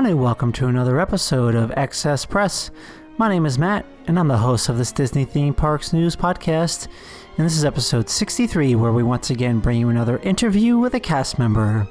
Everyone, 0.00 0.16
and 0.16 0.24
welcome 0.24 0.50
to 0.50 0.66
another 0.66 0.98
episode 0.98 1.54
of 1.54 1.70
Excess 1.72 2.24
Press. 2.24 2.70
My 3.18 3.28
name 3.28 3.44
is 3.44 3.58
Matt, 3.58 3.84
and 4.06 4.18
I'm 4.18 4.28
the 4.28 4.38
host 4.38 4.70
of 4.70 4.78
this 4.78 4.92
Disney 4.92 5.26
Theme 5.26 5.52
Parks 5.52 5.92
News 5.92 6.16
podcast. 6.16 6.88
And 7.36 7.44
this 7.44 7.54
is 7.54 7.66
episode 7.66 8.08
63, 8.08 8.76
where 8.76 8.92
we 8.92 9.02
once 9.02 9.28
again 9.28 9.58
bring 9.58 9.78
you 9.78 9.90
another 9.90 10.16
interview 10.20 10.78
with 10.78 10.94
a 10.94 11.00
cast 11.00 11.38
member. 11.38 11.86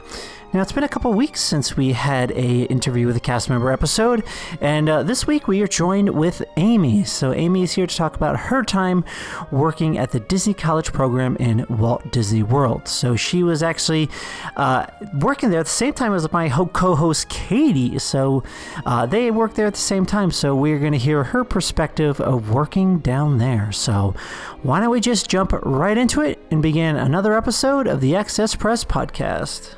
Now, 0.51 0.63
it's 0.63 0.71
been 0.71 0.83
a 0.83 0.89
couple 0.89 1.13
weeks 1.13 1.41
since 1.41 1.77
we 1.77 1.91
had 1.91 2.31
a 2.31 2.63
interview 2.63 3.05
with 3.05 3.15
a 3.15 3.19
cast 3.19 3.51
member 3.51 3.71
episode, 3.71 4.23
and 4.59 4.89
uh, 4.89 5.03
this 5.03 5.27
week 5.27 5.47
we 5.47 5.61
are 5.61 5.67
joined 5.67 6.09
with 6.09 6.41
Amy. 6.57 7.03
So, 7.03 7.33
Amy 7.33 7.61
is 7.61 7.73
here 7.73 7.85
to 7.85 7.95
talk 7.95 8.15
about 8.15 8.35
her 8.35 8.63
time 8.63 9.05
working 9.51 9.99
at 9.99 10.09
the 10.09 10.19
Disney 10.19 10.55
College 10.55 10.91
program 10.91 11.35
in 11.35 11.67
Walt 11.69 12.11
Disney 12.11 12.41
World. 12.41 12.87
So, 12.87 13.15
she 13.15 13.43
was 13.43 13.61
actually 13.61 14.09
uh, 14.55 14.87
working 15.19 15.51
there 15.51 15.59
at 15.59 15.67
the 15.67 15.71
same 15.71 15.93
time 15.93 16.15
as 16.15 16.31
my 16.31 16.49
co 16.49 16.95
host 16.95 17.29
Katie. 17.29 17.99
So, 17.99 18.41
uh, 18.87 19.05
they 19.05 19.29
worked 19.29 19.55
there 19.55 19.67
at 19.67 19.75
the 19.75 19.79
same 19.79 20.07
time. 20.07 20.31
So, 20.31 20.55
we're 20.55 20.79
going 20.79 20.93
to 20.93 20.97
hear 20.97 21.25
her 21.25 21.43
perspective 21.43 22.19
of 22.19 22.49
working 22.49 22.97
down 22.97 23.37
there. 23.37 23.71
So, 23.71 24.15
why 24.63 24.79
don't 24.79 24.89
we 24.89 24.99
just 24.99 25.29
jump 25.29 25.51
right 25.61 25.95
into 25.95 26.21
it 26.21 26.39
and 26.49 26.63
begin 26.63 26.95
another 26.95 27.37
episode 27.37 27.85
of 27.85 28.01
the 28.01 28.15
Excess 28.15 28.55
Press 28.55 28.83
podcast? 28.83 29.75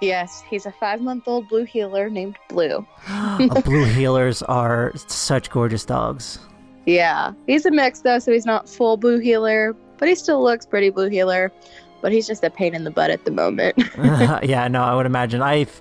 Yes, 0.00 0.42
he's 0.48 0.64
a 0.64 0.72
five 0.72 1.00
month 1.00 1.28
old 1.28 1.48
blue 1.48 1.64
heeler 1.64 2.08
named 2.08 2.36
Blue. 2.48 2.86
Oh, 3.08 3.62
blue 3.62 3.86
heelers 3.86 4.42
are 4.48 4.92
such 4.96 5.50
gorgeous 5.50 5.84
dogs. 5.84 6.38
Yeah, 6.86 7.32
he's 7.46 7.66
a 7.66 7.70
mix 7.70 8.00
though, 8.00 8.18
so 8.18 8.32
he's 8.32 8.46
not 8.46 8.68
full 8.68 8.96
blue 8.96 9.18
heeler, 9.18 9.76
but 9.98 10.08
he 10.08 10.14
still 10.14 10.42
looks 10.42 10.66
pretty 10.66 10.90
blue 10.90 11.08
heeler. 11.08 11.52
But 12.00 12.12
he's 12.12 12.26
just 12.26 12.42
a 12.44 12.50
pain 12.50 12.74
in 12.74 12.84
the 12.84 12.90
butt 12.90 13.10
at 13.10 13.26
the 13.26 13.30
moment. 13.30 13.76
yeah, 14.42 14.68
no, 14.68 14.82
I 14.82 14.94
would 14.94 15.04
imagine. 15.04 15.42
I've, 15.42 15.80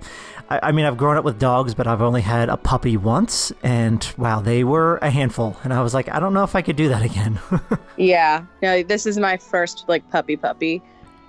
I, 0.50 0.60
I 0.64 0.72
mean, 0.74 0.86
I've 0.86 0.98
grown 0.98 1.16
up 1.16 1.24
with 1.24 1.40
dogs, 1.40 1.74
but 1.74 1.88
I've 1.88 2.02
only 2.02 2.22
had 2.22 2.50
a 2.50 2.58
puppy 2.58 2.98
once, 2.98 3.54
and 3.64 4.06
wow, 4.18 4.42
they 4.42 4.66
were 4.66 4.98
a 4.98 5.10
handful. 5.10 5.56
And 5.64 5.74
I 5.74 5.82
was 5.82 5.94
like, 5.94 6.10
I 6.10 6.20
don't 6.20 6.34
know 6.34 6.44
if 6.44 6.56
I 6.56 6.62
could 6.62 6.76
do 6.76 6.90
that 6.90 7.04
again. 7.04 7.40
yeah, 7.98 8.44
no, 8.62 8.84
this 8.84 9.06
is 9.06 9.18
my 9.18 9.38
first 9.38 9.86
like 9.88 10.10
puppy 10.10 10.36
puppy, 10.36 10.82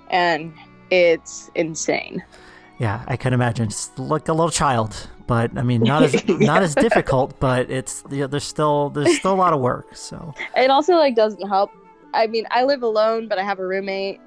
and 0.09 0.53
it's 0.89 1.49
insane. 1.55 2.21
Yeah, 2.81 3.03
I 3.07 3.15
can 3.15 3.31
imagine. 3.31 3.67
It's 3.67 3.91
like 3.99 4.27
a 4.27 4.33
little 4.33 4.49
child, 4.49 5.07
but 5.27 5.55
I 5.55 5.61
mean, 5.61 5.83
not 5.83 6.01
as 6.01 6.27
not 6.27 6.63
as 6.63 6.73
difficult, 6.73 7.39
but 7.39 7.69
it's 7.69 8.03
yeah, 8.09 8.25
there's 8.25 8.43
still 8.43 8.89
there's 8.89 9.19
still 9.19 9.33
a 9.33 9.41
lot 9.45 9.53
of 9.53 9.59
work. 9.59 9.95
So 9.95 10.33
It 10.57 10.71
also 10.71 10.95
like 10.95 11.15
doesn't 11.15 11.47
help. 11.47 11.69
I 12.15 12.25
mean, 12.25 12.47
I 12.49 12.63
live 12.63 12.81
alone, 12.81 13.27
but 13.27 13.37
I 13.37 13.43
have 13.43 13.59
a 13.59 13.67
roommate. 13.67 14.19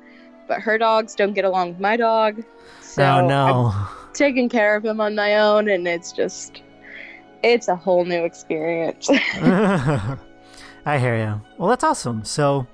But 0.46 0.60
her 0.60 0.78
dogs 0.78 1.16
don't 1.16 1.32
get 1.32 1.44
along 1.44 1.70
with 1.70 1.80
my 1.80 1.96
dog. 1.96 2.44
So 2.80 3.02
oh 3.02 3.26
no. 3.26 3.72
I'm 3.74 4.12
taking 4.12 4.48
care 4.48 4.76
of 4.76 4.84
him 4.84 5.00
on 5.00 5.16
my 5.16 5.36
own, 5.36 5.68
and 5.68 5.88
it's 5.88 6.12
just, 6.12 6.62
it's 7.42 7.66
a 7.66 7.74
whole 7.74 8.04
new 8.04 8.24
experience. 8.24 9.10
I 10.86 10.98
hear 10.98 11.16
you. 11.16 11.40
Well, 11.58 11.70
that's 11.70 11.82
awesome. 11.82 12.24
So, 12.24 12.66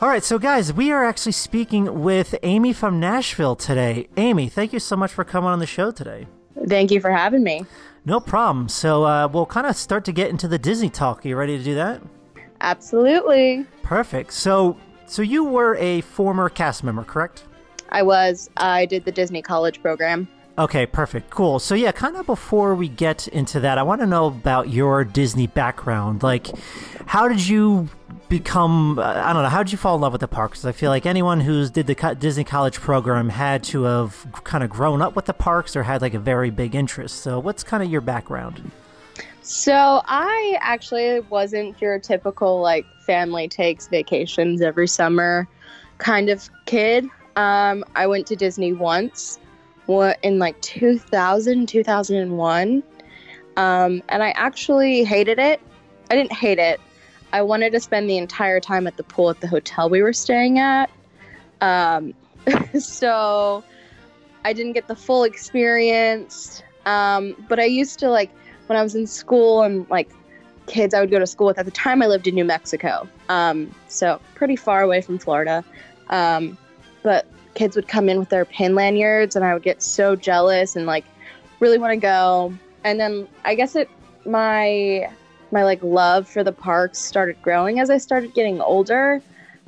all 0.00 0.08
right, 0.08 0.22
so 0.22 0.38
guys, 0.38 0.72
we 0.74 0.92
are 0.92 1.04
actually 1.04 1.32
speaking 1.32 2.02
with 2.02 2.34
Amy 2.42 2.74
from 2.74 3.00
Nashville 3.00 3.56
today. 3.56 4.08
Amy, 4.18 4.48
thank 4.48 4.74
you 4.74 4.78
so 4.78 4.94
much 4.94 5.10
for 5.10 5.24
coming 5.24 5.48
on 5.48 5.58
the 5.58 5.66
show 5.66 5.90
today. 5.90 6.26
Thank 6.68 6.90
you 6.90 7.00
for 7.00 7.10
having 7.10 7.42
me. 7.42 7.64
No 8.04 8.20
problem. 8.20 8.68
So, 8.68 9.04
uh, 9.04 9.26
we'll 9.26 9.46
kind 9.46 9.66
of 9.66 9.74
start 9.74 10.04
to 10.04 10.12
get 10.12 10.28
into 10.28 10.48
the 10.48 10.58
Disney 10.58 10.90
talk. 10.90 11.24
Are 11.24 11.28
you 11.28 11.36
ready 11.36 11.56
to 11.56 11.64
do 11.64 11.74
that? 11.76 12.02
Absolutely. 12.60 13.64
Perfect. 13.82 14.32
So, 14.32 14.76
so 15.06 15.22
you 15.22 15.44
were 15.44 15.76
a 15.76 16.02
former 16.02 16.48
cast 16.48 16.84
member, 16.84 17.02
correct? 17.02 17.44
I 17.88 18.02
was. 18.02 18.50
I 18.56 18.86
did 18.86 19.04
the 19.04 19.12
Disney 19.12 19.40
College 19.40 19.80
program. 19.80 20.28
Okay, 20.58 20.86
perfect. 20.86 21.28
Cool. 21.30 21.58
So, 21.58 21.74
yeah, 21.74 21.92
kind 21.92 22.16
of 22.16 22.24
before 22.24 22.74
we 22.74 22.88
get 22.88 23.28
into 23.28 23.60
that, 23.60 23.76
I 23.76 23.82
want 23.82 24.00
to 24.00 24.06
know 24.06 24.26
about 24.26 24.70
your 24.70 25.04
Disney 25.04 25.46
background. 25.46 26.22
Like, 26.22 26.46
how 27.04 27.28
did 27.28 27.46
you 27.46 27.90
become, 28.30 28.98
I 28.98 29.32
don't 29.34 29.42
know, 29.42 29.48
how 29.50 29.62
did 29.62 29.70
you 29.70 29.78
fall 29.78 29.96
in 29.96 30.00
love 30.00 30.12
with 30.12 30.22
the 30.22 30.28
parks? 30.28 30.64
I 30.64 30.72
feel 30.72 30.90
like 30.90 31.04
anyone 31.04 31.40
who's 31.40 31.70
did 31.70 31.86
the 31.86 32.16
Disney 32.18 32.42
College 32.42 32.80
program 32.80 33.28
had 33.28 33.64
to 33.64 33.82
have 33.82 34.26
kind 34.44 34.64
of 34.64 34.70
grown 34.70 35.02
up 35.02 35.14
with 35.14 35.26
the 35.26 35.34
parks 35.34 35.76
or 35.76 35.82
had 35.82 36.00
like 36.00 36.14
a 36.14 36.18
very 36.18 36.50
big 36.50 36.74
interest. 36.74 37.20
So, 37.20 37.38
what's 37.38 37.62
kind 37.62 37.82
of 37.82 37.90
your 37.90 38.00
background? 38.00 38.70
So 39.46 40.02
I 40.06 40.58
actually 40.60 41.20
wasn't 41.20 41.80
your 41.80 42.00
typical 42.00 42.60
like 42.60 42.84
family 42.98 43.46
takes 43.46 43.86
vacations 43.86 44.60
every 44.60 44.88
summer 44.88 45.46
kind 45.98 46.30
of 46.30 46.50
kid. 46.64 47.06
Um, 47.36 47.84
I 47.94 48.08
went 48.08 48.26
to 48.26 48.34
Disney 48.34 48.72
once, 48.72 49.38
what 49.86 50.18
in 50.22 50.38
like 50.38 50.60
2000, 50.60 51.66
2001. 51.68 52.82
Um, 53.56 54.02
and 54.08 54.22
I 54.22 54.30
actually 54.30 55.04
hated 55.04 55.38
it. 55.38 55.60
I 56.10 56.14
didn't 56.14 56.32
hate 56.32 56.58
it. 56.58 56.80
I 57.32 57.42
wanted 57.42 57.72
to 57.72 57.80
spend 57.80 58.08
the 58.08 58.18
entire 58.18 58.60
time 58.60 58.86
at 58.86 58.96
the 58.96 59.02
pool 59.02 59.30
at 59.30 59.40
the 59.40 59.48
hotel 59.48 59.88
we 59.88 60.02
were 60.02 60.12
staying 60.12 60.58
at. 60.58 60.90
Um, 61.60 62.14
so 62.78 63.64
I 64.44 64.52
didn't 64.52 64.72
get 64.72 64.88
the 64.88 64.96
full 64.96 65.24
experience. 65.24 66.62
Um, 66.84 67.34
but 67.48 67.58
I 67.58 67.64
used 67.64 67.98
to 68.00 68.08
like 68.08 68.30
when 68.66 68.78
I 68.78 68.82
was 68.82 68.94
in 68.94 69.06
school 69.06 69.62
and 69.62 69.88
like 69.90 70.10
kids 70.66 70.94
I 70.94 71.00
would 71.00 71.10
go 71.10 71.18
to 71.18 71.26
school 71.26 71.48
with. 71.48 71.58
At 71.58 71.64
the 71.64 71.72
time, 71.72 72.02
I 72.02 72.06
lived 72.06 72.26
in 72.26 72.34
New 72.34 72.44
Mexico, 72.44 73.08
um, 73.28 73.74
so 73.88 74.20
pretty 74.34 74.56
far 74.56 74.82
away 74.82 75.00
from 75.00 75.18
Florida. 75.18 75.64
Um, 76.10 76.56
but 77.02 77.26
kids 77.56 77.74
would 77.74 77.88
come 77.88 78.08
in 78.08 78.20
with 78.20 78.28
their 78.28 78.44
pin 78.44 78.76
lanyards, 78.76 79.34
and 79.34 79.44
I 79.44 79.52
would 79.52 79.64
get 79.64 79.82
so 79.82 80.14
jealous 80.14 80.76
and 80.76 80.86
like 80.86 81.04
really 81.58 81.78
want 81.78 81.92
to 81.92 81.96
go. 81.96 82.54
And 82.84 83.00
then 83.00 83.26
I 83.44 83.56
guess 83.56 83.74
it 83.74 83.90
my 84.24 85.10
my 85.50 85.64
like 85.64 85.82
love 85.82 86.28
for 86.28 86.44
the 86.44 86.52
parks 86.52 86.98
started 86.98 87.40
growing 87.42 87.80
as 87.80 87.90
I 87.90 87.98
started 87.98 88.34
getting 88.34 88.60
older, 88.60 89.20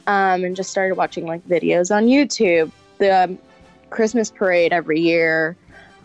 um, 0.06 0.44
and 0.44 0.54
just 0.54 0.70
started 0.70 0.96
watching 0.96 1.26
like 1.26 1.44
videos 1.48 1.94
on 1.94 2.06
YouTube, 2.06 2.70
the 2.98 3.24
um, 3.24 3.38
Christmas 3.90 4.30
parade 4.30 4.72
every 4.72 5.00
year. 5.00 5.56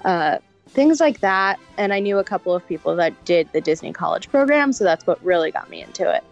Uh, 0.03 0.39
things 0.69 1.00
like 1.00 1.19
that. 1.19 1.59
And 1.77 1.94
I 1.94 2.00
knew 2.00 2.18
a 2.18 2.24
couple 2.24 2.53
of 2.53 2.68
people 2.68 2.95
that 2.95 3.25
did 3.25 3.47
the 3.53 3.62
Disney 3.62 3.94
College 3.94 4.30
program, 4.30 4.74
so 4.74 4.83
that's 4.83 5.06
what 5.06 5.24
really 5.24 5.51
got 5.51 5.69
me 5.69 5.83
into 5.83 6.09
it. 6.12 6.24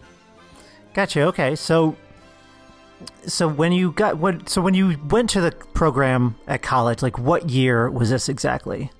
Gotcha. 0.93 1.21
Okay, 1.27 1.55
so 1.55 1.95
so 3.25 3.47
when 3.47 3.71
you 3.71 3.91
got 3.91 4.17
what? 4.17 4.49
So 4.49 4.61
when 4.61 4.73
you 4.73 4.97
went 5.09 5.29
to 5.31 5.41
the 5.41 5.51
program 5.51 6.35
at 6.47 6.61
college, 6.61 7.01
like 7.01 7.17
what 7.17 7.49
year 7.49 7.89
was 7.89 8.09
this 8.09 8.29
exactly? 8.29 8.91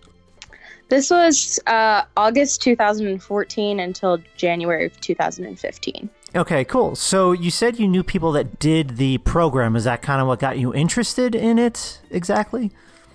This 0.89 1.09
was 1.09 1.57
uh, 1.67 2.03
August 2.17 2.61
2014 2.63 3.79
until 3.79 4.17
January 4.35 4.85
of 4.85 4.99
2015. 4.99 6.09
Okay, 6.35 6.65
cool. 6.65 6.95
So 6.95 7.31
you 7.31 7.49
said 7.49 7.79
you 7.79 7.87
knew 7.87 8.03
people 8.03 8.33
that 8.33 8.59
did 8.59 8.97
the 8.97 9.17
program. 9.19 9.77
Is 9.77 9.85
that 9.85 10.01
kind 10.01 10.21
of 10.21 10.27
what 10.27 10.39
got 10.39 10.57
you 10.57 10.73
interested 10.73 11.33
in 11.33 11.59
it 11.59 12.01
exactly? 12.09 12.71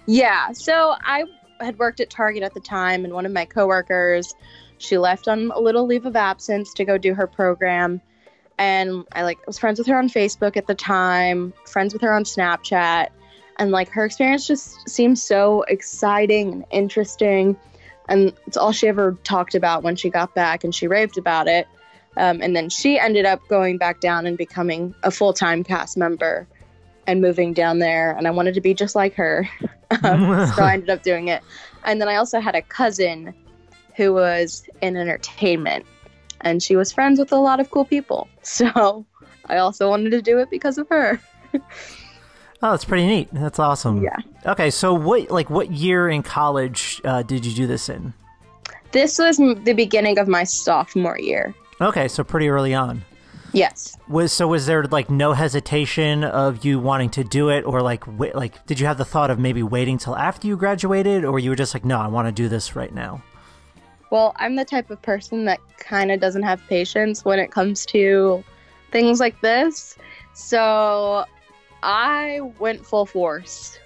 Yeah. 0.07 0.53
So 0.53 0.95
I 1.03 1.25
had 1.61 1.79
worked 1.79 2.01
at 2.01 2.09
Target 2.09 2.43
at 2.43 2.55
the 2.55 2.61
time, 2.61 3.05
and 3.05 3.13
one 3.13 3.27
of 3.27 3.33
my 3.33 3.45
coworkers, 3.45 4.35
she 4.79 4.97
left 4.97 5.29
on 5.29 5.51
a 5.51 5.61
little 5.61 5.87
leave 5.87 6.07
of 6.07 6.17
absence 6.17 6.73
to 6.75 6.85
go 6.85 6.97
do 6.99 7.15
her 7.15 7.27
program. 7.27 8.01
And 8.59 9.05
I 9.13 9.23
like 9.23 9.45
was 9.47 9.59
friends 9.59 9.79
with 9.79 9.87
her 9.89 9.99
on 9.99 10.09
Facebook 10.09 10.57
at 10.57 10.67
the 10.67 10.75
time, 10.75 11.53
friends 11.67 11.93
with 11.93 12.03
her 12.03 12.13
on 12.13 12.25
Snapchat, 12.25 13.09
and 13.59 13.71
like 13.71 13.89
her 13.91 14.05
experience 14.05 14.47
just 14.47 14.89
seemed 14.89 15.19
so 15.19 15.63
exciting 15.63 16.53
and 16.53 16.65
interesting. 16.71 17.57
And 18.09 18.33
it's 18.47 18.57
all 18.57 18.73
she 18.73 18.89
ever 18.89 19.17
talked 19.25 19.55
about 19.55 19.83
when 19.83 19.97
she 19.97 20.09
got 20.09 20.35
back, 20.35 20.65
and 20.65 20.75
she 20.75 20.87
raved 20.87 21.19
about 21.19 21.49
it. 21.49 21.67
Um, 22.17 22.41
and 22.41 22.57
then 22.57 22.71
she 22.71 22.99
ended 22.99 23.27
up 23.27 23.47
going 23.49 23.77
back 23.77 24.01
down 24.01 24.27
and 24.27 24.39
becoming 24.39 24.95
a 25.03 25.11
full 25.11 25.33
time 25.33 25.63
cast 25.63 25.97
member 25.97 26.47
and 27.07 27.21
moving 27.21 27.53
down 27.53 27.79
there. 27.79 28.13
And 28.17 28.27
I 28.27 28.31
wanted 28.31 28.55
to 28.55 28.61
be 28.61 28.75
just 28.75 28.95
like 28.95 29.15
her. 29.15 29.49
um, 30.03 30.47
so 30.47 30.63
I 30.63 30.73
ended 30.75 30.91
up 30.91 31.03
doing 31.03 31.29
it. 31.29 31.43
And 31.85 32.01
then 32.01 32.09
I 32.09 32.17
also 32.17 32.41
had 32.41 32.55
a 32.55 32.63
cousin 32.63 33.35
who 33.97 34.13
was 34.13 34.65
in 34.81 34.97
entertainment 34.97 35.87
and 36.41 36.63
she 36.63 36.77
was 36.77 36.93
friends 36.93 37.19
with 37.19 37.33
a 37.33 37.37
lot 37.37 37.61
of 37.61 37.71
cool 37.71 37.85
people. 37.85 38.29
So 38.43 39.05
I 39.47 39.57
also 39.59 39.89
wanted 39.89 40.11
to 40.11 40.23
do 40.23 40.39
it 40.39 40.51
because 40.51 40.79
of 40.79 40.89
her. 40.89 41.21
Oh, 42.63 42.71
that's 42.71 42.87
pretty 42.87 43.07
neat. 43.07 43.29
That's 43.33 43.59
awesome. 43.59 44.03
Yeah. 44.03 44.17
Okay, 44.47 44.71
so 44.71 44.95
what 44.95 45.31
like 45.31 45.51
what 45.51 45.71
year 45.71 46.09
in 46.09 46.23
college 46.23 47.03
uh, 47.05 47.23
did 47.23 47.45
you 47.45 47.53
do 47.53 47.67
this 47.67 47.89
in? 47.89 48.15
This 48.93 49.19
was 49.19 49.37
the 49.37 49.75
beginning 49.75 50.19
of 50.19 50.27
my 50.27 50.45
sophomore 50.45 51.19
year. 51.19 51.55
Okay, 51.81 52.09
so 52.09 52.25
pretty 52.25 52.49
early 52.49 52.73
on. 52.73 53.05
Yes. 53.53 53.97
Was 54.09 54.33
so 54.33 54.49
was 54.49 54.67
there 54.67 54.85
like 54.85 55.11
no 55.11 55.33
hesitation 55.33 56.25
of 56.25 56.65
you 56.65 56.81
wanting 56.81 57.11
to 57.11 57.25
do 57.25 57.51
it, 57.51 57.65
or 57.65 57.83
like 57.83 58.05
wait, 58.19 58.35
like 58.35 58.65
did 58.67 58.81
you 58.81 58.87
have 58.87 58.99
the 58.99 59.05
thought 59.05 59.31
of 59.31 59.39
maybe 59.39 59.63
waiting 59.63 59.99
till 59.99 60.17
after 60.17 60.49
you 60.49 60.57
graduated, 60.57 61.25
or 61.25 61.39
you 61.39 61.51
were 61.51 61.57
just 61.57 61.75
like, 61.75 61.85
no, 61.85 61.99
I 61.99 62.07
want 62.07 62.27
to 62.27 62.33
do 62.33 62.49
this 62.49 62.75
right 62.75 62.93
now? 62.93 63.23
Well, 64.11 64.35
I'm 64.37 64.57
the 64.57 64.65
type 64.65 64.91
of 64.91 65.03
person 65.03 65.45
that 65.47 65.61
kind 65.79 66.13
of 66.13 66.21
doesn't 66.21 66.45
have 66.45 66.61
patience 66.69 67.25
when 67.25 67.39
it 67.39 67.51
comes 67.51 67.85
to 67.87 68.45
things 68.93 69.21
like 69.21 69.41
this. 69.41 69.97
So 70.35 71.25
I 71.83 72.41
went 72.59 72.87
full 72.87 73.07
force. 73.07 73.79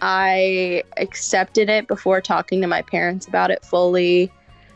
I 0.00 0.82
accepted 0.96 1.68
it 1.68 1.88
before 1.88 2.20
talking 2.20 2.60
to 2.60 2.66
my 2.66 2.82
parents 2.82 3.26
about 3.26 3.50
it 3.50 3.64
fully 3.64 4.32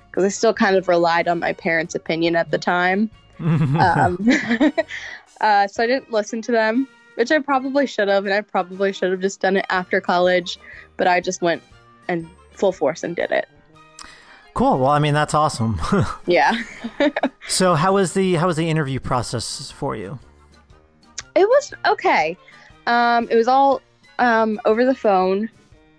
because 0.07 0.25
I 0.25 0.29
still 0.29 0.53
kind 0.53 0.77
of 0.77 0.89
relied 0.89 1.27
on 1.29 1.39
my 1.39 1.53
parents' 1.53 1.95
opinion 1.95 2.37
at 2.37 2.51
the 2.51 2.59
time. 2.59 3.11
Um, 3.43 4.19
uh, 5.41 5.67
so 5.67 5.83
I 5.83 5.87
didn't 5.89 6.13
listen 6.13 6.43
to 6.43 6.53
them, 6.53 6.87
which 7.17 7.33
I 7.33 7.41
probably 7.41 7.89
should 7.89 8.07
have, 8.07 8.25
and 8.25 8.33
I 8.33 8.41
probably 8.41 8.93
should 8.93 9.11
have 9.11 9.21
just 9.21 9.41
done 9.41 9.57
it 9.57 9.67
after 9.69 10.01
college, 10.01 10.59
but 10.97 11.09
I 11.09 11.19
just 11.19 11.43
went 11.43 11.61
and 12.07 12.29
full 12.53 12.71
force 12.71 13.03
and 13.03 13.17
did 13.17 13.33
it. 13.33 13.49
Cool. 14.55 14.79
Well, 14.79 14.91
I 14.91 14.99
mean 14.99 15.15
that's 15.15 15.35
awesome. 15.35 15.81
Yeah. 16.27 16.53
so 17.49 17.75
how 17.75 17.95
was 17.95 18.13
the 18.15 18.35
how 18.35 18.47
was 18.47 18.57
the 18.57 18.69
interview 18.69 19.01
process 19.01 19.71
for 19.71 19.97
you? 19.97 20.19
It 21.35 21.49
was 21.49 21.73
okay. 21.87 22.37
Um, 22.87 23.29
it 23.31 23.37
was 23.37 23.49
all 23.49 23.81
um, 24.19 24.61
over 24.65 24.85
the 24.85 24.95
phone, 24.95 25.49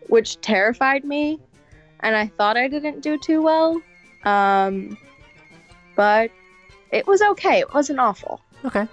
which 0.10 0.40
terrified 0.42 1.04
me, 1.04 1.40
and 2.02 2.16
I 2.16 2.28
thought 2.28 2.58
I 2.58 2.68
didn't 2.68 3.02
do 3.02 3.18
too 3.18 3.42
well. 3.42 3.82
Um, 4.26 4.98
but 5.96 6.30
it 6.92 7.08
was 7.08 7.22
okay. 7.22 7.60
It 7.60 7.74
wasn't 7.74 8.00
awful. 8.00 8.42
Okay. 8.66 8.88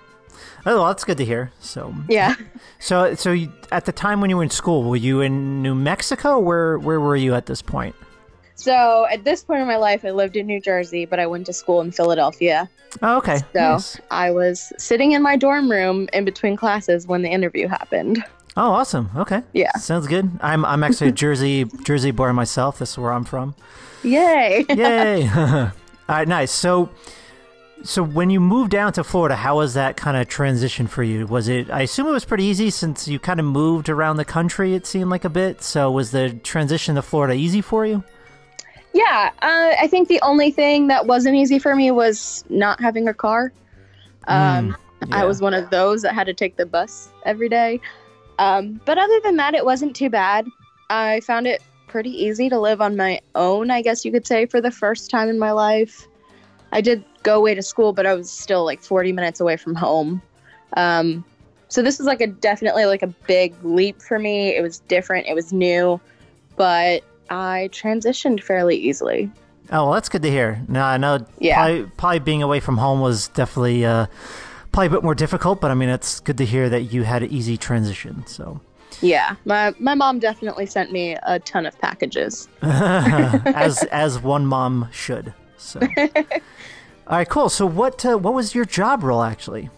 Oh, 0.67 0.77
well, 0.77 0.87
that's 0.87 1.05
good 1.05 1.19
to 1.19 1.25
hear. 1.25 1.53
So, 1.61 1.95
Yeah. 2.09 2.35
so, 2.79 3.15
so 3.15 3.33
you, 3.33 3.53
at 3.73 3.85
the 3.87 3.93
time 3.93 4.21
when 4.21 4.29
you 4.31 4.37
were 4.37 4.43
in 4.43 4.51
school, 4.51 4.83
were 4.85 4.97
you 4.97 5.21
in 5.21 5.63
New 5.63 5.75
Mexico? 5.75 6.39
Where, 6.39 6.79
where 6.79 7.01
were 7.01 7.17
you 7.17 7.35
at 7.35 7.47
this 7.47 7.63
point? 7.63 7.95
So 8.61 9.07
at 9.11 9.25
this 9.25 9.43
point 9.43 9.63
in 9.63 9.67
my 9.67 9.77
life, 9.77 10.05
I 10.05 10.11
lived 10.11 10.37
in 10.37 10.47
New 10.47 10.61
Jersey, 10.61 11.07
but 11.07 11.19
I 11.19 11.27
went 11.27 11.47
to 11.47 11.53
school 11.53 11.81
in 11.81 11.91
Philadelphia. 11.93 12.69
Oh, 13.03 13.17
okay. 13.19 13.39
So 13.39 13.45
Nice. 13.55 13.99
I 14.11 14.31
was 14.31 14.73
sitting 14.77 15.13
in 15.13 15.23
my 15.23 15.37
dorm 15.37 15.71
room 15.71 16.09
in 16.13 16.25
between 16.27 16.57
classes 16.57 17.07
when 17.07 17.23
the 17.23 17.31
interview 17.31 17.69
happened. 17.69 18.23
Oh, 18.57 18.73
awesome. 18.73 19.09
Okay. 19.17 19.43
Yeah. 19.55 19.73
Sounds 19.79 20.07
good. 20.07 20.31
I'm, 20.43 20.65
I'm 20.67 20.85
actually 20.85 21.09
a 21.09 21.13
Jersey, 21.13 21.65
Jersey 21.85 22.11
boy 22.11 22.33
myself. 22.33 22.81
This 22.81 22.91
is 22.91 22.99
where 22.99 23.13
I'm 23.13 23.25
from. 23.25 23.55
Yay. 24.03 24.67
Yay! 24.71 25.29
All 25.37 25.71
right, 26.09 26.29
nice. 26.29 26.51
So, 26.51 26.91
so 27.83 28.03
when 28.03 28.29
you 28.29 28.41
moved 28.41 28.73
down 28.73 28.93
to 28.95 29.05
Florida, 29.05 29.37
how 29.37 29.57
was 29.57 29.73
that 29.75 29.97
kind 29.97 30.17
of 30.17 30.29
transition 30.29 30.87
for 30.87 31.03
you? 31.03 31.27
Was 31.27 31.49
it? 31.49 31.71
I 31.71 31.83
assume 31.83 32.09
it 32.09 32.11
was 32.11 32.25
pretty 32.27 32.45
easy 32.45 32.69
since 32.69 33.09
you 33.09 33.19
kind 33.19 33.41
of 33.41 33.47
moved 33.47 33.89
around 33.89 34.17
the 34.17 34.25
country. 34.25 34.75
It 34.75 34.85
seemed 34.85 35.09
like 35.11 35.25
a 35.25 35.31
bit. 35.31 35.63
So, 35.63 35.91
was 35.91 36.11
the 36.11 36.31
transition 36.43 36.97
to 36.97 37.03
Florida 37.03 37.35
easy 37.35 37.61
for 37.63 37.87
you? 37.87 38.05
Yeah, 39.11 39.33
uh, 39.43 39.75
I 39.81 39.89
think 39.89 40.07
the 40.07 40.21
only 40.23 40.53
thing 40.53 40.87
that 40.87 41.07
wasn't 41.07 41.35
easy 41.35 41.59
for 41.59 41.75
me 41.75 41.91
was 41.91 42.45
not 42.49 42.81
having 42.81 43.09
a 43.09 43.15
car. 43.15 43.53
Um, 44.29 44.77
I 45.11 45.19
yeah. 45.19 45.25
was 45.25 45.41
one 45.41 45.53
of 45.53 45.69
those 45.71 46.03
that 46.03 46.15
had 46.15 46.29
to 46.29 46.35
take 46.35 46.57
the 46.57 46.65
bus 46.65 47.09
every 47.25 47.49
day. 47.49 47.81
Um, 48.39 48.81
but 48.85 48.99
other 48.99 49.21
than 49.25 49.37
that, 49.37 49.55
it 49.55 49.65
wasn't 49.65 49.97
too 49.97 50.11
bad. 50.11 50.47
I 50.91 51.21
found 51.21 51.49
it 51.49 51.61
pretty 51.89 52.11
easy 52.11 52.49
to 52.51 52.61
live 52.61 52.81
on 52.81 52.97
my 52.97 53.21
own, 53.35 53.73
I 53.73 53.83
guess 53.83 54.05
you 54.05 54.13
could 54.13 54.29
say, 54.29 54.47
for 54.47 54.61
the 54.61 54.71
first 54.71 55.11
time 55.11 55.29
in 55.29 55.41
my 55.41 55.51
life. 55.51 56.07
I 56.71 56.81
did 56.81 57.05
go 57.25 57.37
away 57.37 57.57
to 57.57 57.63
school, 57.63 57.93
but 57.93 58.07
I 58.07 58.15
was 58.15 58.31
still 58.31 58.65
like 58.65 58.81
40 58.81 59.11
minutes 59.11 59.41
away 59.41 59.57
from 59.57 59.75
home. 59.75 60.23
Um, 60.77 61.25
so 61.67 61.83
this 61.83 61.99
was 61.99 62.07
like 62.07 62.21
a 62.21 62.29
definitely 62.29 62.87
like 62.87 63.03
a 63.03 63.09
big 63.27 63.55
leap 63.65 64.01
for 64.01 64.21
me. 64.21 64.57
It 64.57 64.63
was 64.63 64.79
different, 64.87 65.27
it 65.27 65.35
was 65.35 65.53
new, 65.53 66.01
but 66.57 67.03
I 67.31 67.69
transitioned 67.73 68.43
fairly 68.43 68.77
easily. 68.77 69.31
Oh, 69.73 69.85
well, 69.85 69.93
that's 69.93 70.09
good 70.09 70.23
to 70.23 70.31
hear. 70.31 70.61
No, 70.69 70.83
I 70.83 70.97
know. 70.97 71.25
Yeah. 71.39 71.55
Probably, 71.57 71.91
probably 71.97 72.19
being 72.19 72.43
away 72.43 72.59
from 72.61 72.77
home 72.77 73.01
was 73.01 73.29
definitely 73.29 73.85
uh, 73.85 74.07
probably 74.73 74.89
a 74.89 74.91
bit 74.91 75.05
more 75.05 75.15
difficult, 75.15 75.61
but 75.61 75.71
I 75.71 75.75
mean, 75.75 75.89
it's 75.89 76.19
good 76.21 76.39
to 76.39 76.45
hear 76.45 76.69
that 76.69 76.93
you 76.93 77.05
had 77.05 77.23
an 77.23 77.31
easy 77.31 77.57
transition. 77.57 78.27
So, 78.27 78.61
Yeah, 79.01 79.37
my 79.45 79.73
my 79.79 79.95
mom 79.95 80.19
definitely 80.19 80.67
sent 80.67 80.91
me 80.91 81.17
a 81.23 81.39
ton 81.39 81.67
of 81.67 81.79
packages. 81.79 82.49
as 82.63 83.85
as 83.93 84.19
one 84.19 84.45
mom 84.45 84.89
should. 84.91 85.33
So, 85.57 85.79
all 86.01 87.17
right, 87.19 87.29
cool. 87.29 87.49
So, 87.49 87.65
what 87.65 88.05
uh, 88.05 88.17
what 88.19 88.35
was 88.35 88.55
your 88.57 88.65
job 88.65 89.05
role 89.05 89.23
actually? 89.23 89.71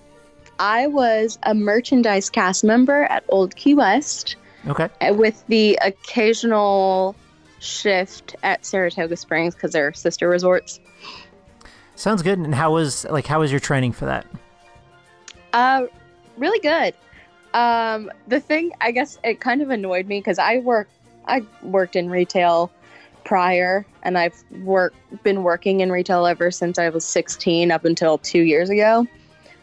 I 0.58 0.86
was 0.86 1.38
a 1.42 1.54
merchandise 1.54 2.30
cast 2.30 2.64
member 2.64 3.04
at 3.04 3.24
Old 3.28 3.56
Key 3.56 3.74
West 3.74 4.36
Okay. 4.68 4.88
with 5.10 5.44
the 5.48 5.76
occasional 5.84 7.16
shift 7.62 8.36
at 8.42 8.66
Saratoga 8.66 9.16
Springs 9.16 9.54
because 9.54 9.72
they're 9.72 9.92
sister 9.92 10.28
resorts. 10.28 10.80
Sounds 11.94 12.22
good. 12.22 12.38
And 12.38 12.54
how 12.54 12.72
was 12.72 13.04
like 13.06 13.26
how 13.26 13.40
was 13.40 13.50
your 13.50 13.60
training 13.60 13.92
for 13.92 14.06
that? 14.06 14.26
Uh, 15.52 15.86
really 16.36 16.58
good. 16.58 16.94
Um, 17.54 18.10
the 18.28 18.40
thing 18.40 18.72
I 18.80 18.90
guess 18.90 19.18
it 19.22 19.40
kind 19.40 19.62
of 19.62 19.70
annoyed 19.70 20.06
me 20.06 20.18
because 20.18 20.38
I 20.38 20.58
work 20.58 20.88
I 21.26 21.44
worked 21.62 21.96
in 21.96 22.10
retail 22.10 22.72
prior, 23.24 23.86
and 24.02 24.18
I've 24.18 24.42
work 24.62 24.94
been 25.22 25.44
working 25.44 25.80
in 25.80 25.92
retail 25.92 26.26
ever 26.26 26.50
since 26.50 26.78
I 26.78 26.88
was 26.88 27.04
16 27.04 27.70
up 27.70 27.84
until 27.84 28.18
two 28.18 28.42
years 28.42 28.68
ago. 28.68 29.06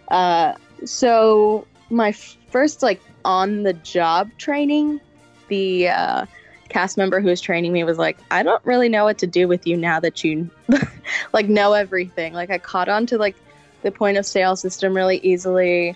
Uh, 0.07 0.53
so 0.85 1.67
my 1.89 2.09
f- 2.09 2.37
first 2.51 2.81
like 2.81 3.01
on 3.25 3.63
the 3.63 3.73
job 3.73 4.29
training, 4.37 5.01
the 5.49 5.89
uh, 5.89 6.25
cast 6.69 6.97
member 6.97 7.19
who 7.19 7.27
was 7.27 7.41
training 7.41 7.73
me 7.73 7.83
was 7.83 7.97
like, 7.97 8.17
"I 8.31 8.43
don't 8.43 8.63
really 8.65 8.89
know 8.89 9.03
what 9.03 9.17
to 9.19 9.27
do 9.27 9.47
with 9.47 9.67
you 9.67 9.75
now 9.75 9.99
that 9.99 10.23
you 10.23 10.49
like 11.33 11.49
know 11.49 11.73
everything." 11.73 12.33
Like 12.33 12.49
I 12.49 12.57
caught 12.57 12.89
on 12.89 13.05
to 13.07 13.17
like 13.17 13.35
the 13.81 13.91
point 13.91 14.17
of 14.17 14.25
sale 14.25 14.55
system 14.55 14.93
really 14.93 15.17
easily. 15.17 15.95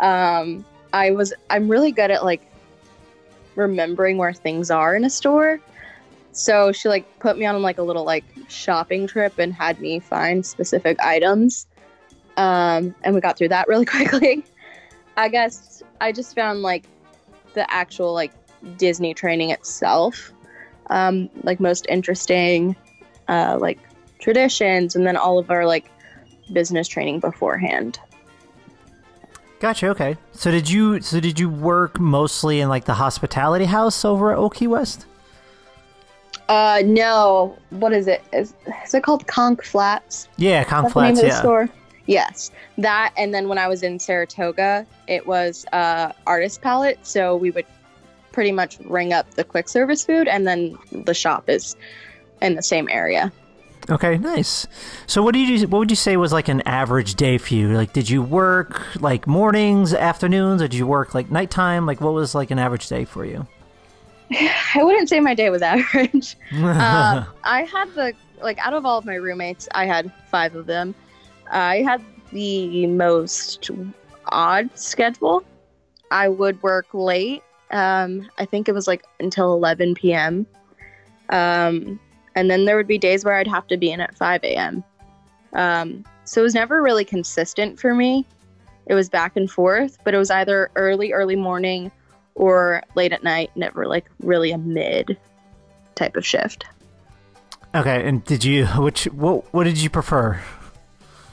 Um, 0.00 0.64
I 0.92 1.10
was 1.10 1.32
I'm 1.50 1.68
really 1.68 1.92
good 1.92 2.10
at 2.10 2.24
like 2.24 2.42
remembering 3.54 4.18
where 4.18 4.32
things 4.32 4.70
are 4.70 4.94
in 4.94 5.04
a 5.04 5.10
store. 5.10 5.60
So 6.32 6.72
she 6.72 6.88
like 6.88 7.18
put 7.20 7.38
me 7.38 7.46
on 7.46 7.60
like 7.62 7.78
a 7.78 7.82
little 7.82 8.04
like 8.04 8.24
shopping 8.48 9.06
trip 9.06 9.38
and 9.38 9.52
had 9.52 9.80
me 9.80 10.00
find 10.00 10.44
specific 10.44 10.98
items. 11.00 11.66
Um, 12.36 12.94
and 13.04 13.14
we 13.14 13.20
got 13.20 13.38
through 13.38 13.48
that 13.48 13.68
really 13.68 13.84
quickly. 13.96 14.44
I 15.16 15.28
guess 15.28 15.82
I 16.00 16.10
just 16.10 16.34
found 16.34 16.62
like 16.62 16.84
the 17.54 17.70
actual 17.72 18.12
like 18.12 18.32
Disney 18.76 19.14
training 19.14 19.50
itself 19.50 20.32
um, 20.90 21.30
like 21.42 21.60
most 21.60 21.86
interesting, 21.88 22.76
uh, 23.28 23.58
like 23.60 23.78
traditions, 24.18 24.96
and 24.96 25.06
then 25.06 25.16
all 25.16 25.38
of 25.38 25.50
our 25.50 25.66
like 25.66 25.90
business 26.52 26.88
training 26.88 27.20
beforehand. 27.20 27.98
Gotcha. 29.60 29.88
Okay. 29.88 30.16
So 30.32 30.50
did 30.50 30.68
you 30.68 31.00
so 31.00 31.20
did 31.20 31.38
you 31.38 31.48
work 31.48 31.98
mostly 31.98 32.60
in 32.60 32.68
like 32.68 32.84
the 32.84 32.94
hospitality 32.94 33.64
house 33.64 34.04
over 34.04 34.32
at 34.32 34.38
Old 34.38 34.60
West? 34.66 35.06
Uh, 36.48 36.82
no. 36.84 37.56
What 37.70 37.92
is 37.94 38.06
it? 38.06 38.22
Is, 38.32 38.52
is 38.84 38.92
it 38.92 39.02
called 39.02 39.26
Conch 39.26 39.66
Flats? 39.66 40.28
Yeah, 40.36 40.62
Conch 40.64 40.84
That's 40.84 40.94
the 40.94 41.02
name 41.02 41.14
Flats. 41.14 41.18
of 41.18 41.22
the 41.22 41.28
Yeah. 41.28 41.40
store. 41.40 41.68
Yes, 42.06 42.50
that. 42.76 43.14
And 43.16 43.32
then 43.32 43.48
when 43.48 43.56
I 43.56 43.66
was 43.66 43.82
in 43.82 43.98
Saratoga, 43.98 44.86
it 45.08 45.26
was 45.26 45.64
uh, 45.72 46.12
Artist 46.26 46.60
Palette. 46.60 46.98
So 47.02 47.34
we 47.34 47.50
would 47.50 47.64
pretty 48.34 48.52
much 48.52 48.78
ring 48.80 49.12
up 49.12 49.30
the 49.34 49.44
quick 49.44 49.68
service 49.68 50.04
food, 50.04 50.28
and 50.28 50.46
then 50.46 50.76
the 50.90 51.14
shop 51.14 51.48
is 51.48 51.76
in 52.42 52.56
the 52.56 52.62
same 52.62 52.88
area. 52.90 53.32
Okay, 53.88 54.18
nice. 54.18 54.66
So 55.06 55.22
what 55.22 55.34
do 55.34 55.38
you 55.38 55.68
what 55.68 55.78
would 55.78 55.90
you 55.90 55.96
say 55.96 56.16
was 56.16 56.32
like 56.32 56.48
an 56.48 56.62
average 56.62 57.14
day 57.14 57.38
for 57.38 57.54
you? 57.54 57.68
Like 57.68 57.92
did 57.92 58.10
you 58.10 58.22
work 58.22 59.00
like 59.00 59.26
mornings, 59.26 59.94
afternoons, 59.94 60.60
or 60.60 60.68
did 60.68 60.76
you 60.76 60.86
work 60.86 61.14
like 61.14 61.30
nighttime? 61.30 61.86
Like 61.86 62.00
what 62.00 62.12
was 62.12 62.34
like 62.34 62.50
an 62.50 62.58
average 62.58 62.88
day 62.88 63.04
for 63.04 63.24
you? 63.24 63.46
I 64.74 64.82
wouldn't 64.82 65.08
say 65.08 65.20
my 65.20 65.34
day 65.34 65.50
was 65.50 65.62
average. 65.74 66.36
uh, 66.54 67.24
I 67.44 67.62
had 67.62 67.94
the 67.94 68.14
like 68.42 68.58
out 68.58 68.74
of 68.74 68.84
all 68.84 68.98
of 68.98 69.04
my 69.04 69.14
roommates, 69.14 69.68
I 69.72 69.86
had 69.86 70.10
five 70.30 70.56
of 70.56 70.66
them. 70.66 70.94
I 71.50 71.82
had 71.82 72.02
the 72.32 72.86
most 72.86 73.70
odd 74.26 74.76
schedule. 74.76 75.44
I 76.10 76.28
would 76.28 76.62
work 76.62 76.86
late. 76.94 77.42
Um, 77.70 78.28
I 78.38 78.44
think 78.44 78.68
it 78.68 78.72
was 78.72 78.86
like 78.86 79.04
until 79.20 79.52
11 79.54 79.94
p.m. 79.94 80.46
Um, 81.30 81.98
and 82.34 82.50
then 82.50 82.64
there 82.64 82.76
would 82.76 82.86
be 82.86 82.98
days 82.98 83.24
where 83.24 83.34
I'd 83.34 83.46
have 83.46 83.66
to 83.68 83.76
be 83.76 83.90
in 83.90 84.00
at 84.00 84.16
5 84.16 84.44
a.m. 84.44 84.84
Um, 85.54 86.04
so 86.24 86.40
it 86.40 86.44
was 86.44 86.54
never 86.54 86.82
really 86.82 87.04
consistent 87.04 87.78
for 87.78 87.94
me. 87.94 88.26
It 88.86 88.94
was 88.94 89.08
back 89.08 89.36
and 89.36 89.50
forth, 89.50 89.98
but 90.04 90.14
it 90.14 90.18
was 90.18 90.30
either 90.30 90.70
early, 90.76 91.12
early 91.12 91.36
morning 91.36 91.90
or 92.34 92.82
late 92.94 93.12
at 93.12 93.22
night, 93.22 93.50
never 93.54 93.86
like 93.86 94.10
really 94.20 94.50
a 94.50 94.58
mid 94.58 95.16
type 95.94 96.16
of 96.16 96.26
shift. 96.26 96.66
okay, 97.74 98.06
and 98.06 98.24
did 98.24 98.44
you 98.44 98.66
which 98.66 99.04
what 99.06 99.52
what 99.54 99.64
did 99.64 99.78
you 99.78 99.88
prefer? 99.88 100.40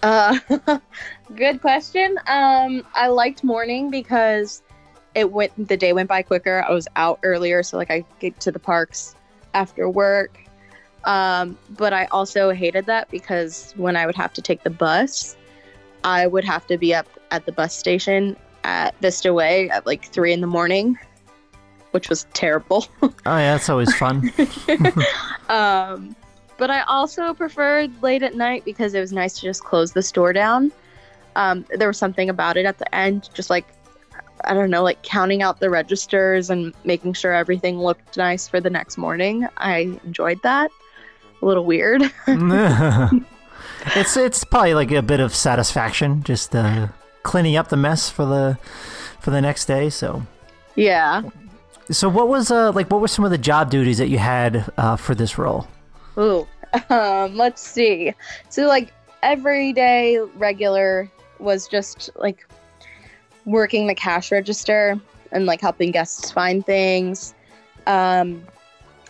Uh, 0.04 0.38
good 1.36 1.62
question. 1.62 2.18
Um, 2.28 2.86
I 2.94 3.08
liked 3.08 3.44
morning 3.44 3.92
because 3.92 4.62
it 5.16 5.32
went 5.32 5.68
the 5.68 5.78
day 5.78 5.94
went 5.94 6.10
by 6.10 6.22
quicker. 6.22 6.64
I 6.68 6.72
was 6.72 6.88
out 6.96 7.20
earlier, 7.24 7.64
so 7.64 7.78
like 7.78 7.92
I 7.92 8.06
get 8.20 8.40
to 8.42 8.52
the 8.52 8.60
parks 8.60 9.16
after 9.54 9.90
work. 9.90 10.38
Um, 11.04 11.58
but 11.72 11.94
I 11.94 12.06
also 12.06 12.52
hated 12.52 12.86
that 12.86 13.10
because 13.10 13.74
when 13.76 13.96
I 13.96 14.06
would 14.06 14.16
have 14.16 14.34
to 14.34 14.42
take 14.42 14.64
the 14.64 14.70
bus, 14.70 15.36
I 16.04 16.28
would 16.28 16.46
have 16.46 16.68
to 16.68 16.78
be 16.78 16.94
up 16.94 17.08
at 17.32 17.46
the 17.46 17.52
bus 17.52 17.76
station 17.76 18.36
at 18.64 19.00
Vista 19.02 19.34
Way 19.34 19.70
at 19.70 19.86
like 19.86 20.06
three 20.06 20.32
in 20.32 20.42
the 20.42 20.48
morning, 20.48 20.98
which 21.92 22.10
was 22.10 22.26
terrible. 22.34 22.86
Oh 23.24 23.38
yeah, 23.38 23.54
that's 23.54 23.70
always 23.70 23.94
fun. 23.96 24.32
um, 25.50 26.16
but 26.58 26.72
I 26.72 26.82
also 26.82 27.34
preferred 27.34 27.92
late 28.02 28.24
at 28.24 28.36
night 28.36 28.66
because 28.66 28.94
it 28.94 29.00
was 29.00 29.12
nice 29.12 29.36
to 29.36 29.42
just 29.42 29.64
close 29.64 29.92
the 29.92 30.02
store 30.02 30.34
down. 30.34 30.72
Um, 31.36 31.66
there 31.76 31.88
was 31.88 31.98
something 31.98 32.30
about 32.30 32.58
it 32.58 32.66
at 32.66 32.78
the 32.78 32.96
end, 32.96 33.30
just 33.34 33.50
like 33.50 33.66
I 34.46 34.54
don't 34.54 34.70
know, 34.70 34.84
like 34.84 35.02
counting 35.04 35.42
out 35.42 35.60
the 35.60 35.70
registers 35.70 36.50
and 36.50 36.74
making 36.84 37.14
sure 37.14 37.34
everything 37.34 37.80
looked 37.80 38.18
nice 38.18 38.48
for 38.48 38.60
the 38.60 38.70
next 38.70 38.98
morning. 38.98 39.48
I 39.58 39.98
enjoyed 40.04 40.42
that. 40.44 40.72
A 41.42 41.46
little 41.46 41.66
weird. 41.66 42.02
it's 43.96 44.18
it's 44.18 44.44
probably 44.44 44.74
like 44.74 44.92
a 44.92 45.02
bit 45.02 45.20
of 45.20 45.34
satisfaction 45.34 46.24
just 46.24 46.56
uh, 46.56 46.88
cleaning 47.24 47.56
up 47.56 47.70
the 47.70 47.78
mess 47.78 48.10
for 48.10 48.26
the 48.26 48.58
for 49.20 49.32
the 49.32 49.42
next 49.42 49.66
day. 49.66 49.90
So 49.90 50.24
yeah. 50.76 51.24
so 51.90 52.10
what 52.10 52.28
was 52.28 52.52
uh 52.52 52.72
like 52.72 52.90
what 52.92 53.02
were 53.02 53.08
some 53.08 53.26
of 53.26 53.32
the 53.32 53.38
job 53.38 53.70
duties 53.70 53.98
that 53.98 54.10
you 54.10 54.18
had 54.18 54.72
uh, 54.78 54.96
for 54.96 55.16
this 55.16 55.38
role? 55.38 55.68
Ooh. 56.18 56.48
Um, 56.90 57.36
let's 57.36 57.62
see. 57.62 58.14
So 58.48 58.66
like 58.66 58.94
everyday 59.24 60.20
regular 60.36 61.12
was 61.40 61.68
just 61.68 62.10
like 62.16 62.48
working 63.46 63.88
the 63.88 63.96
cash 63.96 64.32
register 64.32 65.00
and 65.32 65.46
like 65.46 65.62
helping 65.62 65.92
guests 65.92 66.32
find 66.32 66.66
things. 66.66 67.34
Um, 67.88 68.46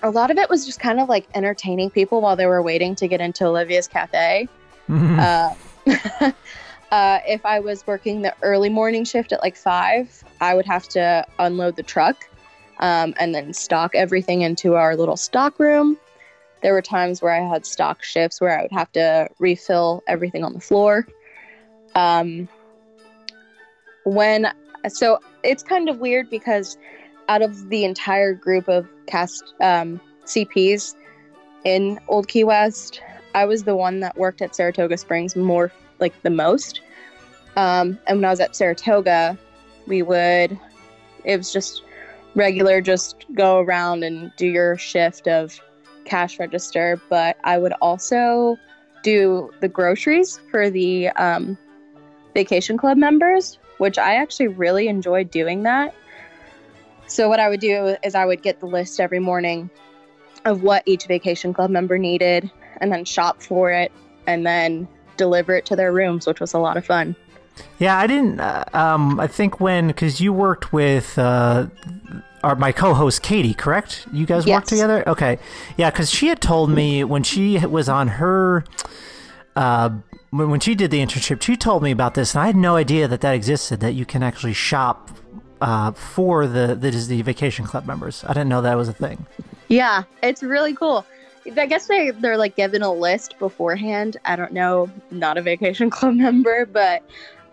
a 0.04 0.10
lot 0.10 0.32
of 0.32 0.38
it 0.38 0.50
was 0.50 0.66
just 0.66 0.80
kind 0.80 1.00
of 1.00 1.10
like 1.10 1.28
entertaining 1.36 1.90
people 1.90 2.22
while 2.22 2.36
they 2.36 2.46
were 2.46 2.62
waiting 2.62 2.96
to 2.96 3.08
get 3.08 3.22
into 3.22 3.46
Olivia's 3.46 3.88
cafe. 3.88 4.48
Uh, 4.90 5.54
uh, 6.92 7.20
if 7.28 7.46
I 7.46 7.60
was 7.60 7.86
working 7.86 8.22
the 8.22 8.34
early 8.42 8.70
morning 8.70 9.04
shift 9.04 9.32
at 9.32 9.42
like 9.42 9.56
five, 9.56 10.24
I 10.40 10.56
would 10.56 10.66
have 10.66 10.88
to 10.90 11.26
unload 11.40 11.76
the 11.76 11.84
truck 11.84 12.28
um, 12.80 13.14
and 13.20 13.34
then 13.34 13.54
stock 13.54 13.96
everything 13.96 14.42
into 14.42 14.76
our 14.76 14.96
little 14.96 15.18
stock 15.18 15.60
room. 15.60 15.98
There 16.62 16.74
were 16.74 16.82
times 16.82 17.22
where 17.22 17.34
I 17.34 17.48
had 17.48 17.66
stock 17.66 18.04
shifts 18.04 18.42
where 18.42 18.58
I 18.58 18.64
would 18.64 18.72
have 18.72 18.92
to 18.94 19.30
refill 19.40 20.04
everything 20.08 20.44
on 20.44 20.54
the 20.54 20.60
floor. 20.60 21.08
Um, 21.96 22.48
when 24.04 24.52
so 24.88 25.20
it's 25.44 25.64
kind 25.64 25.90
of 25.90 26.00
weird 26.00 26.30
because 26.30 26.78
out 27.30 27.42
of 27.42 27.70
the 27.70 27.86
entire 27.86 28.34
group 28.34 28.68
of 28.68 28.88
cast 29.08 29.54
um, 29.62 30.02
CPs 30.26 30.96
in 31.64 32.00
Old 32.08 32.28
Key 32.28 32.44
West, 32.44 33.02
I 33.36 33.46
was 33.46 33.64
the 33.64 33.76
one 33.76 34.00
that 34.00 34.18
worked 34.18 34.42
at 34.42 34.56
Saratoga 34.56 34.98
Springs 34.98 35.36
more 35.36 35.72
like 36.00 36.20
the 36.24 36.30
most. 36.30 36.82
Um, 37.56 38.00
and 38.08 38.18
when 38.18 38.26
I 38.26 38.30
was 38.30 38.40
at 38.40 38.56
Saratoga, 38.56 39.38
we 39.88 40.02
would 40.02 40.58
it 41.24 41.38
was 41.38 41.54
just 41.54 41.84
regular, 42.36 42.82
just 42.82 43.26
go 43.34 43.60
around 43.60 44.04
and 44.04 44.32
do 44.38 44.48
your 44.48 44.78
shift 44.78 45.28
of 45.28 45.60
cash 46.06 46.40
register. 46.40 47.00
But 47.10 47.38
I 47.44 47.58
would 47.58 47.74
also 47.82 48.58
do 49.04 49.52
the 49.60 49.68
groceries 49.68 50.40
for 50.50 50.70
the 50.70 51.10
um, 51.10 51.58
vacation 52.34 52.78
club 52.78 52.98
members, 52.98 53.58
which 53.82 53.98
I 53.98 54.18
actually 54.18 54.50
really 54.50 54.88
enjoyed 54.88 55.32
doing 55.32 55.64
that. 55.64 55.96
So 57.08 57.28
what 57.28 57.40
I 57.40 57.50
would 57.50 57.60
do 57.60 57.96
is 58.04 58.14
I 58.14 58.26
would 58.26 58.44
get 58.44 58.60
the 58.60 58.68
list 58.68 59.00
every 59.00 59.18
morning 59.18 59.72
of 60.46 60.62
what 60.62 60.84
each 60.86 61.08
vacation 61.08 61.52
club 61.52 61.72
member 61.72 61.98
needed 61.98 62.52
and 62.80 62.92
then 62.92 63.06
shop 63.06 63.42
for 63.42 63.72
it 63.72 63.92
and 64.28 64.46
then 64.46 64.88
deliver 65.18 65.56
it 65.56 65.66
to 65.66 65.76
their 65.76 65.92
rooms, 65.92 66.28
which 66.28 66.40
was 66.40 66.54
a 66.54 66.60
lot 66.60 66.78
of 66.78 66.86
fun. 66.86 67.16
Yeah, 67.80 67.98
I 67.98 68.06
didn't. 68.06 68.40
Uh, 68.40 68.66
um, 68.74 69.20
I 69.20 69.26
think 69.26 69.60
when 69.60 69.88
because 69.88 70.22
you 70.22 70.32
worked 70.32 70.72
with 70.72 71.18
uh, 71.18 71.66
our 72.44 72.56
my 72.56 72.72
co-host 72.72 73.24
Katie, 73.24 73.56
correct? 73.56 74.06
You 74.14 74.28
guys 74.28 74.46
worked 74.46 74.48
Yes. 74.48 74.70
together. 74.70 75.04
Okay, 75.10 75.40
yeah, 75.76 75.90
because 75.90 76.12
she 76.12 76.28
had 76.28 76.40
told 76.40 76.70
me 76.70 77.04
when 77.04 77.24
she 77.24 77.58
was 77.58 77.90
on 77.90 78.10
her. 78.10 78.64
Uh, 79.56 79.90
when, 80.32 80.60
she 80.60 80.76
did 80.76 80.92
the 80.92 81.00
internship, 81.00 81.42
she 81.42 81.58
told 81.58 81.84
me 81.84 81.92
about 81.92 82.14
this, 82.14 82.34
and 82.34 82.42
I 82.42 82.48
had 82.48 82.56
no 82.56 82.76
idea 82.76 83.08
that 83.08 83.22
that 83.22 83.34
existed. 83.34 83.82
That 83.82 83.94
you 83.94 84.06
can 84.06 84.24
actually 84.24 84.54
shop 84.54 85.12
uh, 85.60 85.92
for 85.92 86.48
the 86.48 86.76
the 86.76 86.90
Disney 86.92 87.22
Vacation 87.22 87.66
Club 87.66 87.86
members. 87.86 88.24
I 88.26 88.30
didn't 88.30 88.50
know 88.50 88.62
that 88.62 88.78
was 88.78 88.88
a 88.88 88.94
thing. 88.94 89.26
Yeah, 89.68 90.04
it's 90.24 90.42
really 90.42 90.74
cool. 90.74 91.06
I 91.58 91.66
guess 91.66 91.88
they 91.88 92.12
they're 92.12 92.38
like 92.38 92.56
given 92.56 92.82
a 92.82 92.94
list 92.94 93.40
beforehand. 93.40 94.18
I 94.26 94.36
don't 94.36 94.54
know, 94.54 94.90
not 95.12 95.38
a 95.38 95.42
vacation 95.42 95.90
club 95.92 96.16
member, 96.16 96.66
but 96.66 97.04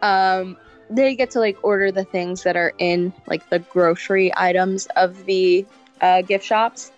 um, 0.02 0.56
they 0.90 1.14
get 1.16 1.30
to 1.32 1.40
like 1.40 1.58
order 1.62 1.90
the 1.90 2.04
things 2.04 2.42
that 2.44 2.56
are 2.56 2.74
in 2.78 3.12
like 3.26 3.48
the 3.50 3.58
grocery 3.58 4.32
items 4.36 4.86
of 4.96 5.24
the 5.26 5.66
uh, 6.00 6.22
gift 6.22 6.44
shops. 6.44 6.92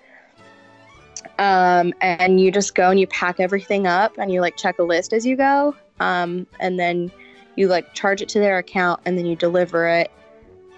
Um, 1.41 1.95
and 2.03 2.39
you 2.39 2.53
just 2.53 2.75
go 2.75 2.91
and 2.91 3.01
you 3.01 3.07
pack 3.07 3.41
everything 3.41 3.87
up 3.87 4.19
and 4.19 4.31
you 4.31 4.43
like 4.43 4.57
check 4.59 4.79
a 4.79 4.83
list 4.83 5.15
as 5.15 5.25
you 5.25 5.37
go. 5.37 5.75
Um, 5.99 6.47
and 6.61 6.79
then 6.79 7.11
you 7.57 7.67
like 7.67 7.95
charge 7.95 8.21
it 8.21 8.29
to 8.31 8.39
their 8.41 8.59
account 8.59 9.01
and 9.07 9.17
then 9.17 9.25
you 9.25 9.35
deliver 9.37 9.89
it. 9.89 10.11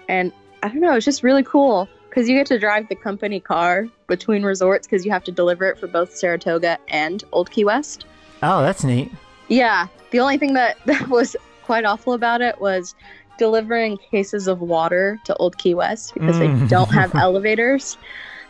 And 0.07 0.31
I 0.63 0.69
don't 0.69 0.79
know, 0.79 0.95
it's 0.95 1.03
just 1.05 1.21
really 1.21 1.43
cool 1.43 1.89
because 2.09 2.29
you 2.29 2.37
get 2.37 2.47
to 2.47 2.57
drive 2.59 2.87
the 2.87 2.95
company 2.95 3.41
car 3.41 3.87
between 4.07 4.43
resorts 4.43 4.87
because 4.87 5.03
you 5.05 5.11
have 5.11 5.25
to 5.25 5.31
deliver 5.33 5.65
it 5.65 5.77
for 5.77 5.87
both 5.87 6.15
Saratoga 6.15 6.77
and 6.87 7.23
Old 7.33 7.51
Key 7.51 7.65
West. 7.65 8.05
Oh, 8.41 8.61
that's 8.61 8.85
neat. 8.85 9.11
Yeah, 9.49 9.87
the 10.11 10.21
only 10.21 10.37
thing 10.37 10.53
that, 10.53 10.77
that 10.85 11.09
was 11.09 11.35
quite 11.63 11.83
awful 11.83 12.13
about 12.13 12.39
it 12.41 12.61
was 12.61 12.95
delivering 13.37 13.97
cases 14.11 14.47
of 14.47 14.61
water 14.61 15.19
to 15.25 15.35
Old 15.35 15.57
Key 15.57 15.73
West 15.73 16.13
because 16.13 16.37
Mm. 16.37 16.61
they 16.61 16.67
don't 16.67 16.91
have 16.91 17.13
elevators. 17.15 17.97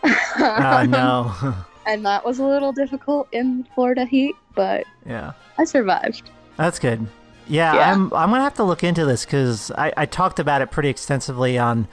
Oh 0.03 0.85
no. 0.87 1.55
and 1.85 2.05
that 2.05 2.25
was 2.25 2.39
a 2.39 2.45
little 2.45 2.71
difficult 2.71 3.27
in 3.31 3.67
Florida 3.75 4.05
heat, 4.05 4.35
but 4.55 4.85
yeah. 5.05 5.33
I 5.57 5.63
survived. 5.63 6.29
That's 6.57 6.79
good. 6.79 7.07
Yeah, 7.47 7.75
Yeah. 7.75 7.91
I'm. 7.91 8.13
I'm 8.13 8.29
gonna 8.29 8.43
have 8.43 8.53
to 8.55 8.63
look 8.63 8.83
into 8.83 9.05
this 9.05 9.25
because 9.25 9.69
I, 9.71 9.91
I 9.97 10.05
talked 10.05 10.39
about 10.39 10.61
it 10.61 10.71
pretty 10.71 10.89
extensively 10.89 11.57
on 11.57 11.87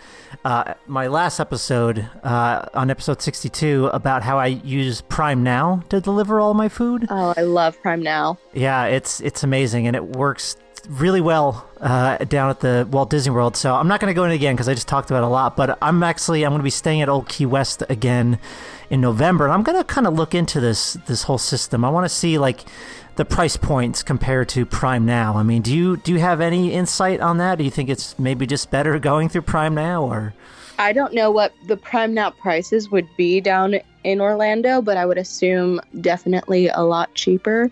uh, 0.45 0.75
my 0.87 1.09
last 1.09 1.41
episode, 1.41 2.09
uh, 2.23 2.67
on 2.73 2.89
episode 2.91 3.21
62, 3.21 3.87
about 3.93 4.23
how 4.23 4.39
I 4.39 4.47
use 4.47 5.01
Prime 5.01 5.43
Now 5.43 5.83
to 5.89 6.01
deliver 6.01 6.41
all 6.41 6.55
my 6.55 6.69
food. 6.69 7.07
Oh, 7.11 7.35
I 7.37 7.43
love 7.43 7.81
Prime 7.83 8.03
Now. 8.03 8.39
Yeah, 8.53 8.85
it's 8.85 9.21
it's 9.21 9.43
amazing 9.43 9.87
and 9.87 9.97
it 9.97 10.07
works 10.07 10.57
really 10.89 11.21
well 11.21 11.69
uh, 11.81 12.19
down 12.19 12.51
at 12.51 12.61
the 12.61 12.87
Walt 12.91 13.11
Disney 13.11 13.33
World. 13.33 13.57
So 13.57 13.75
I'm 13.75 13.89
not 13.89 14.01
going 14.01 14.11
to 14.11 14.15
go 14.15 14.25
in 14.25 14.31
again 14.31 14.55
because 14.55 14.69
I 14.69 14.75
just 14.75 14.89
talked 14.89 15.11
about 15.11 15.23
a 15.23 15.29
lot. 15.29 15.57
But 15.57 15.79
I'm 15.83 16.03
actually 16.03 16.45
I'm 16.45 16.51
going 16.51 16.61
to 16.61 16.65
be 16.65 16.71
staying 16.71 17.03
at 17.03 17.09
Old 17.09 17.29
Key 17.29 17.47
West 17.47 17.83
again 17.89 18.39
in 18.89 19.01
November, 19.01 19.45
and 19.45 19.55
I'm 19.55 19.63
going 19.63 19.79
to 19.79 19.85
kind 19.85 20.07
of 20.07 20.15
look 20.15 20.35
into 20.35 20.61
this 20.61 20.95
this 21.07 21.25
whole 21.25 21.39
system. 21.39 21.85
I 21.85 21.91
want 21.91 22.05
to 22.05 22.15
see 22.15 22.39
like 22.39 22.65
the 23.17 23.25
price 23.25 23.57
points 23.57 24.03
compared 24.03 24.49
to 24.51 24.65
Prime 24.65 25.05
Now. 25.05 25.37
I 25.37 25.43
mean, 25.43 25.63
do 25.63 25.75
you 25.75 25.97
do 25.99 26.13
you 26.13 26.19
have 26.19 26.41
any 26.41 26.73
insight 26.73 27.21
on 27.21 27.39
that? 27.39 27.59
Do 27.59 27.65
you 27.65 27.71
think 27.71 27.89
it's 27.89 28.19
maybe 28.19 28.47
just 28.47 28.71
better 28.71 28.99
going 29.11 29.29
through 29.29 29.43
Prime 29.43 29.75
Now 29.75 30.05
or? 30.05 30.35
I 30.79 30.95
don't 30.95 31.13
know 31.13 31.31
what 31.31 31.53
the 31.67 31.77
Prime 31.77 32.15
Now 32.15 32.31
prices 32.31 32.91
would 32.91 33.07
be 33.19 33.41
down 33.41 33.77
in 34.03 34.21
Orlando, 34.21 34.81
but 34.81 34.97
I 34.97 35.05
would 35.05 35.19
assume 35.19 35.79
definitely 36.01 36.69
a 36.69 36.81
lot 36.81 37.13
cheaper. 37.15 37.71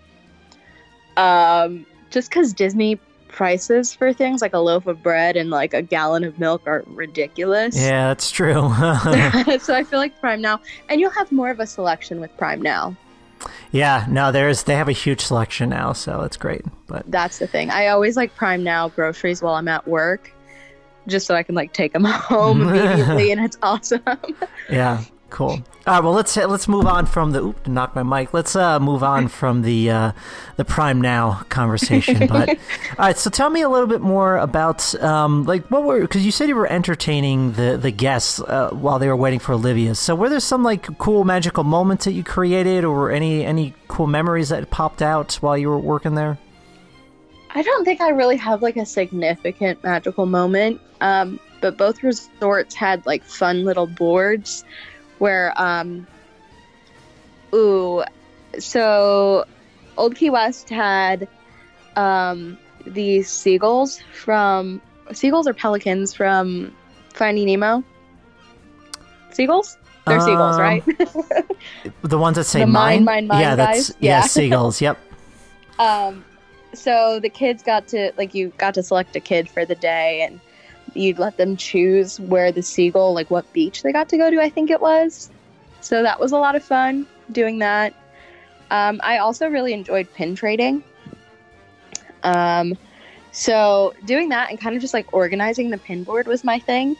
Um, 1.17 1.87
just 2.11 2.31
because 2.31 2.53
Disney 2.53 2.99
prices 3.29 3.95
for 3.95 4.13
things 4.13 4.43
like 4.43 4.55
a 4.55 4.59
loaf 4.59 4.87
of 4.87 5.03
bread 5.03 5.37
and 5.37 5.51
like 5.51 5.75
a 5.75 5.83
gallon 5.83 6.25
of 6.25 6.39
milk 6.39 6.63
are 6.67 6.83
ridiculous. 6.87 7.79
Yeah, 7.79 8.09
that's 8.09 8.31
true. 8.31 8.55
so 9.61 9.75
I 9.75 9.85
feel 9.85 9.99
like 9.99 10.19
Prime 10.21 10.41
Now, 10.41 10.61
and 10.89 11.01
you'll 11.01 11.11
have 11.13 11.31
more 11.31 11.51
of 11.51 11.61
a 11.61 11.67
selection 11.67 12.21
with 12.21 12.37
Prime 12.37 12.61
Now. 12.61 12.97
Yeah, 13.71 14.07
no, 14.09 14.33
there's 14.33 14.65
they 14.65 14.75
have 14.75 14.89
a 14.89 14.93
huge 14.93 15.21
selection 15.21 15.69
now, 15.69 15.93
so 15.93 16.23
it's 16.23 16.37
great. 16.37 16.63
But 16.87 17.09
that's 17.11 17.39
the 17.39 17.47
thing. 17.47 17.71
I 17.71 17.89
always 17.89 18.17
like 18.17 18.35
Prime 18.35 18.65
Now 18.65 18.89
groceries 18.89 19.43
while 19.43 19.55
I'm 19.55 19.69
at 19.69 19.87
work, 19.87 20.33
just 21.07 21.27
so 21.27 21.35
I 21.35 21.43
can 21.43 21.55
like 21.55 21.73
take 21.73 21.93
them 21.93 22.05
home 22.05 22.63
immediately, 22.63 23.31
and 23.31 23.45
it's 23.45 23.59
awesome. 23.63 24.03
yeah, 24.71 25.05
Cool. 25.31 25.63
All 25.87 25.95
right. 25.95 26.03
Well, 26.03 26.15
let's 26.15 26.37
let's 26.37 26.69
move 26.69 26.87
on 26.87 27.05
from 27.05 27.33
the 27.33 27.43
oop, 27.43 27.63
to 27.65 27.71
knock 27.71 27.95
my 27.95 28.03
mic. 28.03 28.33
Let's 28.33 28.57
uh, 28.57 28.81
move 28.81 29.03
on 29.03 29.29
from 29.29 29.63
the 29.63 29.91
uh, 29.91 30.13
the 30.57 30.65
Prime 30.65 31.01
Now 31.01 31.43
conversation. 31.51 32.27
But 32.27 32.49
all 32.51 32.57
right. 32.99 33.19
So 33.19 33.29
tell 33.29 33.51
me 33.51 33.61
a 33.61 33.69
little 33.69 33.87
bit 33.87 34.01
more 34.01 34.39
about 34.39 34.95
um, 35.03 35.45
like 35.45 35.71
what 35.71 35.85
were 35.85 36.01
because 36.01 36.25
you 36.25 36.33
said 36.33 36.49
you 36.49 36.57
were 36.57 36.71
entertaining 36.71 37.53
the 37.53 37.77
the 37.77 37.91
guests 37.91 38.41
uh, 38.41 38.71
while 38.73 38.99
they 38.99 39.09
were 39.09 39.17
waiting 39.17 39.39
for 39.39 39.53
Olivia. 39.53 39.95
So 39.95 40.15
were 40.15 40.31
there 40.31 40.41
some 40.41 40.63
like 40.63 40.99
cool 40.99 41.25
magical 41.25 41.65
moments 41.65 42.07
that 42.07 42.13
you 42.13 42.25
created, 42.25 42.85
or 42.85 43.11
any 43.11 43.45
any 43.45 43.75
cool 43.89 44.07
memories 44.07 44.49
that 44.49 44.71
popped 44.71 45.03
out 45.03 45.35
while 45.35 45.59
you 45.59 45.69
were 45.69 45.79
working 45.79 46.15
there? 46.15 46.39
I 47.51 47.63
don't 47.63 47.85
think 47.85 48.01
I 48.01 48.11
really 48.11 48.37
have 48.37 48.63
like 48.63 48.77
a 48.77 48.87
significant 48.87 49.83
magical 49.83 50.27
moment. 50.27 50.81
Um, 51.01 51.39
but 51.61 51.77
both 51.77 52.03
resorts 52.03 52.75
had 52.75 53.05
like 53.07 53.25
fun 53.25 53.65
little 53.65 53.87
boards 53.87 54.65
where 55.19 55.53
um 55.61 56.07
ooh 57.55 58.03
so 58.59 59.45
old 59.97 60.15
key 60.15 60.31
west 60.31 60.69
had 60.69 61.29
um 61.97 62.59
these 62.87 63.29
seagulls 63.29 64.01
from 64.13 64.81
seagulls 65.13 65.47
or 65.47 65.55
pelicans 65.55 66.15
from 66.15 66.75
finding 67.15 67.47
nemo? 67.47 67.85
Seagulls? 69.31 69.77
They're 70.07 70.19
um, 70.19 70.25
seagulls 70.25 70.59
right? 70.59 70.85
the 72.03 72.19
ones 72.19 72.37
that 72.37 72.45
say 72.45 72.61
the 72.61 72.67
mine 72.67 73.05
mine? 73.05 73.27
mine, 73.27 73.41
yeah 73.41 73.57
guys? 73.57 73.89
that's 73.89 74.01
yeah, 74.01 74.21
yeah. 74.21 74.27
seagulls 74.27 74.81
yep. 74.81 74.99
Um 75.79 76.25
so 76.75 77.21
the 77.21 77.29
kids 77.29 77.63
got 77.63 77.87
to 77.89 78.13
like 78.17 78.35
you 78.35 78.53
got 78.59 78.75
to 78.75 78.83
select 78.83 79.15
a 79.17 79.21
kid 79.21 79.49
for 79.49 79.65
the 79.65 79.75
day 79.75 80.23
and 80.23 80.41
you'd 80.95 81.19
let 81.19 81.37
them 81.37 81.57
choose 81.57 82.21
where 82.21 82.53
the 82.53 82.63
seagull, 82.63 83.15
like 83.15 83.31
what 83.31 83.51
beach 83.53 83.83
they 83.83 83.93
got 83.93 84.09
to 84.11 84.17
go 84.17 84.31
to, 84.31 84.41
I 84.41 84.49
think 84.49 84.71
it 84.71 84.81
was. 84.81 85.31
So 85.81 86.03
that 86.03 86.19
was 86.21 86.33
a 86.33 86.39
lot 86.39 86.57
of 86.57 86.65
fun 86.65 87.07
doing 87.33 87.59
that. 87.59 87.95
Um, 88.71 89.01
I 89.03 89.19
also 89.19 89.49
really 89.49 89.73
enjoyed 89.73 90.13
pin 90.15 90.35
trading. 90.35 90.83
Um, 92.23 92.77
so 93.33 93.95
doing 94.05 94.29
that 94.31 94.51
and 94.51 94.61
kind 94.61 94.75
of 94.75 94.83
just 94.83 94.95
like 94.95 95.13
organizing 95.13 95.71
the 95.71 95.79
pin 95.79 96.05
board 96.05 96.27
was 96.27 96.45
my 96.45 96.59
thing. 96.59 96.97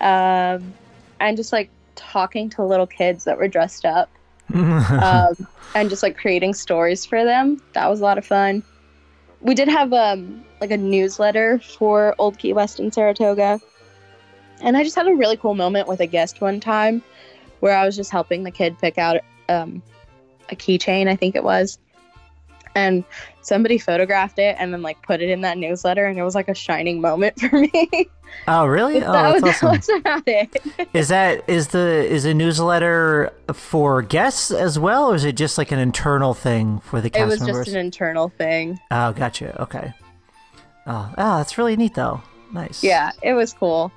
Um, 0.00 0.74
and 1.20 1.36
just 1.36 1.52
like 1.52 1.70
talking 1.94 2.50
to 2.50 2.64
little 2.64 2.86
kids 2.86 3.24
that 3.24 3.38
were 3.38 3.48
dressed 3.48 3.84
up 3.84 4.10
um, 4.54 5.34
and 5.74 5.90
just 5.90 6.02
like 6.02 6.16
creating 6.16 6.54
stories 6.54 7.04
for 7.04 7.24
them. 7.24 7.60
That 7.72 7.88
was 7.88 8.00
a 8.00 8.04
lot 8.04 8.18
of 8.18 8.24
fun. 8.24 8.62
We 9.44 9.54
did 9.54 9.68
have 9.68 9.92
um, 9.92 10.42
like 10.60 10.70
a 10.70 10.76
newsletter 10.76 11.58
for 11.58 12.14
Old 12.18 12.38
Key 12.38 12.54
West 12.54 12.80
in 12.80 12.90
Saratoga. 12.90 13.60
And 14.60 14.76
I 14.76 14.82
just 14.82 14.96
had 14.96 15.06
a 15.06 15.14
really 15.14 15.36
cool 15.36 15.54
moment 15.54 15.86
with 15.86 16.00
a 16.00 16.06
guest 16.06 16.40
one 16.40 16.60
time 16.60 17.02
where 17.60 17.76
I 17.76 17.84
was 17.84 17.94
just 17.94 18.10
helping 18.10 18.42
the 18.42 18.50
kid 18.50 18.78
pick 18.78 18.96
out 18.96 19.18
um, 19.50 19.82
a 20.50 20.56
keychain, 20.56 21.08
I 21.08 21.16
think 21.16 21.36
it 21.36 21.44
was. 21.44 21.78
And 22.74 23.04
somebody 23.40 23.78
photographed 23.78 24.38
it 24.38 24.56
and 24.58 24.72
then 24.72 24.82
like 24.82 25.00
put 25.02 25.20
it 25.20 25.28
in 25.30 25.42
that 25.42 25.58
newsletter, 25.58 26.06
and 26.06 26.18
it 26.18 26.22
was 26.22 26.34
like 26.34 26.48
a 26.48 26.54
shining 26.54 27.00
moment 27.00 27.38
for 27.40 27.60
me. 27.60 28.10
Oh, 28.48 28.66
really? 28.66 28.98
that, 28.98 29.08
oh, 29.08 29.40
that's 29.40 29.62
awesome. 29.62 29.68
That 29.68 29.76
was 29.78 29.88
about 30.00 30.22
it. 30.26 30.88
is 30.92 31.08
that 31.08 31.48
is 31.48 31.68
the 31.68 31.78
is 32.04 32.24
a 32.24 32.34
newsletter 32.34 33.32
for 33.52 34.02
guests 34.02 34.50
as 34.50 34.78
well, 34.78 35.12
or 35.12 35.14
is 35.14 35.24
it 35.24 35.36
just 35.36 35.56
like 35.56 35.70
an 35.70 35.78
internal 35.78 36.34
thing 36.34 36.80
for 36.80 37.00
the 37.00 37.10
cast 37.10 37.22
It 37.22 37.26
was 37.26 37.40
members? 37.40 37.66
just 37.66 37.76
an 37.76 37.84
internal 37.84 38.28
thing. 38.30 38.80
Oh, 38.90 39.12
gotcha. 39.12 39.60
Okay. 39.62 39.92
Oh, 40.86 41.12
oh, 41.16 41.36
that's 41.38 41.56
really 41.56 41.76
neat 41.76 41.94
though. 41.94 42.20
Nice. 42.52 42.82
Yeah, 42.82 43.12
it 43.22 43.34
was 43.34 43.52
cool. 43.52 43.92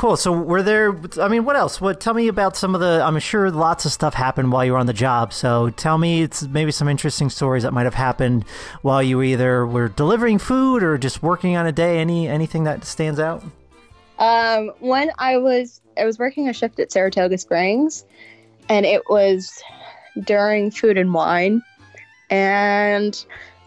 Cool. 0.00 0.16
So 0.16 0.32
were 0.32 0.62
there? 0.62 0.98
I 1.20 1.28
mean, 1.28 1.44
what 1.44 1.56
else? 1.56 1.78
What? 1.78 2.00
Tell 2.00 2.14
me 2.14 2.28
about 2.28 2.56
some 2.56 2.74
of 2.74 2.80
the. 2.80 3.02
I'm 3.04 3.18
sure 3.18 3.50
lots 3.50 3.84
of 3.84 3.92
stuff 3.92 4.14
happened 4.14 4.50
while 4.50 4.64
you 4.64 4.72
were 4.72 4.78
on 4.78 4.86
the 4.86 4.94
job. 4.94 5.30
So 5.34 5.68
tell 5.68 5.98
me, 5.98 6.22
it's 6.22 6.40
maybe 6.44 6.72
some 6.72 6.88
interesting 6.88 7.28
stories 7.28 7.64
that 7.64 7.74
might 7.74 7.84
have 7.84 7.92
happened 7.92 8.46
while 8.80 9.02
you 9.02 9.20
either 9.20 9.66
were 9.66 9.88
delivering 9.88 10.38
food 10.38 10.82
or 10.82 10.96
just 10.96 11.22
working 11.22 11.54
on 11.54 11.66
a 11.66 11.72
day. 11.72 11.98
Any 11.98 12.28
anything 12.28 12.64
that 12.64 12.86
stands 12.86 13.20
out? 13.20 13.44
Um, 14.18 14.70
when 14.78 15.10
I 15.18 15.36
was 15.36 15.82
I 15.98 16.06
was 16.06 16.18
working 16.18 16.48
a 16.48 16.54
shift 16.54 16.80
at 16.80 16.90
Saratoga 16.90 17.36
Springs, 17.36 18.06
and 18.70 18.86
it 18.86 19.02
was 19.10 19.62
during 20.24 20.70
food 20.70 20.96
and 20.96 21.12
wine, 21.12 21.60
and 22.30 23.22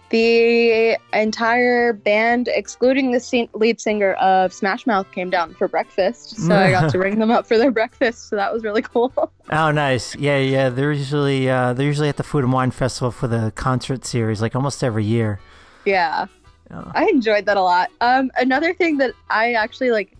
the 0.09 0.97
entire 1.11 1.93
band, 1.93 2.47
excluding 2.47 3.11
the 3.11 3.49
lead 3.53 3.81
singer 3.81 4.13
of 4.13 4.53
Smash 4.53 4.85
Mouth, 4.85 5.11
came 5.11 5.29
down 5.29 5.53
for 5.55 5.67
breakfast. 5.67 6.37
So 6.37 6.55
I 6.55 6.71
got 6.71 6.91
to 6.91 6.99
ring 6.99 7.19
them 7.19 7.31
up 7.31 7.47
for 7.47 7.57
their 7.57 7.71
breakfast. 7.71 8.29
So 8.29 8.35
that 8.35 8.53
was 8.53 8.63
really 8.63 8.81
cool. 8.81 9.11
oh, 9.51 9.71
nice. 9.71 10.15
Yeah, 10.15 10.37
yeah. 10.37 10.69
They're 10.69 10.91
usually 10.91 11.49
uh, 11.49 11.73
they're 11.73 11.87
usually 11.87 12.09
at 12.09 12.17
the 12.17 12.23
Food 12.23 12.43
and 12.43 12.53
Wine 12.53 12.71
Festival 12.71 13.11
for 13.11 13.27
the 13.27 13.51
concert 13.55 14.05
series, 14.05 14.41
like 14.41 14.55
almost 14.55 14.83
every 14.83 15.05
year. 15.05 15.39
Yeah, 15.85 16.27
oh. 16.71 16.91
I 16.93 17.05
enjoyed 17.05 17.45
that 17.45 17.57
a 17.57 17.61
lot. 17.61 17.89
Um, 17.99 18.31
another 18.37 18.73
thing 18.73 18.97
that 18.97 19.13
I 19.29 19.53
actually 19.53 19.91
like 19.91 20.15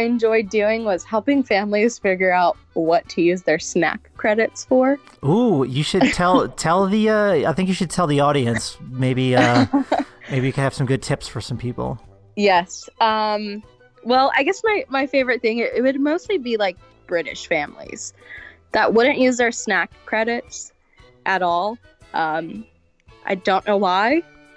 enjoyed 0.00 0.48
doing 0.48 0.84
was 0.84 1.04
helping 1.04 1.42
families 1.42 1.98
figure 1.98 2.32
out 2.32 2.56
what 2.74 3.08
to 3.10 3.22
use 3.22 3.42
their 3.42 3.58
snack 3.58 4.10
credits 4.16 4.64
for. 4.64 4.98
Ooh, 5.24 5.64
you 5.64 5.82
should 5.82 6.02
tell 6.12 6.48
tell 6.48 6.86
the 6.86 7.08
uh, 7.08 7.50
I 7.50 7.52
think 7.52 7.68
you 7.68 7.74
should 7.74 7.90
tell 7.90 8.06
the 8.06 8.20
audience 8.20 8.78
maybe 8.90 9.36
uh, 9.36 9.66
maybe 10.30 10.46
you 10.46 10.52
can 10.52 10.64
have 10.64 10.74
some 10.74 10.86
good 10.86 11.02
tips 11.02 11.28
for 11.28 11.40
some 11.40 11.58
people. 11.58 12.00
Yes. 12.36 12.88
Um 13.00 13.62
well, 14.04 14.30
I 14.36 14.42
guess 14.42 14.62
my 14.64 14.84
my 14.88 15.06
favorite 15.06 15.42
thing 15.42 15.58
it, 15.58 15.72
it 15.74 15.82
would 15.82 16.00
mostly 16.00 16.38
be 16.38 16.56
like 16.56 16.76
British 17.06 17.46
families 17.46 18.12
that 18.72 18.94
wouldn't 18.94 19.18
use 19.18 19.36
their 19.36 19.52
snack 19.52 19.90
credits 20.06 20.72
at 21.26 21.42
all. 21.42 21.78
Um 22.14 22.64
I 23.24 23.34
don't 23.34 23.66
know 23.66 23.76
why. 23.76 24.22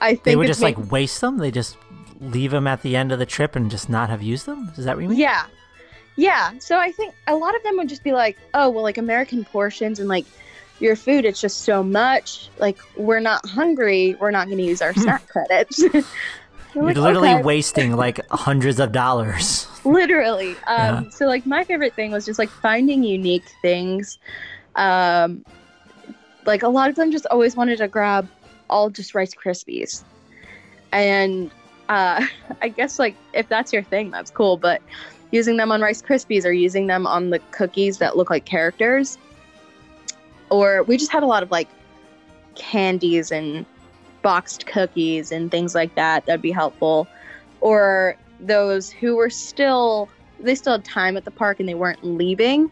I 0.00 0.10
think 0.10 0.24
they 0.24 0.36
would 0.36 0.48
just 0.48 0.60
like 0.60 0.90
waste 0.90 1.20
them. 1.20 1.38
They 1.38 1.52
just 1.52 1.76
leave 2.22 2.52
them 2.52 2.66
at 2.66 2.82
the 2.82 2.96
end 2.96 3.12
of 3.12 3.18
the 3.18 3.26
trip 3.26 3.56
and 3.56 3.70
just 3.70 3.88
not 3.88 4.08
have 4.08 4.22
used 4.22 4.46
them? 4.46 4.72
Is 4.76 4.84
that 4.84 4.96
what 4.96 5.02
you 5.02 5.08
mean? 5.10 5.18
Yeah. 5.18 5.46
Yeah. 6.16 6.52
So 6.58 6.78
I 6.78 6.92
think 6.92 7.14
a 7.26 7.34
lot 7.34 7.54
of 7.56 7.62
them 7.62 7.76
would 7.76 7.88
just 7.88 8.04
be 8.04 8.12
like, 8.12 8.38
oh, 8.54 8.70
well, 8.70 8.82
like 8.82 8.98
American 8.98 9.44
portions 9.44 9.98
and 9.98 10.08
like 10.08 10.26
your 10.78 10.96
food, 10.96 11.24
it's 11.24 11.40
just 11.40 11.62
so 11.62 11.82
much. 11.82 12.50
Like, 12.58 12.78
we're 12.96 13.20
not 13.20 13.46
hungry. 13.48 14.16
We're 14.20 14.30
not 14.30 14.46
going 14.46 14.58
to 14.58 14.64
use 14.64 14.82
our 14.82 14.94
snack 14.94 15.26
credits. 15.28 15.78
You're 16.74 16.84
like, 16.84 16.96
literally 16.96 17.28
okay. 17.28 17.42
wasting 17.42 17.96
like 17.96 18.20
hundreds 18.30 18.80
of 18.80 18.92
dollars. 18.92 19.66
literally. 19.84 20.52
Um, 20.66 21.04
yeah. 21.04 21.10
So, 21.10 21.26
like, 21.26 21.44
my 21.44 21.64
favorite 21.64 21.94
thing 21.94 22.12
was 22.12 22.24
just 22.24 22.38
like 22.38 22.48
finding 22.48 23.02
unique 23.02 23.44
things. 23.60 24.18
Um, 24.74 25.44
like, 26.46 26.62
a 26.62 26.68
lot 26.68 26.88
of 26.88 26.96
them 26.96 27.12
just 27.12 27.26
always 27.26 27.56
wanted 27.56 27.78
to 27.78 27.88
grab 27.88 28.28
all 28.70 28.90
just 28.90 29.14
Rice 29.14 29.34
Krispies. 29.34 30.02
And 30.92 31.50
uh, 31.92 32.26
I 32.62 32.68
guess 32.68 32.98
like 32.98 33.16
if 33.32 33.48
that's 33.48 33.72
your 33.72 33.82
thing, 33.82 34.10
that's 34.10 34.30
cool. 34.30 34.56
But 34.56 34.82
using 35.30 35.56
them 35.56 35.70
on 35.70 35.80
Rice 35.80 36.02
Krispies 36.02 36.44
or 36.44 36.52
using 36.52 36.86
them 36.86 37.06
on 37.06 37.30
the 37.30 37.38
cookies 37.50 37.98
that 37.98 38.16
look 38.16 38.30
like 38.30 38.44
characters, 38.44 39.18
or 40.50 40.82
we 40.84 40.96
just 40.96 41.12
had 41.12 41.22
a 41.22 41.26
lot 41.26 41.42
of 41.42 41.50
like 41.50 41.68
candies 42.54 43.30
and 43.30 43.66
boxed 44.22 44.66
cookies 44.66 45.32
and 45.32 45.50
things 45.50 45.74
like 45.74 45.94
that. 45.94 46.26
That'd 46.26 46.42
be 46.42 46.52
helpful. 46.52 47.06
Or 47.60 48.16
those 48.40 48.90
who 48.90 49.16
were 49.16 49.30
still 49.30 50.08
they 50.40 50.54
still 50.56 50.72
had 50.72 50.84
time 50.84 51.16
at 51.16 51.24
the 51.24 51.30
park 51.30 51.60
and 51.60 51.68
they 51.68 51.74
weren't 51.74 52.02
leaving, 52.04 52.68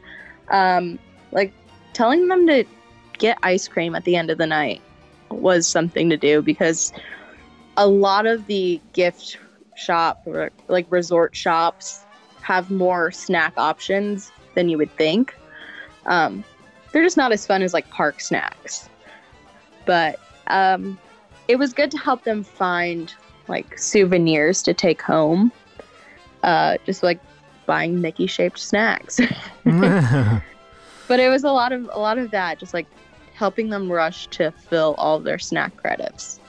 um, 0.48 0.98
like 1.30 1.52
telling 1.92 2.26
them 2.26 2.46
to 2.46 2.64
get 3.18 3.38
ice 3.42 3.68
cream 3.68 3.94
at 3.94 4.04
the 4.04 4.16
end 4.16 4.30
of 4.30 4.38
the 4.38 4.46
night 4.46 4.80
was 5.30 5.68
something 5.68 6.10
to 6.10 6.16
do 6.16 6.42
because 6.42 6.92
a 7.76 7.86
lot 7.86 8.26
of 8.26 8.46
the 8.46 8.80
gift 8.92 9.38
shop 9.74 10.22
or 10.26 10.50
like 10.68 10.86
resort 10.90 11.34
shops 11.34 12.04
have 12.42 12.70
more 12.70 13.10
snack 13.10 13.52
options 13.56 14.32
than 14.54 14.68
you 14.68 14.76
would 14.78 14.94
think. 14.96 15.34
Um, 16.06 16.44
they're 16.92 17.02
just 17.02 17.16
not 17.16 17.32
as 17.32 17.46
fun 17.46 17.62
as 17.62 17.72
like 17.72 17.88
park 17.90 18.20
snacks. 18.20 18.88
But 19.86 20.18
um, 20.48 20.98
it 21.48 21.56
was 21.56 21.72
good 21.72 21.90
to 21.92 21.98
help 21.98 22.24
them 22.24 22.42
find 22.42 23.12
like 23.48 23.78
souvenirs 23.78 24.62
to 24.64 24.74
take 24.74 25.00
home. 25.00 25.52
Uh, 26.42 26.78
just 26.86 27.02
like 27.02 27.20
buying 27.66 28.00
Mickey 28.00 28.26
shaped 28.26 28.58
snacks. 28.58 29.20
but 29.64 31.20
it 31.20 31.28
was 31.28 31.44
a 31.44 31.52
lot 31.52 31.72
of 31.72 31.88
a 31.92 31.98
lot 31.98 32.18
of 32.18 32.30
that, 32.30 32.58
just 32.58 32.74
like 32.74 32.86
helping 33.34 33.70
them 33.70 33.90
rush 33.90 34.26
to 34.28 34.50
fill 34.50 34.94
all 34.98 35.20
their 35.20 35.38
snack 35.38 35.76
credits. 35.76 36.39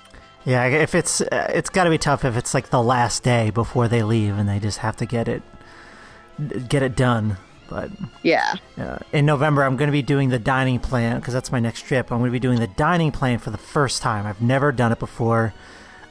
Yeah, 0.45 0.65
if 0.65 0.95
it's 0.95 1.21
uh, 1.21 1.51
it's 1.53 1.69
got 1.69 1.83
to 1.85 1.89
be 1.89 1.97
tough 1.97 2.25
if 2.25 2.35
it's 2.37 2.53
like 2.53 2.69
the 2.69 2.81
last 2.81 3.23
day 3.23 3.49
before 3.51 3.87
they 3.87 4.03
leave 4.03 4.37
and 4.37 4.47
they 4.49 4.59
just 4.59 4.79
have 4.79 4.97
to 4.97 5.05
get 5.05 5.27
it 5.27 5.43
get 6.67 6.81
it 6.83 6.95
done. 6.95 7.37
But 7.69 7.89
Yeah. 8.21 8.55
uh, 8.77 8.97
in 9.13 9.25
November, 9.25 9.63
I'm 9.63 9.77
going 9.77 9.87
to 9.87 9.93
be 9.93 10.01
doing 10.01 10.27
the 10.29 10.39
dining 10.39 10.79
plan 10.79 11.19
because 11.19 11.33
that's 11.33 11.51
my 11.53 11.59
next 11.61 11.83
trip. 11.85 12.11
I'm 12.11 12.17
going 12.19 12.27
to 12.29 12.33
be 12.33 12.39
doing 12.39 12.59
the 12.59 12.67
dining 12.67 13.11
plan 13.13 13.39
for 13.39 13.49
the 13.49 13.57
first 13.57 14.01
time. 14.01 14.25
I've 14.25 14.41
never 14.41 14.73
done 14.73 14.91
it 14.91 14.99
before. 14.99 15.53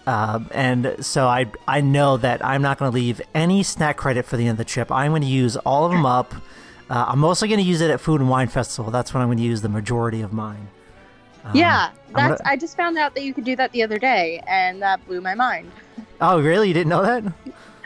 Um, 0.07 0.49
and 0.53 0.97
so 1.05 1.27
I 1.27 1.47
I 1.69 1.83
know 1.83 2.17
that 2.17 2.43
I'm 2.45 2.63
not 2.63 2.79
going 2.79 2.91
to 2.91 2.95
leave 2.95 3.21
any 3.35 3.63
snack 3.63 3.99
credit 3.99 4.25
for 4.25 4.37
the 4.39 4.45
end 4.45 4.53
of 4.53 4.57
the 4.59 4.65
trip. 4.65 4.91
I'm 4.91 5.11
going 5.13 5.21
to 5.23 5.29
use 5.29 5.57
all 5.59 5.85
of 5.85 5.93
them 5.93 6.07
up. 6.07 6.33
Uh, 6.89 7.05
I'm 7.09 7.19
mostly 7.19 7.49
going 7.49 7.61
to 7.61 7.67
use 7.67 7.81
it 7.83 7.91
at 7.91 8.01
Food 8.01 8.21
and 8.23 8.31
Wine 8.31 8.49
Festival. 8.49 8.91
That's 8.91 9.13
when 9.13 9.23
I'm 9.23 9.29
going 9.29 9.39
to 9.39 9.45
use 9.45 9.61
the 9.61 9.69
majority 9.69 10.23
of 10.23 10.33
mine. 10.33 10.69
Um, 11.45 11.53
yeah, 11.55 11.91
that's. 12.15 12.41
gonna- 12.41 12.51
I 12.51 12.57
just 12.57 12.77
found 12.77 12.99
out 12.99 13.15
that 13.15 13.23
you 13.23 13.33
could 13.35 13.45
do 13.45 13.57
that 13.57 13.73
the 13.73 13.83
other 13.83 13.99
day, 13.99 14.43
and 14.47 14.81
that 14.83 15.05
blew 15.07 15.21
my 15.21 15.35
mind. 15.35 15.71
Oh, 16.23 16.39
really? 16.39 16.69
You 16.69 16.75
didn't 16.75 16.91
know 16.91 17.01
that? 17.03 17.25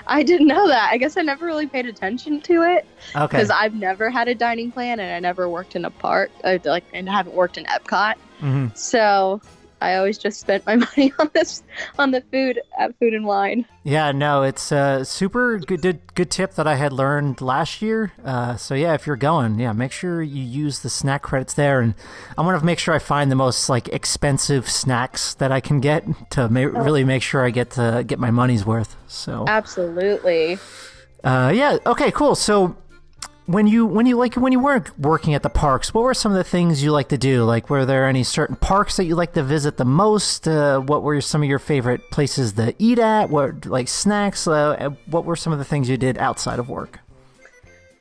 I 0.08 0.24
didn't 0.24 0.48
know 0.48 0.66
that. 0.66 0.90
I 0.90 0.96
guess 0.98 1.16
I 1.16 1.22
never 1.22 1.46
really 1.46 1.68
paid 1.68 1.86
attention 1.86 2.40
to 2.42 2.62
it 2.62 2.84
Okay. 3.14 3.26
because 3.26 3.48
I've 3.48 3.74
never 3.74 4.10
had 4.10 4.26
a 4.26 4.34
dining 4.34 4.72
plan, 4.72 4.98
and 4.98 5.14
I 5.14 5.20
never 5.20 5.48
worked 5.48 5.76
in 5.76 5.84
a 5.84 5.90
park, 5.90 6.32
uh, 6.42 6.58
like, 6.64 6.82
and 6.92 7.08
haven't 7.08 7.36
worked 7.36 7.56
in 7.58 7.64
Epcot. 7.66 8.14
hmm 8.40 8.66
So 8.74 9.40
I 9.80 9.96
always 9.96 10.18
just 10.18 10.40
spent 10.40 10.64
my 10.66 10.76
money 10.96 11.12
on 11.18 11.30
this, 11.34 11.62
on 11.98 12.10
the 12.10 12.22
food 12.32 12.60
at 12.78 12.98
Food 12.98 13.14
and 13.14 13.24
Wine. 13.24 13.66
Yeah, 13.82 14.12
no, 14.12 14.42
it's 14.42 14.72
a 14.72 15.04
super 15.04 15.58
good, 15.58 16.00
good 16.14 16.30
tip 16.30 16.54
that 16.54 16.66
I 16.66 16.76
had 16.76 16.92
learned 16.92 17.40
last 17.40 17.82
year. 17.82 18.12
Uh, 18.24 18.56
so 18.56 18.74
yeah, 18.74 18.94
if 18.94 19.06
you're 19.06 19.16
going, 19.16 19.58
yeah, 19.58 19.72
make 19.72 19.92
sure 19.92 20.22
you 20.22 20.42
use 20.42 20.80
the 20.80 20.88
snack 20.88 21.22
credits 21.22 21.54
there, 21.54 21.80
and 21.80 21.94
I'm 22.38 22.46
gonna 22.46 22.64
make 22.64 22.78
sure 22.78 22.94
I 22.94 22.98
find 22.98 23.30
the 23.30 23.36
most 23.36 23.68
like 23.68 23.88
expensive 23.88 24.68
snacks 24.70 25.34
that 25.34 25.52
I 25.52 25.60
can 25.60 25.80
get 25.80 26.04
to 26.30 26.48
ma- 26.48 26.60
really 26.60 27.04
make 27.04 27.22
sure 27.22 27.44
I 27.44 27.50
get 27.50 27.70
to 27.72 28.04
get 28.06 28.18
my 28.18 28.30
money's 28.30 28.64
worth. 28.64 28.96
So 29.06 29.44
Absolutely. 29.46 30.58
uh, 31.22 31.52
yeah, 31.54 31.76
okay, 31.84 32.10
cool. 32.10 32.34
So 32.34 32.76
when 33.46 33.66
you 33.66 33.84
when 33.84 34.06
you 34.06 34.16
like 34.16 34.34
when 34.34 34.52
you 34.52 34.60
weren't 34.60 34.98
working 34.98 35.34
at 35.34 35.42
the 35.42 35.50
parks, 35.50 35.92
what 35.92 36.02
were 36.02 36.14
some 36.14 36.32
of 36.32 36.38
the 36.38 36.44
things 36.44 36.82
you 36.82 36.92
like 36.92 37.08
to 37.08 37.18
do? 37.18 37.44
Like, 37.44 37.68
were 37.68 37.84
there 37.84 38.06
any 38.06 38.22
certain 38.22 38.56
parks 38.56 38.96
that 38.96 39.04
you 39.04 39.14
like 39.14 39.34
to 39.34 39.42
visit 39.42 39.76
the 39.76 39.84
most? 39.84 40.48
Uh, 40.48 40.80
what 40.80 41.02
were 41.02 41.20
some 41.20 41.42
of 41.42 41.48
your 41.48 41.58
favorite 41.58 42.10
places 42.10 42.54
to 42.54 42.74
eat 42.78 42.98
at? 42.98 43.28
What 43.28 43.66
like 43.66 43.88
snacks? 43.88 44.46
Uh, 44.46 44.90
what 45.06 45.24
were 45.24 45.36
some 45.36 45.52
of 45.52 45.58
the 45.58 45.64
things 45.64 45.88
you 45.90 45.96
did 45.96 46.16
outside 46.18 46.58
of 46.58 46.68
work? 46.68 47.00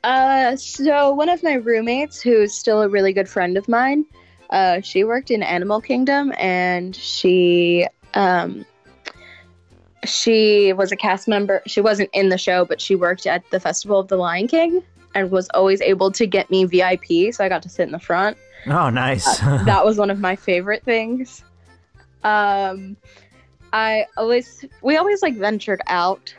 Uh, 0.02 0.56
so 0.56 1.12
one 1.12 1.28
of 1.28 1.42
my 1.42 1.54
roommates, 1.54 2.20
who's 2.20 2.54
still 2.54 2.82
a 2.82 2.88
really 2.88 3.12
good 3.12 3.28
friend 3.28 3.56
of 3.56 3.68
mine, 3.68 4.04
uh, 4.50 4.80
she 4.80 5.04
worked 5.04 5.30
in 5.30 5.42
Animal 5.42 5.80
Kingdom, 5.80 6.32
and 6.38 6.96
she 6.96 7.86
um, 8.14 8.64
she 10.04 10.72
was 10.72 10.90
a 10.90 10.96
cast 10.96 11.28
member. 11.28 11.62
She 11.66 11.82
wasn't 11.82 12.10
in 12.14 12.30
the 12.30 12.38
show, 12.38 12.64
but 12.64 12.80
she 12.80 12.94
worked 12.94 13.26
at 13.26 13.50
the 13.50 13.60
Festival 13.60 13.98
of 13.98 14.08
the 14.08 14.16
Lion 14.16 14.48
King, 14.48 14.82
and 15.14 15.30
was 15.30 15.48
always 15.54 15.80
able 15.80 16.10
to 16.12 16.26
get 16.26 16.50
me 16.50 16.64
VIP, 16.64 17.32
so 17.32 17.44
I 17.44 17.48
got 17.48 17.62
to 17.62 17.68
sit 17.68 17.84
in 17.84 17.92
the 17.92 17.98
front. 17.98 18.36
Oh, 18.66 18.90
nice. 18.90 19.38
that 19.40 19.84
was 19.84 19.98
one 19.98 20.10
of 20.10 20.20
my 20.20 20.36
favorite 20.36 20.84
things. 20.84 21.44
Um, 22.22 22.96
I 23.72 24.06
always 24.16 24.64
we 24.82 24.96
always 24.96 25.22
like 25.22 25.36
ventured 25.36 25.82
out. 25.86 26.34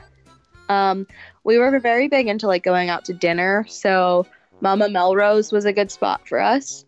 Um, 0.70 1.06
we 1.44 1.58
were 1.58 1.80
very 1.80 2.08
big 2.08 2.28
into 2.28 2.48
like 2.48 2.64
going 2.64 2.90
out 2.90 3.06
to 3.06 3.14
dinner, 3.14 3.66
so 3.68 4.26
Mama 4.62 4.90
Melrose 4.90 5.52
was 5.52 5.66
a 5.66 5.74
good 5.74 5.92
spot 5.92 6.28
for 6.28 6.40
us. 6.40 6.86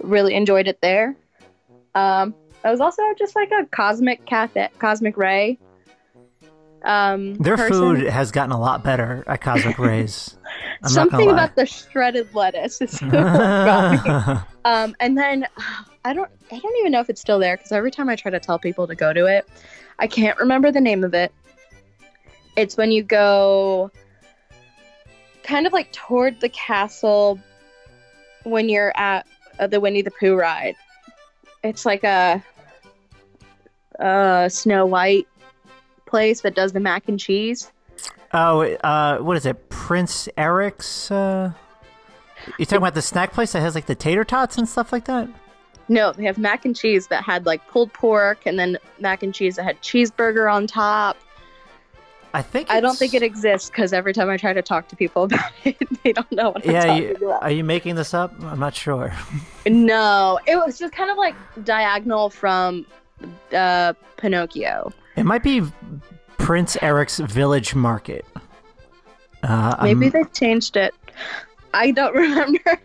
Really 0.00 0.34
enjoyed 0.34 0.68
it 0.68 0.80
there. 0.80 1.16
Um, 1.94 2.34
I 2.64 2.70
was 2.70 2.80
also 2.80 3.02
just 3.18 3.34
like 3.34 3.50
a 3.50 3.64
cosmic 3.66 4.24
cafe, 4.26 4.68
cosmic 4.78 5.16
ray. 5.16 5.58
Um, 6.86 7.34
Their 7.34 7.56
person. 7.56 7.72
food 7.72 8.06
has 8.06 8.30
gotten 8.30 8.52
a 8.52 8.60
lot 8.60 8.84
better 8.84 9.24
at 9.26 9.40
Cosmic 9.40 9.76
Rays. 9.80 10.36
Something 10.84 11.30
about 11.30 11.56
the 11.56 11.66
shredded 11.66 12.32
lettuce 12.32 12.80
is 12.80 13.02
Um, 14.64 14.96
and 15.00 15.18
then 15.18 15.46
I 16.04 16.12
don't 16.12 16.30
I 16.50 16.58
don't 16.58 16.76
even 16.78 16.92
know 16.92 17.00
if 17.00 17.10
it's 17.10 17.20
still 17.20 17.40
there 17.40 17.56
because 17.56 17.72
every 17.72 17.90
time 17.90 18.08
I 18.08 18.14
try 18.14 18.30
to 18.30 18.38
tell 18.38 18.58
people 18.58 18.86
to 18.86 18.94
go 18.94 19.12
to 19.12 19.26
it, 19.26 19.48
I 19.98 20.06
can't 20.06 20.38
remember 20.38 20.70
the 20.70 20.80
name 20.80 21.02
of 21.02 21.12
it. 21.12 21.32
It's 22.56 22.76
when 22.76 22.92
you 22.92 23.02
go 23.02 23.90
kind 25.42 25.66
of 25.66 25.72
like 25.72 25.90
toward 25.92 26.40
the 26.40 26.48
castle 26.48 27.40
when 28.44 28.68
you're 28.68 28.92
at 28.96 29.26
uh, 29.58 29.66
the 29.66 29.80
Winnie 29.80 30.02
the 30.02 30.12
Pooh 30.12 30.36
ride. 30.36 30.76
It's 31.64 31.84
like 31.84 32.04
a, 32.04 32.42
a 33.98 34.48
Snow 34.48 34.86
White 34.86 35.26
place 36.06 36.40
that 36.42 36.54
does 36.54 36.72
the 36.72 36.80
mac 36.80 37.08
and 37.08 37.18
cheese. 37.18 37.70
Oh, 38.32 38.62
uh, 38.62 39.18
what 39.18 39.36
is 39.36 39.46
it? 39.46 39.68
Prince 39.68 40.28
Eric's. 40.36 41.10
Uh... 41.10 41.52
You 42.58 42.64
talking 42.66 42.78
about 42.78 42.94
the 42.94 43.02
snack 43.02 43.32
place 43.32 43.52
that 43.52 43.60
has 43.60 43.74
like 43.74 43.86
the 43.86 43.94
tater 43.94 44.24
tots 44.24 44.58
and 44.58 44.68
stuff 44.68 44.92
like 44.92 45.06
that? 45.06 45.28
No, 45.88 46.12
they 46.12 46.24
have 46.24 46.36
mac 46.38 46.64
and 46.64 46.74
cheese 46.74 47.06
that 47.08 47.22
had 47.22 47.46
like 47.46 47.66
pulled 47.68 47.92
pork 47.92 48.38
and 48.46 48.58
then 48.58 48.76
mac 49.00 49.22
and 49.22 49.32
cheese 49.34 49.56
that 49.56 49.64
had 49.64 49.80
cheeseburger 49.82 50.52
on 50.52 50.66
top. 50.66 51.16
I 52.34 52.42
think. 52.42 52.70
I 52.70 52.80
don't 52.80 52.98
think 52.98 53.14
it 53.14 53.22
exists 53.22 53.70
because 53.70 53.92
every 53.94 54.12
time 54.12 54.28
I 54.28 54.36
try 54.36 54.52
to 54.52 54.60
talk 54.60 54.88
to 54.88 54.96
people 54.96 55.22
about 55.24 55.52
it, 55.64 55.76
they 56.02 56.12
don't 56.12 56.30
know 56.32 56.50
what 56.50 56.66
I'm 56.66 56.74
Yeah, 56.74 56.86
talking 56.86 57.02
you, 57.04 57.14
about. 57.28 57.42
are 57.42 57.50
you 57.50 57.64
making 57.64 57.94
this 57.94 58.12
up? 58.12 58.34
I'm 58.42 58.58
not 58.58 58.74
sure. 58.74 59.12
No, 59.68 60.38
it 60.46 60.54
was 60.54 60.78
just 60.78 60.92
kind 60.92 61.10
of 61.10 61.16
like 61.16 61.34
diagonal 61.64 62.30
from 62.30 62.86
uh, 63.52 63.94
Pinocchio. 64.16 64.92
It 65.16 65.24
might 65.24 65.42
be 65.42 65.62
Prince 66.38 66.76
Eric's 66.82 67.18
Village 67.18 67.74
Market. 67.74 68.24
Uh, 69.42 69.76
Maybe 69.82 70.06
I'm- 70.06 70.12
they 70.12 70.24
changed 70.32 70.76
it. 70.76 70.94
I 71.74 71.90
don't 71.90 72.14
remember. 72.14 72.78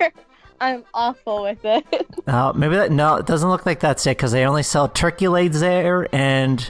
I'm 0.59 0.83
awful 0.93 1.41
with 1.43 1.63
it. 1.63 1.85
uh, 2.27 2.53
maybe 2.55 2.75
that. 2.75 2.91
No, 2.91 3.15
it 3.15 3.25
doesn't 3.25 3.49
look 3.49 3.65
like 3.65 3.79
that's 3.79 4.05
it 4.05 4.11
because 4.17 4.31
they 4.31 4.45
only 4.45 4.61
sell 4.63 4.87
turkey 4.87 5.27
legs 5.27 5.59
there 5.59 6.07
and 6.13 6.69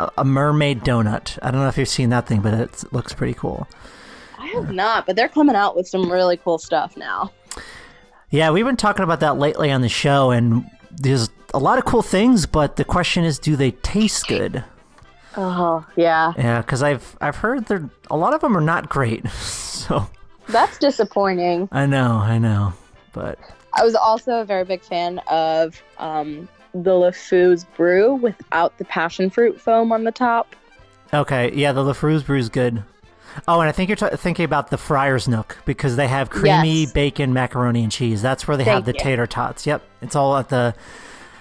a, 0.00 0.10
a 0.18 0.24
mermaid 0.24 0.80
donut. 0.80 1.38
I 1.42 1.50
don't 1.52 1.60
know 1.60 1.68
if 1.68 1.78
you've 1.78 1.88
seen 1.88 2.10
that 2.10 2.26
thing, 2.26 2.40
but 2.40 2.54
it 2.54 2.92
looks 2.92 3.12
pretty 3.12 3.34
cool. 3.34 3.68
I 4.38 4.46
have 4.48 4.72
not, 4.72 5.06
but 5.06 5.14
they're 5.16 5.28
coming 5.28 5.54
out 5.54 5.76
with 5.76 5.86
some 5.86 6.10
really 6.10 6.38
cool 6.38 6.58
stuff 6.58 6.96
now. 6.96 7.30
Yeah, 8.30 8.50
we've 8.50 8.64
been 8.66 8.76
talking 8.76 9.04
about 9.04 9.20
that 9.20 9.38
lately 9.38 9.70
on 9.70 9.80
the 9.82 9.88
show, 9.88 10.30
and 10.32 10.68
there's 10.90 11.28
a 11.54 11.58
lot 11.58 11.78
of 11.78 11.84
cool 11.84 12.02
things, 12.02 12.46
but 12.46 12.76
the 12.76 12.84
question 12.84 13.22
is, 13.24 13.38
do 13.38 13.54
they 13.54 13.70
taste 13.72 14.26
good? 14.26 14.64
Oh, 15.36 15.86
yeah. 15.96 16.32
Yeah, 16.36 16.60
because 16.60 16.82
I've 16.82 17.16
I've 17.20 17.36
heard 17.36 17.66
there 17.66 17.88
a 18.10 18.16
lot 18.16 18.34
of 18.34 18.40
them 18.40 18.56
are 18.56 18.60
not 18.60 18.88
great. 18.88 19.28
so 19.30 20.08
That's 20.48 20.78
disappointing. 20.78 21.68
I 21.72 21.86
know, 21.86 22.16
I 22.16 22.38
know, 22.38 22.72
but 23.12 23.38
I 23.74 23.84
was 23.84 23.94
also 23.94 24.40
a 24.40 24.44
very 24.44 24.64
big 24.64 24.82
fan 24.82 25.18
of 25.28 25.80
um, 25.98 26.48
the 26.74 26.90
LeFou's 26.90 27.64
brew 27.76 28.14
without 28.14 28.76
the 28.78 28.84
passion 28.84 29.30
fruit 29.30 29.60
foam 29.60 29.92
on 29.92 30.04
the 30.04 30.12
top. 30.12 30.56
okay, 31.14 31.52
yeah, 31.54 31.72
the 31.72 31.82
LeFou's 31.82 32.22
brew 32.24 32.38
is 32.38 32.48
good. 32.48 32.82
Oh, 33.46 33.60
and 33.60 33.68
I 33.68 33.72
think 33.72 33.88
you're 33.88 33.96
t- 34.10 34.16
thinking 34.16 34.44
about 34.44 34.70
the 34.70 34.76
Friar's 34.78 35.28
Nook 35.28 35.56
because 35.64 35.94
they 35.94 36.08
have 36.08 36.30
creamy 36.30 36.80
Yes. 36.80 36.92
bacon 36.92 37.32
macaroni 37.32 37.84
and 37.84 37.92
cheese. 37.92 38.20
That's 38.22 38.48
where 38.48 38.56
they 38.56 38.64
have 38.64 38.84
the 38.84 38.92
you. 38.92 38.98
tater 38.98 39.28
tots. 39.28 39.68
Yep, 39.68 39.82
it's 40.02 40.16
all 40.16 40.36
at 40.36 40.48
the 40.48 40.74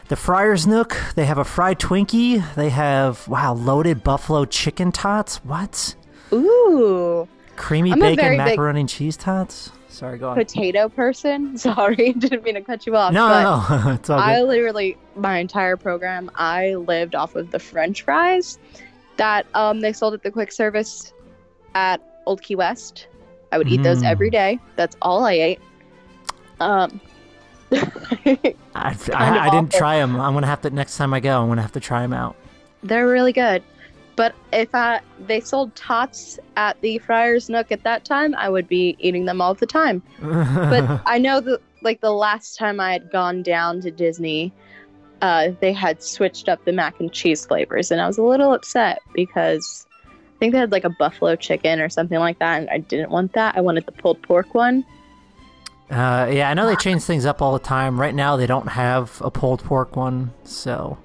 the 0.10 0.16
Friar's 0.16 0.68
Nook. 0.68 0.96
They 1.16 1.26
have 1.26 1.38
a 1.38 1.44
fried 1.46 1.80
Twinkie. 1.80 2.44
They 2.56 2.70
have 2.70 3.28
wow 3.28 3.54
loaded 3.54 4.04
buffalo 4.04 4.46
chicken 4.46 4.92
tots. 4.92 5.38
What? 5.46 5.96
Ooh, 6.34 7.28
Creamy 7.56 7.92
I'm 7.94 8.00
bacon 8.00 8.38
macaroni 8.38 8.82
and 8.82 8.90
cheese 8.90 9.18
tots. 9.18 9.72
Sorry, 9.88 10.18
go 10.20 10.30
on. 10.30 10.36
potato 10.36 10.88
person. 10.90 11.58
Sorry, 11.58 12.14
didn't 12.18 12.44
mean 12.44 12.54
to 12.56 12.62
cut 12.62 12.86
you 12.86 12.96
off. 12.96 13.12
No, 13.14 13.28
no, 13.28 13.66
no. 13.86 13.92
it's 13.94 14.10
all 14.10 14.20
good. 14.20 14.24
I 14.24 14.42
literally 14.44 14.98
my 15.16 15.38
entire 15.40 15.76
program 15.78 16.30
I 16.36 16.76
lived 16.76 17.16
off 17.16 17.36
of 17.36 17.52
the 17.52 17.60
French 17.60 18.04
fries 18.04 18.60
that 19.18 19.46
um, 19.56 19.82
they 19.82 19.92
sold 19.92 20.14
at 20.14 20.24
the 20.24 20.32
quick 20.32 20.52
service 20.52 21.12
at 21.76 22.02
Old 22.26 22.42
Key 22.42 22.56
West. 22.56 23.08
I 23.52 23.58
would 23.58 23.68
eat 23.68 23.82
those 23.84 24.04
Mm. 24.04 24.06
every 24.12 24.30
day. 24.30 24.60
That's 24.76 24.96
all 25.02 25.26
I 25.26 25.34
ate. 25.34 25.60
Um, 26.60 27.02
I, 28.76 28.96
I, 29.14 29.40
I 29.48 29.50
didn't 29.50 29.72
try 29.72 29.98
them. 30.00 30.20
I'm 30.20 30.34
gonna 30.34 30.48
have 30.48 30.62
to 30.62 30.70
next 30.70 30.98
time 30.98 31.14
I 31.14 31.20
go. 31.20 31.42
I'm 31.42 31.48
gonna 31.50 31.62
have 31.62 31.72
to 31.74 31.80
try 31.80 32.02
them 32.02 32.14
out. 32.14 32.36
they're 32.84 33.08
really 33.08 33.34
good. 33.34 33.64
But 34.16 34.36
if 34.52 34.76
I 34.76 35.00
they 35.28 35.40
sold 35.40 35.74
tots 35.76 36.40
at 36.58 36.80
the 36.82 36.98
Friars 36.98 37.50
Nook 37.50 37.72
at 37.72 37.84
that 37.84 38.04
time, 38.04 38.36
I 38.36 38.50
would 38.50 38.68
be 38.68 38.98
eating 39.00 39.26
them 39.26 39.40
all 39.42 39.54
the 39.54 39.66
time. 39.66 40.02
But 40.22 41.02
I 41.06 41.18
know 41.20 41.40
that 41.40 41.62
like 41.84 42.02
the 42.02 42.12
last 42.12 42.58
time 42.58 42.80
I 42.82 42.92
had 42.92 43.12
gone 43.12 43.44
down 43.44 43.80
to 43.82 43.92
Disney, 43.92 44.52
uh, 45.22 45.52
they 45.62 45.72
had 45.72 46.04
switched 46.04 46.50
up 46.50 46.66
the 46.66 46.74
mac 46.74 47.00
and 47.00 47.14
cheese 47.14 47.46
flavors, 47.46 47.92
and 47.92 48.02
I 48.02 48.08
was 48.08 48.18
a 48.18 48.24
little 48.24 48.52
upset 48.52 49.00
because 49.14 49.88
I 50.06 50.38
think 50.40 50.52
they 50.52 50.60
had 50.60 50.74
like 50.74 50.84
a 50.84 50.90
buffalo 50.90 51.38
chicken 51.38 51.80
or 51.80 51.88
something 51.88 52.20
like 52.20 52.40
that, 52.40 52.60
and 52.60 52.70
I 52.70 52.80
didn't 52.80 53.12
want 53.12 53.32
that. 53.34 53.56
I 53.56 53.62
wanted 53.62 53.86
the 53.86 53.94
pulled 53.94 54.22
pork 54.22 54.54
one. 54.54 54.84
Uh, 55.90 56.30
yeah, 56.32 56.50
I 56.50 56.54
know 56.54 56.68
they 56.68 56.76
change 56.76 57.02
things 57.02 57.26
up 57.26 57.42
all 57.42 57.54
the 57.54 57.60
time. 57.60 58.00
Right 58.00 58.14
now, 58.14 58.36
they 58.36 58.46
don't 58.46 58.68
have 58.68 59.22
a 59.24 59.32
pulled 59.32 59.64
pork 59.64 59.96
one, 59.96 60.32
so. 60.44 60.98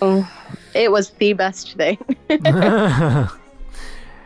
Oh, 0.00 0.28
it 0.74 0.92
was 0.92 1.10
the 1.10 1.32
best 1.32 1.76
thing. 1.76 1.98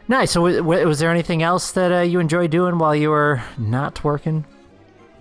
nice. 0.09 0.31
So, 0.31 0.43
was, 0.43 0.61
was 0.63 0.99
there 0.99 1.11
anything 1.11 1.43
else 1.43 1.73
that 1.73 1.93
uh, 1.93 2.01
you 2.01 2.21
enjoyed 2.21 2.51
doing 2.51 2.79
while 2.79 2.95
you 2.95 3.11
were 3.11 3.43
not 3.57 4.05
working? 4.05 4.45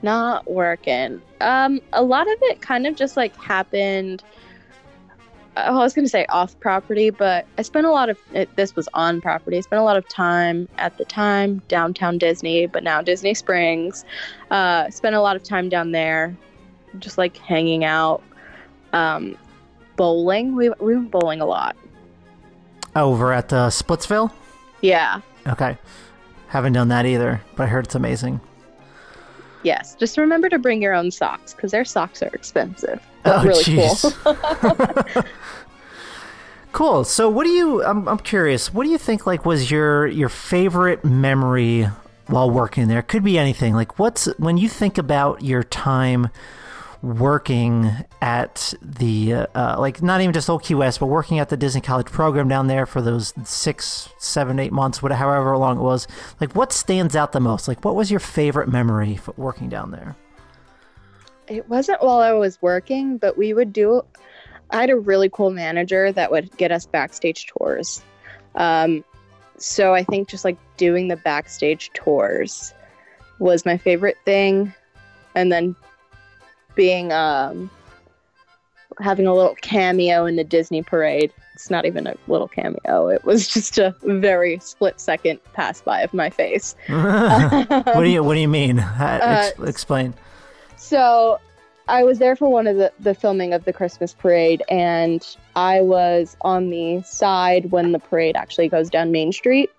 Not 0.01 0.49
working. 0.49 1.21
Um, 1.39 1.81
a 1.93 2.03
lot 2.03 2.27
of 2.27 2.37
it 2.41 2.61
kind 2.61 2.85
of 2.85 2.95
just 2.95 3.15
like 3.15 3.35
happened. 3.37 4.23
I 5.57 5.71
was 5.71 5.93
going 5.93 6.05
to 6.05 6.09
say 6.09 6.25
off 6.27 6.59
property, 6.59 7.09
but 7.09 7.45
I 7.57 7.61
spent 7.61 7.85
a 7.85 7.91
lot 7.91 8.09
of 8.09 8.17
it, 8.33 8.53
this 8.55 8.75
was 8.75 8.89
on 8.93 9.21
property. 9.21 9.57
I 9.57 9.61
spent 9.61 9.79
a 9.79 9.83
lot 9.83 9.95
of 9.95 10.07
time 10.09 10.67
at 10.77 10.97
the 10.97 11.05
time 11.05 11.61
downtown 11.67 12.17
Disney, 12.17 12.65
but 12.65 12.83
now 12.83 13.01
Disney 13.01 13.33
Springs. 13.33 14.03
Uh, 14.51 14.89
spent 14.89 15.15
a 15.15 15.21
lot 15.21 15.35
of 15.35 15.43
time 15.43 15.69
down 15.69 15.91
there, 15.91 16.35
just 16.99 17.17
like 17.17 17.37
hanging 17.37 17.85
out. 17.85 18.21
Um, 18.91 19.37
bowling. 19.95 20.55
We 20.55 20.69
we 20.79 20.95
went 20.95 21.11
bowling 21.11 21.41
a 21.41 21.45
lot. 21.45 21.75
Over 22.95 23.33
at 23.33 23.51
uh, 23.51 23.69
Splitsville? 23.69 24.31
Yeah. 24.81 25.21
Okay. 25.47 25.77
Haven't 26.47 26.73
done 26.73 26.87
that 26.89 27.05
either, 27.05 27.41
but 27.55 27.63
I 27.63 27.67
heard 27.67 27.85
it's 27.85 27.95
amazing. 27.95 28.39
Yes. 29.63 29.95
Just 29.95 30.17
remember 30.17 30.47
to 30.49 30.59
bring 30.59 30.81
your 30.81 30.93
own 30.93 31.11
socks 31.11 31.53
because 31.53 31.71
their 31.71 31.85
socks 31.85 32.21
are 32.21 32.27
expensive. 32.27 33.01
Oh, 33.25 33.43
really 33.43 33.63
jeez. 33.63 35.13
cool. 35.13 35.23
Cool. 36.75 37.05
So, 37.05 37.29
what 37.29 37.45
do 37.45 37.51
you? 37.51 37.81
I'm, 37.85 38.05
I'm 38.05 38.17
curious. 38.17 38.73
What 38.73 38.83
do 38.83 38.89
you 38.89 38.97
think? 38.97 39.25
Like, 39.25 39.45
was 39.45 39.71
your 39.71 40.07
your 40.07 40.27
favorite 40.27 41.05
memory 41.05 41.87
while 42.27 42.49
working 42.51 42.89
there? 42.89 43.01
Could 43.01 43.23
be 43.23 43.37
anything. 43.37 43.73
Like, 43.73 43.97
what's 43.97 44.25
when 44.39 44.57
you 44.57 44.67
think 44.67 44.97
about 44.97 45.41
your 45.41 45.63
time 45.63 46.27
working 47.01 47.91
at 48.21 48.73
the 48.81 49.33
uh, 49.33 49.47
uh, 49.55 49.75
like 49.79 50.01
not 50.03 50.19
even 50.19 50.33
just 50.33 50.49
Old 50.49 50.63
Key 50.63 50.75
West, 50.75 50.99
but 50.99 51.05
working 51.05 51.39
at 51.39 51.47
the 51.47 51.55
Disney 51.55 51.79
College 51.79 52.07
program 52.07 52.49
down 52.49 52.67
there 52.67 52.85
for 52.85 53.01
those 53.01 53.33
six, 53.45 54.09
seven, 54.17 54.59
eight 54.59 54.73
months, 54.73 55.01
whatever, 55.01 55.21
however 55.21 55.57
long 55.57 55.77
it 55.77 55.81
was. 55.81 56.09
Like, 56.41 56.57
what 56.57 56.73
stands 56.73 57.15
out 57.15 57.31
the 57.31 57.39
most? 57.39 57.69
Like, 57.69 57.85
what 57.85 57.95
was 57.95 58.11
your 58.11 58.19
favorite 58.19 58.67
memory 58.67 59.15
for 59.15 59.33
working 59.37 59.69
down 59.69 59.91
there? 59.91 60.17
It 61.47 61.69
wasn't 61.69 62.01
while 62.01 62.19
I 62.19 62.33
was 62.33 62.61
working, 62.61 63.17
but 63.17 63.37
we 63.37 63.53
would 63.53 63.71
do. 63.71 64.01
I 64.71 64.81
had 64.81 64.89
a 64.89 64.97
really 64.97 65.29
cool 65.29 65.51
manager 65.51 66.11
that 66.11 66.31
would 66.31 66.55
get 66.57 66.71
us 66.71 66.85
backstage 66.85 67.47
tours. 67.47 68.03
Um, 68.55 69.03
so 69.57 69.93
I 69.93 70.03
think 70.03 70.27
just 70.27 70.43
like 70.43 70.57
doing 70.77 71.07
the 71.07 71.15
backstage 71.15 71.91
tours 71.93 72.73
was 73.39 73.65
my 73.65 73.77
favorite 73.77 74.17
thing, 74.25 74.73
and 75.35 75.51
then 75.51 75.75
being 76.75 77.11
um, 77.11 77.69
having 78.99 79.27
a 79.27 79.33
little 79.33 79.55
cameo 79.61 80.25
in 80.25 80.35
the 80.35 80.43
Disney 80.43 80.81
parade. 80.81 81.31
It's 81.53 81.69
not 81.69 81.85
even 81.85 82.05
a 82.07 82.15
little 82.27 82.47
cameo. 82.47 83.07
It 83.07 83.23
was 83.23 83.47
just 83.53 83.77
a 83.77 83.95
very 84.03 84.59
split 84.59 84.99
second 84.99 85.39
pass 85.53 85.81
by 85.81 86.01
of 86.01 86.13
my 86.13 86.29
face. 86.29 86.75
what 86.87 88.03
do 88.03 88.09
you 88.09 88.23
What 88.23 88.33
do 88.33 88.39
you 88.39 88.47
mean? 88.47 88.79
Uh, 88.79 89.19
ex- 89.21 89.59
explain. 89.59 90.13
So 90.85 91.39
I 91.87 92.03
was 92.03 92.19
there 92.19 92.35
for 92.35 92.47
one 92.47 92.67
of 92.67 92.77
the, 92.77 92.93
the 92.99 93.15
filming 93.15 93.53
of 93.53 93.65
the 93.65 93.73
Christmas 93.73 94.13
parade, 94.13 94.61
and 94.69 95.25
I 95.55 95.81
was 95.81 96.37
on 96.41 96.69
the 96.69 97.01
side 97.01 97.71
when 97.71 97.91
the 97.91 97.97
parade 97.97 98.35
actually 98.35 98.69
goes 98.69 98.91
down 98.91 99.11
Main 99.11 99.31
Street. 99.31 99.71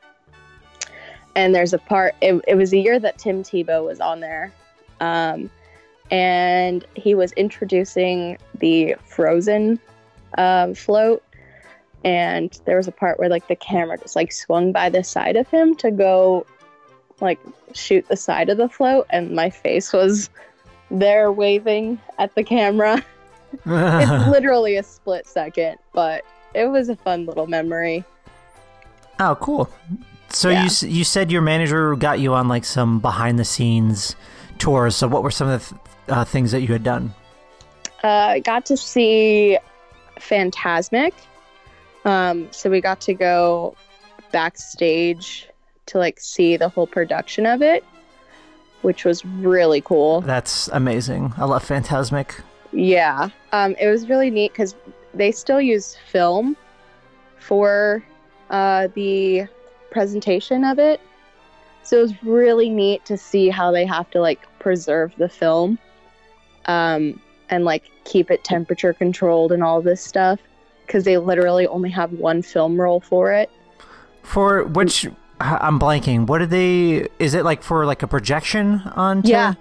And 1.37 1.55
there's 1.55 1.73
a 1.73 1.79
part, 1.79 2.17
it, 2.21 2.45
it 2.49 2.57
was 2.57 2.73
a 2.73 2.79
year 2.79 2.99
that 2.99 3.19
Tim 3.19 3.45
Tebow 3.45 3.85
was 3.85 4.01
on 4.01 4.19
there. 4.19 4.53
Um, 4.99 5.49
and 6.11 6.85
he 6.97 7.15
was 7.15 7.31
introducing 7.33 8.37
the 8.59 8.97
Frozen 9.05 9.79
um, 10.39 10.75
float. 10.75 11.23
And 12.03 12.59
there 12.65 12.79
was 12.79 12.89
a 12.89 12.93
part 12.93 13.21
where 13.21 13.29
like 13.29 13.47
the 13.47 13.55
camera 13.55 13.97
just 13.97 14.17
like 14.17 14.33
swung 14.33 14.73
by 14.73 14.89
the 14.89 15.05
side 15.05 15.37
of 15.37 15.47
him 15.51 15.77
to 15.77 15.93
go 15.93 16.47
like 17.21 17.39
shoot 17.75 18.09
the 18.09 18.17
side 18.17 18.49
of 18.49 18.59
the 18.59 18.69
float, 18.69 19.07
and 19.11 19.31
my 19.37 19.51
face 19.51 19.93
was 19.93 20.31
there 20.91 21.33
waving 21.33 22.01
at 22.19 22.35
the 22.35 22.45
camera. 22.45 23.05
it's 23.53 23.65
literally 24.31 24.77
a 24.77 24.83
split 24.83 25.27
second, 25.27 25.79
but 25.93 26.25
it 26.55 26.67
was 26.67 26.89
a 26.89 26.97
fun 26.97 27.27
little 27.27 27.47
memory. 27.47 28.05
Oh, 29.19 29.37
cool. 29.41 29.71
So 30.29 30.49
Yeah. 30.51 30.65
you 30.83 30.89
you 30.89 31.05
said 31.05 31.31
your 31.33 31.43
manager 31.43 31.95
got 31.97 32.19
you 32.21 32.35
on 32.35 32.49
like 32.49 32.65
some 32.65 33.01
behind 33.01 33.39
the 33.39 33.45
scenes 33.45 34.17
tours. 34.59 34.97
So 34.97 35.09
what 35.09 35.23
were 35.23 35.31
some 35.31 35.49
of 35.49 35.61
the 35.61 35.75
th- 35.75 35.81
uh, 36.19 36.25
things 36.25 36.53
that 36.53 36.61
you 36.63 36.69
had 36.69 36.83
done? 36.83 37.15
Uh, 38.05 38.09
I 38.09 38.41
got 38.41 38.67
to 38.67 38.77
see 38.77 39.59
Phantasmic. 40.21 41.15
Um, 42.05 42.49
so 42.53 42.71
we 42.71 42.81
got 42.81 43.01
to 43.03 43.15
go 43.15 43.75
backstage 44.33 45.49
to 45.87 45.99
like 45.99 46.21
see 46.21 46.57
the 46.57 46.69
whole 46.69 46.87
production 46.87 47.47
of 47.47 47.63
it, 47.63 47.85
which 48.83 49.05
was 49.05 49.25
really 49.25 49.81
cool. 49.81 50.21
That's 50.21 50.69
amazing. 50.69 51.35
I 51.37 51.45
love 51.45 51.65
Phantasmic. 51.65 52.41
Yeah, 52.73 53.31
um, 53.53 53.75
it 53.81 53.89
was 53.89 54.09
really 54.09 54.31
neat 54.31 54.53
because 54.53 54.75
they 55.15 55.33
still 55.33 55.61
use 55.61 55.97
film 56.11 56.57
for 57.39 58.05
uh, 58.51 58.89
the 58.95 59.47
presentation 59.91 60.65
of 60.65 60.79
it. 60.79 61.01
So 61.83 61.99
it 61.99 62.03
was 62.03 62.23
really 62.23 62.69
neat 62.69 63.05
to 63.07 63.17
see 63.17 63.49
how 63.49 63.71
they 63.71 63.87
have 63.87 64.11
to 64.11 64.21
like 64.21 64.47
preserve 64.59 65.15
the 65.17 65.29
film 65.29 65.79
um, 66.67 67.21
and 67.49 67.65
like 67.65 67.85
keep 68.05 68.31
it 68.31 68.43
temperature 68.45 68.93
controlled 68.93 69.53
and 69.53 69.63
all 69.63 69.81
this 69.81 70.03
stuff 70.03 70.41
because 70.85 71.05
they 71.05 71.17
literally 71.17 71.67
only 71.67 71.91
have 71.91 72.13
one 72.13 72.43
film 72.43 72.81
roll 72.81 73.01
for 73.01 73.33
it. 73.33 73.51
For 74.23 74.65
which 74.65 75.07
I'm 75.41 75.79
blanking. 75.79 76.27
What 76.27 76.39
did 76.39 76.51
they? 76.51 77.09
Is 77.19 77.35
it 77.35 77.45
like 77.45 77.63
for 77.63 77.87
like 77.87 78.03
a 78.03 78.07
projection 78.07 78.81
on? 78.97 79.23
Yeah. 79.25 79.55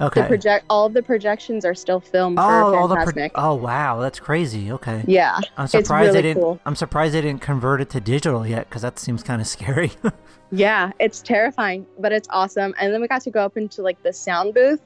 Okay. 0.00 0.22
The 0.22 0.26
project, 0.26 0.64
all 0.68 0.86
of 0.86 0.92
the 0.92 1.02
projections 1.02 1.64
are 1.64 1.74
still 1.74 2.00
filmed 2.00 2.36
oh, 2.40 2.42
for 2.42 2.76
all 2.76 2.88
the 2.88 2.96
pro- 2.96 3.28
oh 3.36 3.54
wow, 3.54 4.00
that's 4.00 4.18
crazy. 4.18 4.72
Okay. 4.72 5.04
yeah, 5.06 5.38
I'm 5.56 5.68
surprised 5.68 6.08
really 6.08 6.12
they 6.14 6.22
didn't. 6.22 6.42
cool. 6.42 6.60
I'm 6.66 6.74
surprised 6.74 7.14
they 7.14 7.20
didn't 7.20 7.42
convert 7.42 7.80
it 7.80 7.90
to 7.90 8.00
digital 8.00 8.44
yet 8.44 8.68
because 8.68 8.82
that 8.82 8.98
seems 8.98 9.22
kind 9.22 9.40
of 9.40 9.46
scary. 9.46 9.92
Yeah, 10.54 10.92
it's 11.00 11.20
terrifying, 11.20 11.84
but 11.98 12.12
it's 12.12 12.28
awesome. 12.30 12.74
And 12.78 12.94
then 12.94 13.00
we 13.00 13.08
got 13.08 13.22
to 13.22 13.30
go 13.30 13.44
up 13.44 13.56
into 13.56 13.82
like 13.82 14.00
the 14.04 14.12
sound 14.12 14.54
booth 14.54 14.80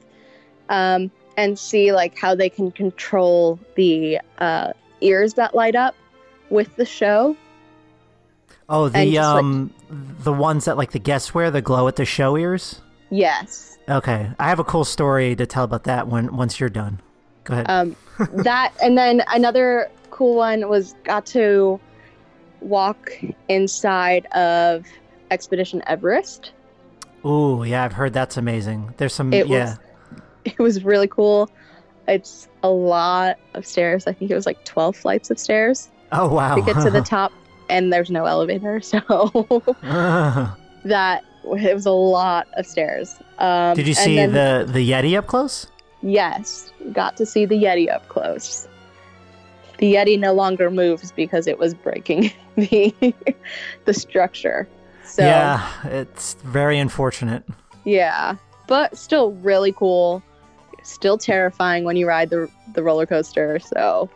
um, 0.69 1.11
and 1.37 1.59
see 1.59 1.91
like 1.91 2.17
how 2.17 2.33
they 2.33 2.49
can 2.49 2.71
control 2.71 3.59
the 3.75 4.19
uh, 4.39 4.73
ears 5.01 5.35
that 5.35 5.53
light 5.53 5.75
up 5.75 5.95
with 6.49 6.75
the 6.75 6.85
show. 6.85 7.35
Oh, 8.69 8.87
the 8.89 9.11
just, 9.11 9.15
like- 9.17 9.43
um, 9.43 9.73
the 9.89 10.33
ones 10.33 10.65
that 10.65 10.77
like 10.77 10.91
the 10.91 10.99
guests 10.99 11.33
wear, 11.33 11.51
the 11.51 11.61
glow 11.61 11.87
at 11.87 11.95
the 11.95 12.05
show 12.05 12.37
ears. 12.37 12.81
Yes. 13.09 13.77
Okay, 13.89 14.29
I 14.37 14.49
have 14.49 14.59
a 14.59 14.63
cool 14.63 14.85
story 14.85 15.35
to 15.35 15.45
tell 15.47 15.63
about 15.63 15.85
that 15.85 16.07
when 16.07 16.35
once 16.35 16.59
you're 16.59 16.69
done. 16.69 17.01
Go 17.43 17.53
ahead. 17.55 17.65
Um, 17.69 17.95
that 18.43 18.73
and 18.83 18.97
then 18.97 19.23
another 19.29 19.89
cool 20.11 20.35
one 20.35 20.69
was 20.69 20.93
got 21.03 21.25
to 21.27 21.79
walk 22.61 23.11
inside 23.47 24.25
of 24.27 24.85
Expedition 25.31 25.81
Everest. 25.87 26.51
Ooh, 27.25 27.63
yeah, 27.65 27.83
I've 27.83 27.93
heard 27.93 28.13
that's 28.13 28.37
amazing. 28.37 28.93
There's 28.97 29.13
some, 29.13 29.33
It 29.33 29.47
yeah. 29.47 29.75
was 30.05 30.21
it 30.45 30.59
was 30.59 30.83
really 30.83 31.07
cool. 31.07 31.49
It's 32.07 32.47
a 32.63 32.69
lot 32.69 33.37
of 33.53 33.65
stairs. 33.65 34.07
I 34.07 34.13
think 34.13 34.29
it 34.31 34.35
was 34.35 34.45
like 34.45 34.63
12 34.65 34.95
flights 34.95 35.29
of 35.31 35.39
stairs. 35.39 35.89
oh 36.11 36.27
wow. 36.33 36.55
to 36.55 36.61
get 36.61 36.81
to 36.83 36.89
the 36.89 37.01
top 37.15 37.31
and 37.69 37.91
there's 37.93 38.09
no 38.11 38.25
elevator 38.25 38.79
so 38.81 38.99
that 40.83 41.23
it 41.43 41.73
was 41.73 41.85
a 41.85 41.91
lot 41.91 42.47
of 42.55 42.65
stairs 42.65 43.17
um, 43.39 43.75
Did 43.75 43.87
you 43.87 43.93
see 43.93 44.15
then- 44.15 44.31
the 44.33 44.71
the 44.71 44.89
Yeti 44.91 45.17
up 45.17 45.27
close? 45.27 45.67
yes 46.01 46.71
got 46.93 47.17
to 47.17 47.25
see 47.25 47.43
the 47.45 47.61
yeti 47.61 47.93
up 47.93 48.07
close 48.07 48.67
the 49.79 49.95
yeti 49.95 50.17
no 50.17 50.31
longer 50.33 50.71
moves 50.71 51.11
because 51.11 51.45
it 51.45 51.59
was 51.59 51.73
breaking 51.73 52.31
the 52.55 52.93
the 53.85 53.93
structure 53.93 54.67
so 55.03 55.23
yeah, 55.25 55.67
it's 55.85 56.35
very 56.45 56.79
unfortunate. 56.79 57.43
yeah 57.83 58.35
but 58.67 58.95
still 58.97 59.31
really 59.41 59.73
cool 59.73 60.23
still 60.83 61.17
terrifying 61.17 61.83
when 61.83 61.97
you 61.97 62.07
ride 62.07 62.29
the 62.29 62.49
the 62.75 62.81
roller 62.81 63.05
coaster 63.05 63.59
so 63.59 64.09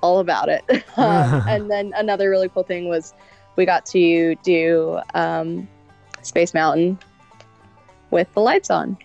all 0.00 0.18
about 0.18 0.48
it. 0.48 0.62
um, 0.96 1.42
and 1.48 1.70
then 1.70 1.92
another 1.96 2.30
really 2.30 2.48
cool 2.48 2.62
thing 2.62 2.88
was 2.88 3.14
we 3.56 3.66
got 3.66 3.84
to 3.86 4.34
do 4.36 5.00
um, 5.14 5.68
Space 6.22 6.54
Mountain 6.54 6.98
with 8.10 8.32
the 8.34 8.40
lights 8.40 8.70
on. 8.70 8.96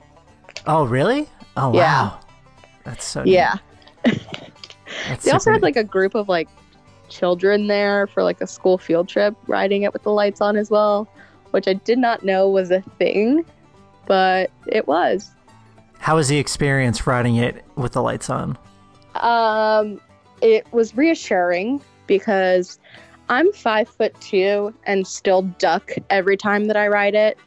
Oh, 0.67 0.85
really? 0.85 1.27
Oh, 1.57 1.73
Yeah. 1.73 2.09
wow. 2.09 2.19
That's 2.83 3.03
so 3.05 3.23
neat. 3.23 3.33
Yeah. 3.33 3.55
They 5.23 5.31
also 5.31 5.51
had 5.51 5.61
like 5.61 5.75
a 5.75 5.83
group 5.83 6.15
of 6.15 6.29
like 6.29 6.47
children 7.09 7.67
there 7.67 8.07
for 8.07 8.23
like 8.23 8.41
a 8.41 8.47
school 8.47 8.77
field 8.77 9.07
trip 9.07 9.35
riding 9.47 9.83
it 9.83 9.93
with 9.93 10.03
the 10.03 10.11
lights 10.11 10.41
on 10.41 10.55
as 10.55 10.69
well, 10.69 11.07
which 11.51 11.67
I 11.67 11.73
did 11.73 11.97
not 11.97 12.23
know 12.23 12.49
was 12.49 12.71
a 12.71 12.81
thing, 12.97 13.45
but 14.05 14.51
it 14.67 14.87
was. 14.87 15.31
How 15.99 16.15
was 16.15 16.27
the 16.27 16.37
experience 16.37 17.07
riding 17.07 17.37
it 17.37 17.65
with 17.75 17.93
the 17.93 18.01
lights 18.01 18.29
on? 18.29 18.57
Um, 19.15 19.99
it 20.41 20.71
was 20.73 20.95
reassuring 20.95 21.81
because 22.07 22.79
I'm 23.29 23.51
five 23.53 23.89
foot 23.89 24.19
two 24.21 24.73
and 24.85 25.07
still 25.07 25.43
duck 25.43 25.91
every 26.09 26.37
time 26.37 26.65
that 26.65 26.77
I 26.77 26.87
ride 26.87 27.15
it 27.15 27.37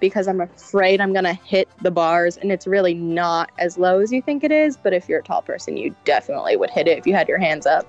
because 0.00 0.26
I'm 0.26 0.40
afraid 0.40 1.00
I'm 1.00 1.12
gonna 1.12 1.32
hit 1.32 1.68
the 1.80 1.90
bars 1.90 2.36
and 2.36 2.50
it's 2.50 2.66
really 2.66 2.92
not 2.92 3.50
as 3.58 3.78
low 3.78 4.00
as 4.00 4.12
you 4.12 4.20
think 4.20 4.44
it 4.44 4.52
is. 4.52 4.76
But 4.76 4.92
if 4.92 5.08
you're 5.08 5.20
a 5.20 5.22
tall 5.22 5.42
person, 5.42 5.76
you 5.76 5.94
definitely 6.04 6.56
would 6.56 6.70
hit 6.70 6.88
it 6.88 6.98
if 6.98 7.06
you 7.06 7.14
had 7.14 7.28
your 7.28 7.38
hands 7.38 7.66
up. 7.66 7.86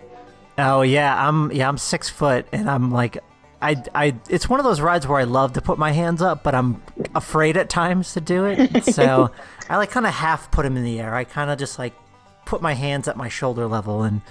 Oh 0.58 0.84
yeah, 0.84 1.28
I'm 1.28 1.52
yeah 1.52 1.68
I'm 1.68 1.78
six 1.78 2.10
foot 2.10 2.46
and 2.54 2.70
I'm 2.70 2.92
like, 2.92 3.18
I 3.62 3.84
I 3.96 4.16
it's 4.30 4.48
one 4.48 4.60
of 4.60 4.64
those 4.64 4.80
rides 4.80 5.08
where 5.08 5.20
I 5.20 5.24
love 5.24 5.54
to 5.54 5.62
put 5.62 5.78
my 5.78 5.92
hands 5.92 6.22
up, 6.22 6.44
but 6.44 6.54
I'm 6.54 6.82
afraid 7.16 7.58
at 7.58 7.70
times 7.70 8.14
to 8.14 8.22
do 8.22 8.46
it. 8.46 8.86
So 8.94 9.32
I 9.70 9.78
like 9.78 9.90
kind 9.90 10.06
of 10.06 10.14
half 10.14 10.52
put 10.52 10.64
them 10.64 10.78
in 10.78 10.84
the 10.84 11.00
air. 11.00 11.16
I 11.16 11.24
kind 11.24 11.50
of 11.50 11.58
just 11.58 11.80
like 11.80 11.94
put 12.54 12.62
my 12.62 12.74
hands 12.74 13.08
at 13.08 13.18
my 13.18 13.28
shoulder 13.28 13.66
level 13.66 14.04
and 14.04 14.22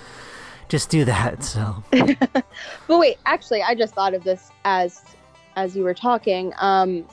just 0.68 0.88
do 0.88 1.04
that. 1.04 1.42
So 1.42 1.82
But 1.90 2.44
wait, 2.88 3.18
actually, 3.26 3.64
I 3.64 3.74
just 3.74 3.94
thought 3.94 4.14
of 4.14 4.22
this 4.22 4.52
as 4.64 5.02
as 5.56 5.76
you 5.76 5.82
were 5.82 5.92
talking. 5.92 6.52
Um, 6.58 7.04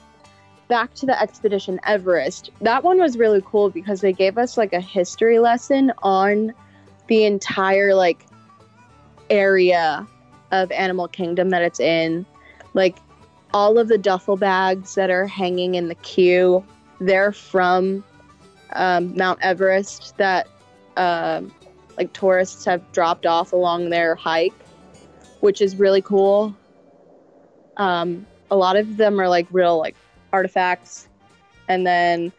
back 0.67 0.93
to 0.93 1.07
the 1.07 1.19
expedition 1.19 1.79
Everest. 1.83 2.51
That 2.61 2.83
one 2.83 2.99
was 2.99 3.17
really 3.17 3.41
cool 3.43 3.71
because 3.71 4.01
they 4.01 4.13
gave 4.13 4.37
us 4.37 4.55
like 4.55 4.71
a 4.71 4.79
history 4.79 5.39
lesson 5.39 5.91
on 6.03 6.53
the 7.07 7.23
entire 7.25 7.95
like 7.95 8.27
area 9.31 10.07
of 10.51 10.71
Animal 10.71 11.07
Kingdom 11.07 11.49
that 11.49 11.63
it's 11.63 11.79
in. 11.79 12.23
Like 12.75 12.99
all 13.51 13.79
of 13.79 13.87
the 13.87 13.97
duffel 13.97 14.37
bags 14.37 14.93
that 14.93 15.09
are 15.09 15.25
hanging 15.25 15.73
in 15.73 15.87
the 15.87 15.95
queue, 15.95 16.63
they're 16.99 17.31
from 17.31 18.03
um, 18.73 19.17
Mount 19.17 19.39
Everest 19.41 20.15
that 20.17 20.47
um 20.99 21.51
like 21.97 22.13
tourists 22.13 22.63
have 22.65 22.81
dropped 22.91 23.25
off 23.25 23.51
along 23.51 23.89
their 23.89 24.15
hike, 24.15 24.53
which 25.41 25.61
is 25.61 25.75
really 25.75 26.01
cool. 26.01 26.55
Um, 27.77 28.25
a 28.51 28.55
lot 28.55 28.77
of 28.77 28.97
them 28.97 29.19
are 29.19 29.27
like 29.27 29.47
real 29.51 29.77
like 29.77 29.95
artifacts, 30.31 31.07
and 31.67 31.85
then 31.85 32.31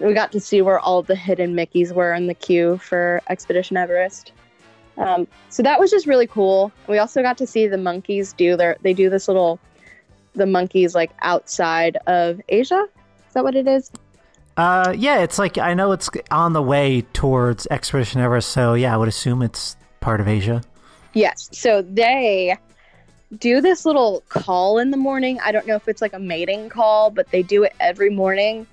we 0.00 0.12
got 0.12 0.32
to 0.32 0.40
see 0.40 0.60
where 0.60 0.78
all 0.78 1.02
the 1.02 1.14
hidden 1.14 1.54
Mickeys 1.54 1.92
were 1.92 2.12
in 2.12 2.26
the 2.26 2.34
queue 2.34 2.78
for 2.78 3.22
Expedition 3.28 3.76
Everest. 3.76 4.32
Um, 4.98 5.26
so 5.48 5.62
that 5.62 5.80
was 5.80 5.90
just 5.90 6.06
really 6.06 6.26
cool. 6.26 6.70
We 6.86 6.98
also 6.98 7.22
got 7.22 7.38
to 7.38 7.46
see 7.46 7.66
the 7.66 7.78
monkeys 7.78 8.32
do 8.32 8.56
their 8.56 8.76
they 8.82 8.92
do 8.92 9.08
this 9.08 9.28
little 9.28 9.58
the 10.34 10.46
monkeys 10.46 10.94
like 10.94 11.10
outside 11.22 11.96
of 12.06 12.40
Asia. 12.48 12.86
Is 13.26 13.34
that 13.34 13.44
what 13.44 13.54
it 13.54 13.66
is? 13.66 13.90
Uh, 14.58 14.92
yeah, 14.98 15.20
it's 15.20 15.38
like 15.38 15.56
I 15.56 15.72
know 15.72 15.92
it's 15.92 16.10
on 16.32 16.52
the 16.52 16.60
way 16.60 17.02
towards 17.12 17.68
Expedition 17.70 18.20
Everest. 18.20 18.48
So 18.48 18.74
yeah, 18.74 18.92
I 18.92 18.96
would 18.96 19.06
assume 19.06 19.40
it's 19.40 19.76
part 20.00 20.20
of 20.20 20.26
Asia. 20.26 20.62
Yes. 21.14 21.48
So 21.52 21.80
they 21.80 22.56
do 23.38 23.60
this 23.60 23.86
little 23.86 24.24
call 24.28 24.78
in 24.78 24.90
the 24.90 24.96
morning. 24.96 25.38
I 25.44 25.52
don't 25.52 25.64
know 25.68 25.76
if 25.76 25.86
it's 25.86 26.02
like 26.02 26.12
a 26.12 26.18
mating 26.18 26.70
call, 26.70 27.10
but 27.10 27.30
they 27.30 27.40
do 27.40 27.62
it 27.62 27.72
every 27.78 28.10
morning. 28.10 28.66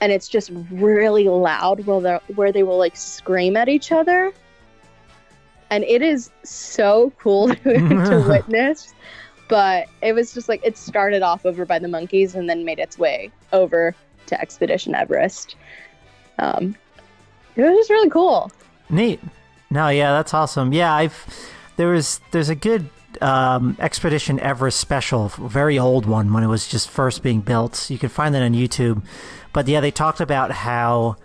And 0.00 0.12
it's 0.12 0.28
just 0.28 0.52
really 0.70 1.24
loud 1.24 1.84
where 1.86 2.00
they 2.00 2.34
where 2.34 2.52
they 2.52 2.62
will 2.62 2.78
like 2.78 2.96
scream 2.96 3.56
at 3.56 3.68
each 3.68 3.90
other. 3.90 4.32
And 5.70 5.82
it 5.82 6.02
is 6.02 6.30
so 6.44 7.12
cool 7.18 7.48
to, 7.54 7.74
to 7.74 8.24
witness. 8.28 8.94
But 9.48 9.88
it 10.02 10.12
was 10.12 10.32
just 10.32 10.48
like 10.48 10.60
it 10.64 10.78
started 10.78 11.22
off 11.22 11.44
over 11.44 11.64
by 11.64 11.80
the 11.80 11.88
monkeys 11.88 12.36
and 12.36 12.48
then 12.48 12.64
made 12.64 12.78
its 12.78 12.96
way 12.96 13.32
over 13.52 13.92
to 14.26 14.40
Expedition 14.40 14.94
Everest. 14.94 15.56
Um, 16.38 16.76
it 17.56 17.62
was 17.62 17.72
just 17.72 17.90
really 17.90 18.10
cool. 18.10 18.50
Neat. 18.90 19.20
No, 19.70 19.88
yeah, 19.88 20.12
that's 20.12 20.34
awesome. 20.34 20.72
Yeah, 20.72 20.94
I've 20.94 21.26
there 21.76 21.88
was 21.88 22.20
there's 22.30 22.48
a 22.48 22.54
good 22.54 22.88
um, 23.20 23.76
Expedition 23.80 24.38
Everest 24.40 24.78
special, 24.78 25.28
very 25.28 25.78
old 25.78 26.06
one 26.06 26.32
when 26.32 26.44
it 26.44 26.48
was 26.48 26.68
just 26.68 26.88
first 26.88 27.22
being 27.22 27.40
built. 27.40 27.90
You 27.90 27.98
can 27.98 28.08
find 28.08 28.34
that 28.34 28.42
on 28.42 28.52
YouTube. 28.52 29.02
But 29.52 29.68
yeah, 29.68 29.80
they 29.80 29.90
talked 29.90 30.20
about 30.20 30.50
how 30.50 31.16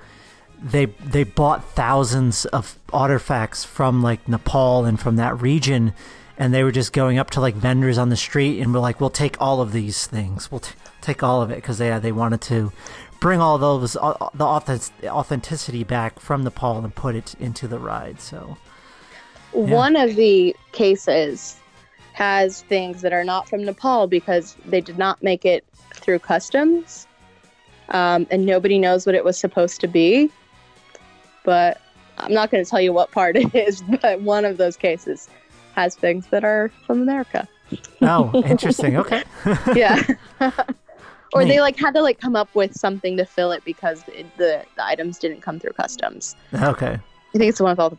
they 0.62 0.86
they 0.86 1.24
bought 1.24 1.64
thousands 1.74 2.46
of 2.46 2.78
artifacts 2.94 3.64
from 3.64 4.02
like 4.02 4.28
Nepal 4.28 4.86
and 4.86 5.00
from 5.00 5.18
that 5.18 5.42
region, 5.42 5.94
and 6.38 6.54
they 6.54 6.64
were 6.64 6.72
just 6.72 6.94
going 6.94 7.18
up 7.18 7.30
to 7.32 7.42
like 7.42 7.56
vendors 7.56 7.98
on 7.98 8.10
the 8.10 8.18
street 8.18 8.60
and 8.62 8.74
were 8.74 8.80
like, 8.80 9.02
"We'll 9.02 9.10
take 9.10 9.36
all 9.42 9.62
of 9.62 9.72
these 9.72 10.08
things. 10.08 10.52
We'll 10.52 10.62
t- 10.62 10.76
take 11.02 11.24
all 11.24 11.42
of 11.42 11.52
it," 11.52 11.56
because 11.56 11.78
they 11.78 11.98
they 12.00 12.12
wanted 12.12 12.42
to 12.42 12.72
bring 13.20 13.40
all 13.40 13.58
those 13.58 13.96
uh, 13.96 14.30
the 14.34 14.44
authentic- 14.46 15.06
authenticity 15.06 15.84
back 15.84 16.20
from 16.20 16.44
Nepal 16.44 16.80
and 16.84 16.94
put 16.94 17.16
it 17.16 17.36
into 17.40 17.68
the 17.68 17.80
ride. 17.80 18.20
So 18.20 18.58
One 19.52 19.96
of 19.96 20.16
the 20.16 20.56
cases 20.72 21.58
has 22.14 22.64
things 22.64 23.02
that 23.02 23.14
are 23.14 23.24
not 23.24 23.48
from 23.50 23.64
Nepal 23.64 24.08
because 24.08 24.56
they 24.66 24.82
did 24.82 24.98
not 24.98 25.22
make 25.24 25.46
it 25.46 25.64
through 25.94 26.20
customs, 26.20 27.08
um, 27.90 28.28
and 28.32 28.46
nobody 28.46 28.78
knows 28.80 29.06
what 29.06 29.16
it 29.16 29.24
was 29.24 29.38
supposed 29.38 29.80
to 29.82 29.88
be. 29.88 30.30
But 31.44 31.82
I'm 32.18 32.34
not 32.34 32.52
going 32.52 32.64
to 32.64 32.70
tell 32.70 32.82
you 32.82 32.94
what 32.94 33.12
part 33.12 33.36
it 33.44 33.54
is. 33.56 33.82
But 34.02 34.22
one 34.22 34.46
of 34.46 34.58
those 34.58 34.76
cases 34.78 35.30
has 35.76 35.96
things 35.96 36.28
that 36.28 36.44
are 36.44 36.72
from 36.86 37.02
America. 37.02 37.48
oh, 38.02 38.44
interesting. 38.46 38.98
Okay. 38.98 39.24
Yeah. 39.76 40.02
or 41.34 41.46
they 41.46 41.60
like 41.62 41.78
had 41.78 41.94
to 41.94 42.02
like 42.02 42.20
come 42.20 42.36
up 42.36 42.54
with 42.56 42.74
something 42.76 43.16
to 43.18 43.26
fill 43.26 43.52
it 43.52 43.64
because 43.66 44.04
it, 44.10 44.26
the 44.38 44.64
the 44.76 44.86
items 44.86 45.18
didn't 45.20 45.42
come 45.42 45.60
through 45.60 45.74
customs. 45.74 46.36
okay. 46.54 47.00
I 47.34 47.38
think 47.38 47.50
it's 47.50 47.60
the 47.60 47.64
one 47.64 47.72
with 47.72 47.80
all 47.80 47.90
the. 47.92 47.98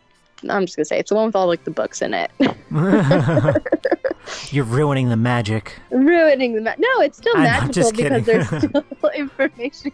I'm 0.51 0.67
just 0.67 0.77
gonna 0.77 0.85
say 0.85 0.99
it's 0.99 1.09
the 1.11 1.15
one 1.15 1.27
with 1.27 1.37
all 1.37 1.47
like 1.47 1.65
the 1.65 1.71
books 1.71 2.03
in 2.03 2.13
it. 2.15 2.31
You're 4.51 4.65
ruining 4.65 5.09
the 5.09 5.17
magic. 5.17 5.79
ruining 5.91 6.55
the 6.55 6.61
ma- 6.61 6.75
no 6.79 7.01
it's 7.01 7.19
still 7.19 7.37
I'm 7.37 7.43
magical 7.45 7.91
because 7.93 8.25
there's 8.27 8.47
still 8.47 8.85
information 9.15 9.93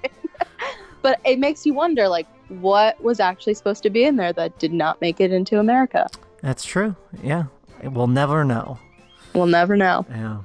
but 1.03 1.21
it 1.25 1.39
makes 1.39 1.65
you 1.65 1.75
wonder 1.75 2.09
like 2.09 2.27
what 2.49 3.01
was 3.03 3.21
actually 3.21 3.55
supposed 3.55 3.83
to 3.85 3.91
be 3.91 4.05
in 4.05 4.17
there 4.17 4.33
that 4.33 4.59
did 4.59 4.73
not 4.73 5.01
make 5.01 5.21
it 5.21 5.33
into 5.33 5.59
america 5.59 6.09
That's 6.43 6.65
true. 6.65 6.95
Yeah. 7.23 7.45
We'll 7.83 8.07
never 8.09 8.45
know. 8.45 8.79
we'll 9.35 9.47
never 9.47 9.77
know 9.77 10.05
Yeah. 10.11 10.39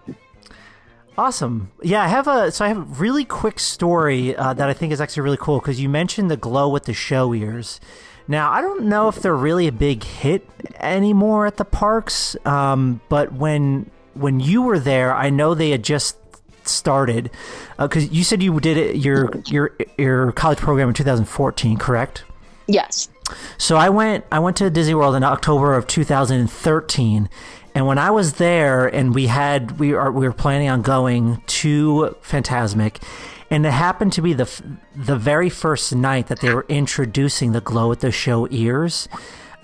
Awesome. 1.18 1.72
Yeah, 1.82 2.04
I 2.04 2.08
have 2.08 2.28
a 2.28 2.52
so 2.52 2.66
I 2.66 2.70
have 2.70 2.78
a 2.78 2.82
really 2.82 3.24
quick 3.24 3.60
story 3.60 4.36
uh, 4.36 4.54
that 4.54 4.68
I 4.68 4.74
think 4.74 4.92
is 4.92 5.00
actually 5.00 5.22
really 5.22 5.38
cool 5.38 5.60
because 5.60 5.80
you 5.80 5.88
mentioned 5.88 6.32
the 6.32 6.38
glow 6.38 6.70
with 6.70 6.86
the 6.86 6.94
show 6.94 7.34
ears. 7.34 7.80
Now 8.28 8.52
I 8.52 8.62
don't 8.62 8.86
know 8.86 9.10
if 9.10 9.22
they're 9.22 9.36
really 9.36 9.68
a 9.68 9.72
big 9.72 10.04
hit 10.04 10.50
anymore 10.80 11.46
at 11.46 11.58
the 11.58 11.66
parks, 11.66 12.36
um, 12.46 13.02
but 13.10 13.34
when 13.34 13.92
when 14.16 14.40
you 14.40 14.64
were 14.64 14.80
there, 14.80 15.14
I 15.14 15.30
know 15.30 15.54
they 15.54 15.70
had 15.70 15.84
just 15.84 16.18
started 16.64 17.30
because 17.78 18.10
you 18.10 18.24
said 18.24 18.42
you 18.42 18.60
did 18.60 18.78
it 18.78 18.96
your 18.96 19.30
your 19.46 19.76
your 19.98 20.32
college 20.32 20.60
program 20.60 20.88
in 20.88 20.94
2014, 20.94 21.78
correct? 21.78 22.24
yes 22.68 23.10
So 23.58 23.76
I 23.76 23.90
went 23.90 24.26
I 24.32 24.40
went 24.40 24.58
to 24.58 24.70
Disney 24.70 24.96
World 24.96 25.16
in 25.16 25.24
October 25.24 25.74
of 25.74 25.86
2013 25.88 27.30
and 27.76 27.88
when 27.88 27.98
I 27.98 28.12
was 28.12 28.34
there 28.34 28.88
and 28.88 29.14
we 29.14 29.28
had 29.28 29.80
we 29.80 29.94
are 29.94 30.12
we 30.12 30.28
were 30.28 30.34
planning 30.34 30.70
on 30.70 30.82
going 30.82 31.42
to 31.46 32.16
Fantasmic 32.22 33.02
and 33.50 33.66
it 33.66 33.72
happened 33.72 34.14
to 34.14 34.22
be 34.22 34.34
the 34.34 34.50
the 34.96 35.16
very 35.16 35.50
first 35.50 35.96
night 35.96 36.28
that 36.28 36.40
they 36.40 36.54
were 36.54 36.66
introducing 36.70 37.52
the 37.52 37.62
glow 37.62 37.92
at 37.92 38.00
the 38.00 38.12
show 38.12 38.48
ears 38.52 39.08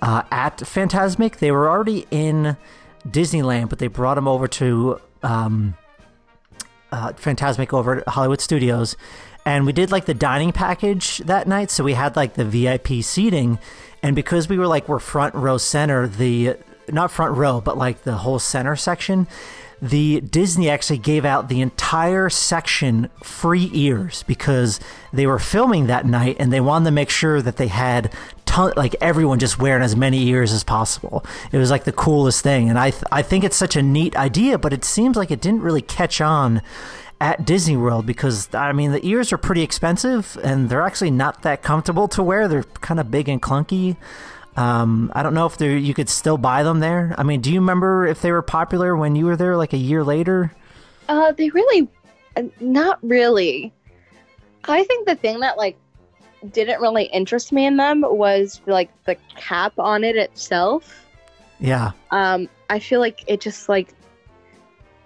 uh, 0.01 0.24
at 0.32 0.57
Fantasmic 0.57 1.38
they 1.38 1.51
were 1.51 1.70
already 1.70 2.07
in 2.12 2.57
Disneyland 3.07 3.70
but 3.70 3.80
they 3.80 3.88
brought 3.88 4.16
them 4.16 4.28
over 4.28 4.47
to 4.47 4.99
um, 5.24 5.76
uh, 6.91 7.14
Fantasmic 7.14 7.74
over 7.74 7.97
at 7.97 8.07
Hollywood 8.07 8.41
Studios, 8.41 8.95
and 9.45 9.66
we 9.66 9.74
did 9.74 9.91
like 9.91 10.05
the 10.05 10.14
dining 10.14 10.51
package 10.51 11.20
that 11.20 11.47
night. 11.47 11.72
So 11.72 11.84
we 11.84 11.93
had 11.93 12.16
like 12.16 12.34
the 12.34 12.45
VIP 12.45 13.03
seating, 13.03 13.60
and 14.01 14.16
because 14.16 14.49
we 14.49 14.57
were 14.57 14.68
like 14.68 14.88
we're 14.88 14.99
front 14.99 15.36
row 15.36 15.57
center, 15.57 16.07
the 16.07 16.55
not 16.94 17.12
front 17.12 17.36
row, 17.36 17.62
but 17.62 17.78
like 17.78 18.04
the 18.04 18.18
whole 18.18 18.40
center 18.40 18.76
section. 18.76 19.28
The 19.82 20.20
Disney 20.20 20.70
actually 20.70 20.98
gave 20.98 21.24
out 21.24 21.48
the 21.48 21.62
entire 21.62 22.30
section 22.30 23.10
free 23.24 23.70
ears 23.74 24.24
because 24.24 24.80
they 25.14 25.26
were 25.26 25.40
filming 25.40 25.88
that 25.88 26.06
night 26.06 26.36
and 26.38 26.52
they 26.52 26.60
wanted 26.60 26.86
to 26.86 26.92
make 26.92 27.10
sure 27.10 27.42
that 27.42 27.56
they 27.56 27.68
had 27.68 28.14
ton, 28.46 28.74
like 28.76 28.96
everyone 29.00 29.40
just 29.40 29.58
wearing 29.58 29.82
as 29.82 29.96
many 29.96 30.28
ears 30.28 30.52
as 30.52 30.66
possible. 30.66 31.24
It 31.54 31.58
was 31.58 31.72
like 31.72 31.86
the 31.86 31.94
coolest 31.94 32.44
thing, 32.44 32.70
and 32.70 32.78
I 32.78 32.92
th- 32.92 33.04
I 33.12 33.22
think 33.22 33.46
it's 33.46 33.56
such 33.56 33.78
a 33.78 33.82
neat 33.82 34.18
idea, 34.18 34.58
but 34.58 34.74
it 34.74 34.84
seems 34.84 35.16
like 35.16 35.32
it 35.32 35.40
didn't 35.40 35.62
really 35.62 35.82
catch 35.82 36.20
on 36.20 36.62
at 37.22 37.46
Disney 37.46 37.78
World 37.78 38.06
because 38.06 38.54
I 38.54 38.72
mean 38.72 38.92
the 38.92 39.06
ears 39.06 39.32
are 39.34 39.38
pretty 39.38 39.62
expensive 39.62 40.38
and 40.44 40.70
they're 40.70 40.82
actually 40.82 41.12
not 41.12 41.42
that 41.44 41.62
comfortable 41.62 42.08
to 42.10 42.24
wear. 42.24 42.48
They're 42.48 42.64
kind 42.64 43.00
of 43.00 43.12
big 43.12 43.30
and 43.30 43.42
clunky. 43.42 43.98
Um, 44.60 45.10
I 45.16 45.24
don't 45.24 45.34
know 45.34 45.45
if 45.45 45.62
you 45.62 45.93
could 45.93 46.10
still 46.10 46.38
buy 46.38 46.64
them 46.64 46.82
there. 46.82 47.16
I 47.18 47.24
mean, 47.24 47.39
do 47.39 47.49
you 47.49 47.62
remember 47.62 48.05
if 48.05 48.22
they 48.22 48.34
were 48.34 48.41
popular 48.41 48.93
when 48.97 49.16
you 49.16 49.26
were 49.26 49.38
there, 49.38 49.55
like 49.55 49.72
a 49.72 49.78
year 49.78 50.03
later? 50.03 50.53
Uh, 51.07 51.32
they 51.32 51.49
really, 51.51 51.88
uh, 52.36 52.43
not 52.60 52.99
really. 53.01 53.72
I 54.66 54.84
think 54.84 55.07
the 55.07 55.16
thing 55.16 55.39
that 55.39 55.57
like 55.57 55.78
didn't 56.51 56.82
really 56.82 57.05
interest 57.05 57.53
me 57.53 57.68
in 57.68 57.78
them 57.78 58.03
was 58.05 58.60
like 58.66 58.89
the 59.05 59.16
cap 59.38 59.80
on 59.80 60.03
it 60.03 60.18
itself. 60.18 61.05
Yeah. 61.62 61.91
Um, 62.12 62.49
I 62.70 62.80
feel 62.80 62.99
like 62.99 63.24
it 63.28 63.39
just 63.39 63.70
like 63.70 63.93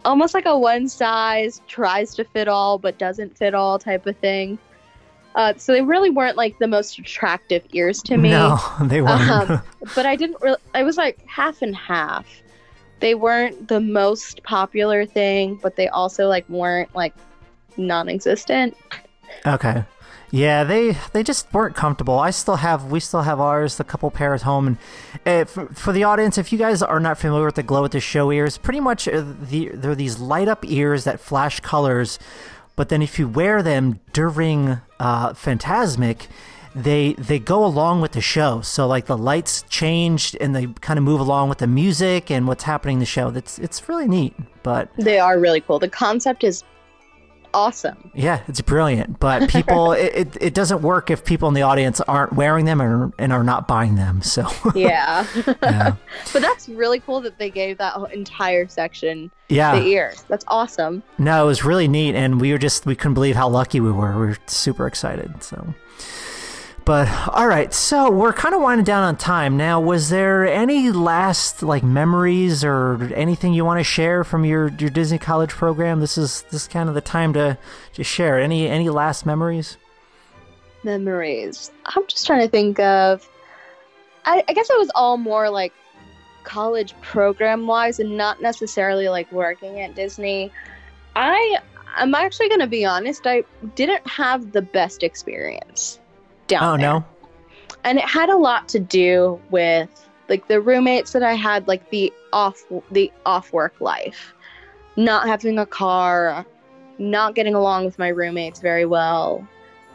almost 0.03 0.33
like 0.33 0.47
a 0.47 0.57
one 0.57 0.89
size 0.89 1.61
tries 1.67 2.15
to 2.15 2.23
fit 2.23 2.47
all 2.47 2.79
but 2.79 2.97
doesn't 2.97 3.37
fit 3.37 3.53
all 3.53 3.77
type 3.77 4.07
of 4.07 4.17
thing. 4.17 4.57
Uh, 5.35 5.53
so 5.57 5.71
they 5.73 5.81
really 5.81 6.09
weren't 6.09 6.37
like 6.37 6.57
the 6.59 6.67
most 6.67 6.99
attractive 6.99 7.63
ears 7.71 8.01
to 8.03 8.17
me. 8.17 8.29
No, 8.29 8.59
they 8.83 9.01
weren't. 9.01 9.29
Um, 9.29 9.61
but 9.95 10.05
I 10.05 10.15
didn't 10.15 10.41
really. 10.41 10.59
I 10.73 10.83
was 10.83 10.97
like 10.97 11.25
half 11.27 11.61
and 11.61 11.75
half. 11.75 12.25
They 12.99 13.15
weren't 13.15 13.67
the 13.67 13.81
most 13.81 14.43
popular 14.43 15.05
thing, 15.05 15.59
but 15.61 15.75
they 15.75 15.87
also 15.89 16.27
like 16.27 16.47
weren't 16.49 16.93
like 16.95 17.13
non-existent. 17.77 18.77
Okay. 19.45 19.83
Yeah, 20.33 20.63
they 20.63 20.97
they 21.11 21.21
just 21.21 21.53
weren't 21.53 21.75
comfortable. 21.75 22.17
I 22.17 22.31
still 22.31 22.55
have 22.55 22.85
we 22.85 22.99
still 22.99 23.21
have 23.21 23.39
ours, 23.39 23.77
the 23.77 23.83
couple 23.83 24.09
pairs 24.09 24.41
home. 24.41 24.67
And 24.67 24.77
uh, 25.27 25.45
for, 25.45 25.67
for, 25.67 25.93
the 25.93 26.05
audience, 26.05 26.39
if 26.39 26.51
you 26.51 26.57
guys 26.57 26.81
are 26.81 26.99
not 26.99 27.19
familiar 27.19 27.45
with 27.45 27.53
the 27.53 27.61
glow 27.61 27.83
with 27.83 27.91
the 27.91 27.99
show 27.99 28.31
ears, 28.31 28.57
pretty 28.57 28.79
much 28.79 29.07
uh, 29.07 29.23
the, 29.41 29.69
they're 29.75 29.93
these 29.93 30.17
light 30.17 30.47
up 30.47 30.65
ears 30.65 31.03
that 31.03 31.19
flash 31.19 31.59
colors. 31.59 32.17
But 32.75 32.89
then 32.89 33.01
if 33.01 33.19
you 33.19 33.27
wear 33.27 33.61
them 33.61 33.99
during 34.13 34.79
uh, 34.99 35.33
Fantasmic, 35.33 36.27
they 36.75 37.13
they 37.13 37.37
go 37.37 37.63
along 37.63 38.01
with 38.01 38.13
the 38.13 38.21
show. 38.21 38.61
So 38.61 38.87
like 38.87 39.05
the 39.05 39.17
lights 39.17 39.63
changed 39.69 40.35
and 40.41 40.55
they 40.55 40.67
kind 40.81 40.97
of 40.97 41.03
move 41.03 41.19
along 41.19 41.49
with 41.49 41.59
the 41.59 41.67
music 41.67 42.31
and 42.31 42.47
what's 42.47 42.63
happening 42.63 42.95
in 42.95 42.99
the 42.99 43.05
show. 43.05 43.29
That's 43.29 43.59
it's 43.59 43.87
really 43.87 44.07
neat. 44.07 44.33
But 44.63 44.89
they 44.97 45.19
are 45.19 45.39
really 45.39 45.61
cool. 45.61 45.79
The 45.79 45.89
concept 45.89 46.43
is 46.43 46.63
awesome. 47.53 48.11
Yeah, 48.13 48.41
it's 48.47 48.61
brilliant. 48.61 49.19
But 49.19 49.49
people, 49.51 49.93
it, 49.93 50.11
it, 50.15 50.37
it, 50.41 50.53
doesn't 50.53 50.81
work 50.81 51.09
if 51.09 51.23
people 51.25 51.47
in 51.47 51.53
the 51.53 51.61
audience 51.61 52.01
aren't 52.01 52.33
wearing 52.33 52.65
them 52.65 52.81
and, 52.81 53.13
and 53.17 53.31
are 53.31 53.43
not 53.43 53.67
buying 53.67 53.95
them. 53.95 54.21
So 54.21 54.47
yeah, 54.75 55.25
yeah. 55.61 55.95
but 56.33 56.41
that's 56.41 56.69
really 56.69 56.99
cool 56.99 57.21
that 57.21 57.37
they 57.37 57.49
gave 57.49 57.77
that 57.77 57.97
entire 58.13 58.67
section 58.67 59.31
yeah 59.49 59.77
the 59.77 59.85
ears. 59.85 60.23
That's 60.27 60.45
awesome. 60.47 61.03
No, 61.17 61.43
it 61.43 61.47
was 61.47 61.63
really 61.63 61.87
neat, 61.87 62.15
and 62.15 62.39
we 62.41 62.51
were 62.51 62.57
just 62.57 62.85
we 62.85 62.95
couldn't 62.95 63.13
believe 63.13 63.35
how 63.35 63.49
lucky 63.49 63.79
we 63.79 63.91
were. 63.91 64.11
We 64.13 64.27
were 64.27 64.37
super 64.47 64.87
excited. 64.87 65.43
So. 65.43 65.73
But 66.85 67.09
all 67.29 67.47
right, 67.47 67.73
so 67.73 68.11
we're 68.11 68.33
kind 68.33 68.53
of 68.53 68.61
winding 68.61 68.83
down 68.83 69.03
on 69.03 69.15
time 69.15 69.55
now. 69.55 69.79
Was 69.79 70.09
there 70.09 70.45
any 70.45 70.91
last 70.91 71.63
like 71.63 71.81
memories 71.81 72.61
or 72.61 73.09
anything 73.15 73.53
you 73.53 73.63
want 73.63 73.79
to 73.79 73.85
share 73.85 74.25
from 74.25 74.43
your, 74.43 74.67
your 74.67 74.89
Disney 74.89 75.17
College 75.17 75.51
program? 75.51 76.01
This 76.01 76.17
is 76.17 76.41
this 76.51 76.63
is 76.63 76.67
kind 76.67 76.89
of 76.89 76.95
the 76.95 77.01
time 77.01 77.31
to 77.33 77.57
to 77.93 78.03
share. 78.03 78.37
Any 78.37 78.67
any 78.67 78.89
last 78.89 79.25
memories? 79.25 79.77
Memories. 80.83 81.71
I'm 81.85 82.05
just 82.07 82.27
trying 82.27 82.41
to 82.41 82.49
think 82.49 82.79
of. 82.79 83.25
I, 84.25 84.43
I 84.49 84.53
guess 84.53 84.69
it 84.69 84.77
was 84.77 84.91
all 84.93 85.15
more 85.15 85.49
like 85.49 85.71
college 86.43 86.93
program 87.01 87.65
wise, 87.65 88.01
and 88.01 88.17
not 88.17 88.41
necessarily 88.41 89.07
like 89.07 89.31
working 89.31 89.79
at 89.79 89.95
Disney. 89.95 90.51
I 91.15 91.59
I'm 91.95 92.13
actually 92.13 92.49
going 92.49 92.59
to 92.59 92.67
be 92.67 92.83
honest. 92.83 93.25
I 93.25 93.45
didn't 93.75 94.05
have 94.05 94.51
the 94.51 94.61
best 94.61 95.01
experience 95.01 96.01
down 96.59 96.63
oh, 96.63 96.77
there. 96.77 96.93
no. 96.93 97.05
And 97.83 97.97
it 97.97 98.05
had 98.05 98.29
a 98.29 98.37
lot 98.37 98.69
to 98.69 98.79
do 98.79 99.39
with 99.49 99.89
like 100.29 100.47
the 100.47 100.61
roommates 100.61 101.11
that 101.13 101.23
I 101.23 101.33
had, 101.33 101.67
like 101.67 101.89
the 101.89 102.13
off 102.31 102.63
the 102.91 103.11
off 103.25 103.51
work 103.51 103.79
life, 103.79 104.33
not 104.95 105.27
having 105.27 105.59
a 105.59 105.65
car, 105.65 106.45
not 106.97 107.35
getting 107.35 107.55
along 107.55 107.85
with 107.85 107.99
my 107.99 108.07
roommates 108.09 108.59
very 108.59 108.85
well, 108.85 109.45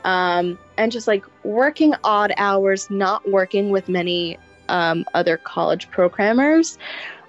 um, 0.05 0.59
and 0.77 0.93
just 0.93 1.07
like 1.07 1.25
working 1.45 1.95
odd 2.05 2.33
hours, 2.37 2.91
not 2.91 3.29
working 3.31 3.71
with 3.71 3.89
many 3.89 4.39
um, 4.69 5.05
other 5.15 5.37
college 5.37 5.91
programmers. 5.91 6.79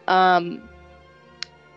Um, 0.08 0.62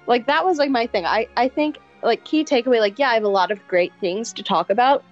like 0.07 0.27
that 0.27 0.45
was 0.45 0.59
like 0.59 0.71
my 0.71 0.87
thing. 0.87 1.07
I 1.07 1.29
I 1.37 1.49
think 1.49 1.79
like 2.03 2.25
key 2.25 2.45
takeaway, 2.45 2.81
like 2.81 2.99
yeah, 2.99 3.11
I 3.11 3.15
have 3.15 3.25
a 3.25 3.29
lot 3.29 3.51
of 3.51 3.67
great 3.69 3.93
things 4.01 4.33
to 4.33 4.43
talk 4.43 4.71
about, 4.71 5.05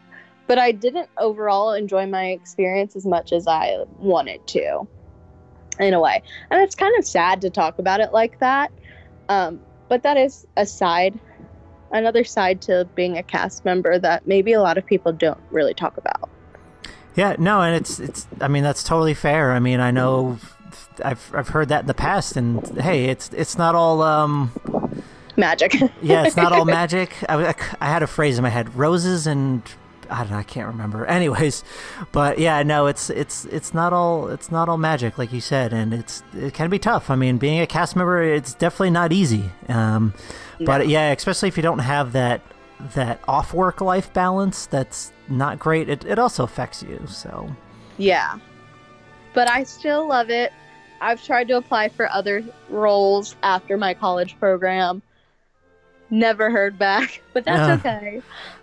but 0.50 0.58
I 0.58 0.72
didn't 0.72 1.08
overall 1.16 1.74
enjoy 1.74 2.06
my 2.06 2.24
experience 2.30 2.96
as 2.96 3.06
much 3.06 3.30
as 3.30 3.46
I 3.46 3.84
wanted 3.98 4.44
to, 4.48 4.84
in 5.78 5.94
a 5.94 6.00
way. 6.00 6.24
And 6.50 6.60
it's 6.60 6.74
kind 6.74 6.92
of 6.98 7.06
sad 7.06 7.40
to 7.42 7.50
talk 7.50 7.78
about 7.78 8.00
it 8.00 8.12
like 8.12 8.40
that. 8.40 8.72
Um, 9.28 9.60
but 9.88 10.02
that 10.02 10.16
is 10.16 10.48
a 10.56 10.66
side, 10.66 11.16
another 11.92 12.24
side 12.24 12.62
to 12.62 12.88
being 12.96 13.16
a 13.16 13.22
cast 13.22 13.64
member 13.64 13.96
that 14.00 14.26
maybe 14.26 14.52
a 14.52 14.60
lot 14.60 14.76
of 14.76 14.84
people 14.84 15.12
don't 15.12 15.38
really 15.52 15.72
talk 15.72 15.96
about. 15.96 16.28
Yeah, 17.14 17.36
no, 17.38 17.60
and 17.60 17.76
it's 17.76 18.00
it's. 18.00 18.26
I 18.40 18.48
mean, 18.48 18.64
that's 18.64 18.82
totally 18.82 19.14
fair. 19.14 19.52
I 19.52 19.60
mean, 19.60 19.78
I 19.78 19.92
know 19.92 20.40
I've 21.04 21.32
I've 21.32 21.48
heard 21.50 21.68
that 21.68 21.82
in 21.82 21.86
the 21.86 21.94
past, 21.94 22.36
and 22.36 22.66
hey, 22.80 23.04
it's 23.04 23.30
it's 23.34 23.56
not 23.56 23.76
all 23.76 24.02
um, 24.02 24.50
magic. 25.36 25.74
yeah, 26.02 26.24
it's 26.24 26.36
not 26.36 26.52
all 26.52 26.64
magic. 26.64 27.14
I, 27.28 27.54
I 27.80 27.86
had 27.86 28.02
a 28.02 28.08
phrase 28.08 28.36
in 28.36 28.42
my 28.42 28.48
head: 28.48 28.74
roses 28.74 29.28
and 29.28 29.62
I 30.10 30.22
don't 30.22 30.30
know, 30.30 30.38
I 30.38 30.42
can't 30.42 30.68
remember. 30.68 31.06
Anyways, 31.20 31.64
but 32.12 32.38
yeah, 32.38 32.62
no, 32.62 32.86
it's 32.86 33.10
it's 33.10 33.44
it's 33.46 33.74
not 33.74 33.92
all 33.92 34.28
it's 34.28 34.50
not 34.50 34.68
all 34.68 34.78
magic 34.78 35.18
like 35.18 35.32
you 35.32 35.40
said, 35.40 35.72
and 35.72 35.92
it's 35.94 36.22
it 36.34 36.54
can 36.54 36.70
be 36.70 36.78
tough. 36.78 37.10
I 37.10 37.16
mean, 37.16 37.38
being 37.38 37.60
a 37.60 37.66
cast 37.66 37.96
member, 37.96 38.22
it's 38.22 38.54
definitely 38.54 38.90
not 38.90 39.12
easy. 39.12 39.50
Um, 39.68 40.14
no. 40.58 40.66
But 40.66 40.88
yeah, 40.88 41.10
especially 41.12 41.48
if 41.48 41.56
you 41.56 41.62
don't 41.62 41.80
have 41.80 42.12
that 42.12 42.42
that 42.94 43.20
off 43.28 43.52
work 43.52 43.80
life 43.80 44.12
balance, 44.12 44.66
that's 44.66 45.12
not 45.28 45.58
great. 45.58 45.88
It 45.88 46.04
it 46.04 46.18
also 46.18 46.44
affects 46.44 46.82
you. 46.82 47.00
So 47.08 47.54
yeah, 47.98 48.38
but 49.34 49.50
I 49.50 49.64
still 49.64 50.08
love 50.08 50.30
it. 50.30 50.52
I've 51.02 51.24
tried 51.24 51.48
to 51.48 51.56
apply 51.56 51.88
for 51.88 52.10
other 52.10 52.44
roles 52.68 53.34
after 53.42 53.78
my 53.78 53.94
college 53.94 54.38
program 54.38 55.02
Never 56.10 56.50
heard 56.50 56.76
back, 56.76 57.22
but 57.32 57.44
that's 57.44 57.80
okay. 57.80 58.20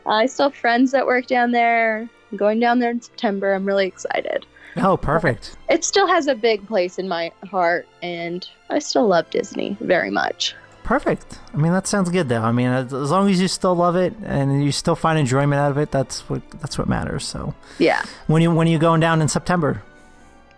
I 0.08 0.26
still 0.26 0.50
have 0.50 0.56
friends 0.56 0.92
that 0.92 1.06
work 1.06 1.28
down 1.28 1.52
there. 1.52 2.10
I'm 2.32 2.38
going 2.38 2.60
down 2.60 2.80
there 2.80 2.92
in 2.92 3.02
September. 3.02 3.54
I'm 3.54 3.66
really 3.66 3.88
excited. 3.88 4.46
Oh, 4.78 4.96
perfect. 4.96 5.58
It 5.70 5.84
still 5.84 6.08
has 6.08 6.28
a 6.28 6.36
big 6.36 6.66
place 6.68 7.00
in 7.00 7.08
my 7.08 7.32
heart, 7.50 7.88
and 8.02 8.48
I 8.70 8.80
still 8.80 9.08
love 9.08 9.30
Disney 9.30 9.76
very 9.80 10.12
much. 10.12 10.56
Perfect. 10.84 11.40
I 11.54 11.58
mean, 11.58 11.74
that 11.74 11.88
sounds 11.88 12.10
good, 12.10 12.30
though. 12.30 12.42
I 12.42 12.52
mean, 12.52 12.68
as 12.68 12.92
long 12.92 13.30
as 13.30 13.42
you 13.42 13.48
still 13.48 13.76
love 13.76 13.96
it 13.96 14.14
and 14.24 14.64
you 14.64 14.72
still 14.72 14.96
find 14.96 15.20
enjoyment 15.20 15.60
out 15.60 15.72
of 15.72 15.78
it, 15.78 15.92
that's 15.92 16.30
what 16.30 16.42
that's 16.62 16.78
what 16.78 16.88
matters. 16.88 17.26
So, 17.26 17.54
yeah. 17.78 18.04
When 18.28 18.42
you 18.42 18.54
when 18.54 18.68
are 18.68 18.72
you 18.72 18.80
going 18.80 19.02
down 19.02 19.22
in 19.22 19.28
September? 19.28 19.84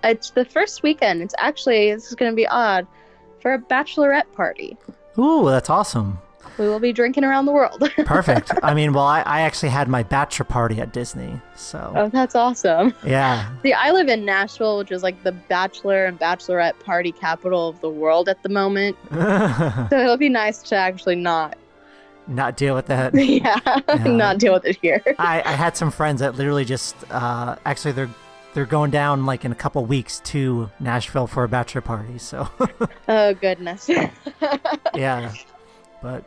It's 0.04 0.30
the 0.30 0.46
first 0.46 0.84
weekend. 0.84 1.24
It's 1.24 1.34
actually 1.40 1.92
this 1.94 2.10
is 2.10 2.16
going 2.16 2.32
to 2.32 2.36
be 2.36 2.48
odd 2.48 2.86
for 3.42 3.54
a 3.54 3.60
bachelorette 3.60 4.32
party. 4.34 4.78
Ooh, 5.18 5.50
that's 5.50 5.70
awesome 5.70 6.20
we 6.60 6.68
will 6.68 6.80
be 6.80 6.92
drinking 6.92 7.24
around 7.24 7.46
the 7.46 7.52
world. 7.52 7.90
Perfect. 8.06 8.52
I 8.62 8.74
mean, 8.74 8.94
well, 8.94 9.06
I, 9.06 9.22
I 9.22 9.42
actually 9.42 9.70
had 9.70 9.88
my 9.88 10.04
bachelor 10.04 10.44
party 10.44 10.80
at 10.82 10.92
Disney, 10.92 11.40
so. 11.56 11.94
Oh, 11.96 12.10
that's 12.10 12.36
awesome. 12.36 12.94
Yeah. 13.06 13.50
See, 13.64 13.74
I 13.74 13.92
live 13.92 14.10
in 14.10 14.26
Nashville, 14.26 14.78
which 14.78 14.92
is 14.92 15.02
like 15.02 15.24
the 15.24 15.32
bachelor 15.32 16.06
and 16.06 16.20
bachelorette 16.20 16.78
party 16.80 17.14
capital 17.14 17.70
of 17.70 17.80
the 17.80 17.90
world 17.90 18.28
at 18.28 18.44
the 18.44 18.50
moment. 18.50 18.98
so 19.10 19.88
it'll 19.92 20.18
be 20.18 20.30
nice 20.30 20.62
to 20.64 20.76
actually 20.76 21.16
not. 21.16 21.58
Not 22.28 22.58
deal 22.58 22.76
with 22.76 22.88
that. 22.88 23.16
yeah, 23.16 23.60
yeah. 23.66 24.04
not 24.04 24.38
deal 24.38 24.54
with 24.54 24.66
it 24.66 24.78
here. 24.82 25.02
I, 25.18 25.42
I 25.44 25.54
had 25.54 25.76
some 25.78 25.90
friends 25.90 26.20
that 26.20 26.36
literally 26.36 26.66
just, 26.66 26.96
uh, 27.10 27.56
actually, 27.66 27.94
they're 27.94 28.10
they're 28.54 28.66
going 28.66 28.90
down 28.90 29.26
like 29.26 29.46
in 29.46 29.52
a 29.52 29.56
couple 29.56 29.86
weeks 29.86 30.20
to 30.22 30.70
Nashville 30.80 31.28
for 31.28 31.44
a 31.44 31.48
bachelor 31.48 31.82
party. 31.82 32.18
So. 32.18 32.50
oh 33.08 33.34
goodness. 33.36 33.90
yeah, 34.94 35.32
but 36.02 36.26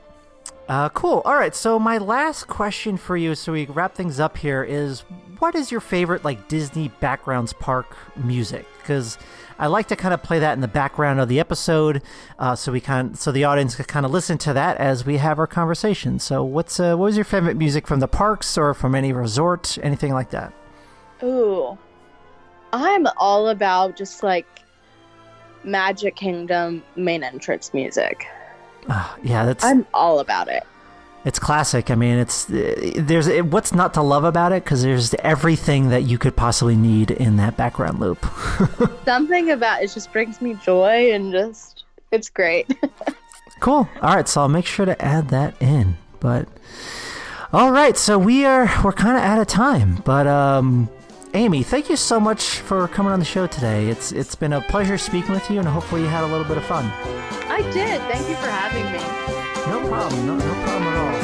uh, 0.73 0.89
cool. 0.89 1.21
All 1.27 1.35
right. 1.35 1.55
So 1.55 1.79
my 1.79 1.99
last 1.99 2.49
question 2.49 2.97
for 2.97 3.15
you, 3.15 3.35
so 3.35 3.53
we 3.53 3.67
wrap 3.67 3.95
things 3.95 4.19
up 4.19 4.39
here, 4.39 4.65
is 4.65 5.01
what 5.39 5.55
is 5.55 5.71
your 5.71 5.83
favorite 5.83 6.25
like 6.25 6.49
Disney 6.49 6.89
backgrounds 6.99 7.53
park 7.53 7.95
music? 8.17 8.65
Because 8.79 9.19
I 9.59 9.67
like 9.67 9.89
to 9.89 9.97
kind 9.97 10.15
of 10.15 10.23
play 10.23 10.39
that 10.39 10.55
in 10.55 10.63
the 10.63 10.69
background 10.69 11.21
of 11.21 11.29
the 11.29 11.39
episode, 11.41 12.01
uh, 12.39 12.57
so 12.57 12.73
we 12.73 12.81
kind 12.81 13.19
so 13.19 13.31
the 13.31 13.45
audience 13.45 13.75
can 13.75 13.85
kind 13.85 14.07
of 14.07 14.13
listen 14.13 14.39
to 14.39 14.55
that 14.55 14.79
as 14.79 15.05
we 15.05 15.19
have 15.19 15.39
our 15.39 15.47
conversation. 15.47 16.19
So, 16.19 16.43
what's 16.43 16.81
uh, 16.81 16.97
what 16.97 17.05
was 17.05 17.17
your 17.19 17.27
favorite 17.27 17.59
music 17.59 17.87
from 17.87 18.01
the 18.01 18.09
parks 18.09 18.57
or 18.57 18.73
from 18.73 18.95
any 18.95 19.13
resort, 19.13 19.77
anything 19.83 20.15
like 20.15 20.31
that? 20.31 20.55
Ooh, 21.23 21.77
I'm 22.73 23.07
all 23.19 23.51
about 23.51 23.95
just 23.95 24.23
like 24.23 24.47
Magic 25.65 26.17
Kingdom 26.17 26.83
main 26.97 27.23
entrance 27.23 27.75
music. 27.75 28.27
Uh, 28.89 29.17
yeah, 29.23 29.45
that's 29.45 29.65
I'm 29.65 29.87
all 29.95 30.21
about 30.21 30.49
it. 30.49 30.65
It's 31.25 31.39
classic. 31.39 31.91
I 31.91 31.95
mean, 31.95 32.19
it's 32.19 32.47
there's 32.49 33.29
what's 33.43 33.73
not 33.73 33.95
to 33.95 34.03
love 34.03 34.25
about 34.25 34.53
it 34.53 34.65
because 34.65 34.83
there's 34.83 35.15
everything 35.15 35.91
that 35.91 36.03
you 36.03 36.19
could 36.19 36.35
possibly 36.35 36.75
need 36.75 37.13
in 37.13 37.37
that 37.37 37.57
background 37.57 38.01
loop. 38.01 38.27
Something 39.05 39.51
about 39.51 39.83
it 39.83 39.93
just 39.93 40.13
brings 40.13 40.41
me 40.41 40.55
joy 40.55 41.13
and 41.13 41.33
just 41.33 41.85
it's 42.11 42.29
great. 42.29 42.67
cool. 43.61 43.89
All 44.01 44.15
right, 44.15 44.27
so 44.27 44.41
I'll 44.41 44.49
make 44.49 44.67
sure 44.67 44.85
to 44.85 45.01
add 45.01 45.29
that 45.29 45.55
in. 45.63 45.97
But 46.19 46.49
all 47.53 47.71
right, 47.71 47.97
so 47.97 48.19
we 48.19 48.45
are 48.45 48.69
we're 48.83 48.93
kind 48.93 49.17
of 49.17 49.23
out 49.23 49.41
of 49.41 49.47
time, 49.47 50.03
but 50.05 50.27
um 50.27 50.89
Amy, 51.35 51.63
thank 51.63 51.89
you 51.89 51.97
so 51.97 52.21
much 52.21 52.59
for 52.59 52.87
coming 52.89 53.11
on 53.13 53.19
the 53.19 53.25
show 53.25 53.47
today. 53.47 53.89
It's 53.89 54.11
it's 54.11 54.35
been 54.35 54.53
a 54.53 54.61
pleasure 54.61 54.99
speaking 54.99 55.31
with 55.31 55.49
you, 55.51 55.61
and 55.61 55.69
hopefully 55.69 56.03
you 56.03 56.09
had 56.09 56.25
a 56.25 56.27
little 56.27 56.45
bit 56.45 56.59
of 56.59 56.65
fun. 56.65 56.91
I 57.63 57.71
did. 57.71 58.01
Thank 58.11 58.29
you 58.29 58.35
for 58.37 58.49
having 58.51 58.91
me. 58.91 58.99
No 59.71 59.89
problem. 59.89 60.27
No, 60.27 60.35
no 60.35 60.55
problem 60.65 60.83
at 60.83 60.97
all. 60.97 61.22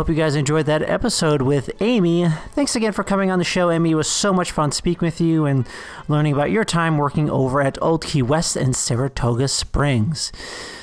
Hope 0.00 0.08
you 0.08 0.14
guys 0.14 0.34
enjoyed 0.34 0.64
that 0.64 0.80
episode 0.88 1.42
with 1.42 1.68
Amy. 1.82 2.26
Thanks 2.52 2.74
again 2.74 2.92
for 2.92 3.04
coming 3.04 3.30
on 3.30 3.38
the 3.38 3.44
show, 3.44 3.70
Amy. 3.70 3.90
It 3.90 3.96
was 3.96 4.08
so 4.08 4.32
much 4.32 4.50
fun 4.50 4.72
speaking 4.72 5.04
with 5.04 5.20
you 5.20 5.44
and 5.44 5.68
learning 6.08 6.32
about 6.32 6.50
your 6.50 6.64
time 6.64 6.96
working 6.96 7.28
over 7.28 7.60
at 7.60 7.76
Old 7.82 8.02
Key 8.02 8.22
West 8.22 8.56
and 8.56 8.74
Saratoga 8.74 9.46
Springs. 9.46 10.32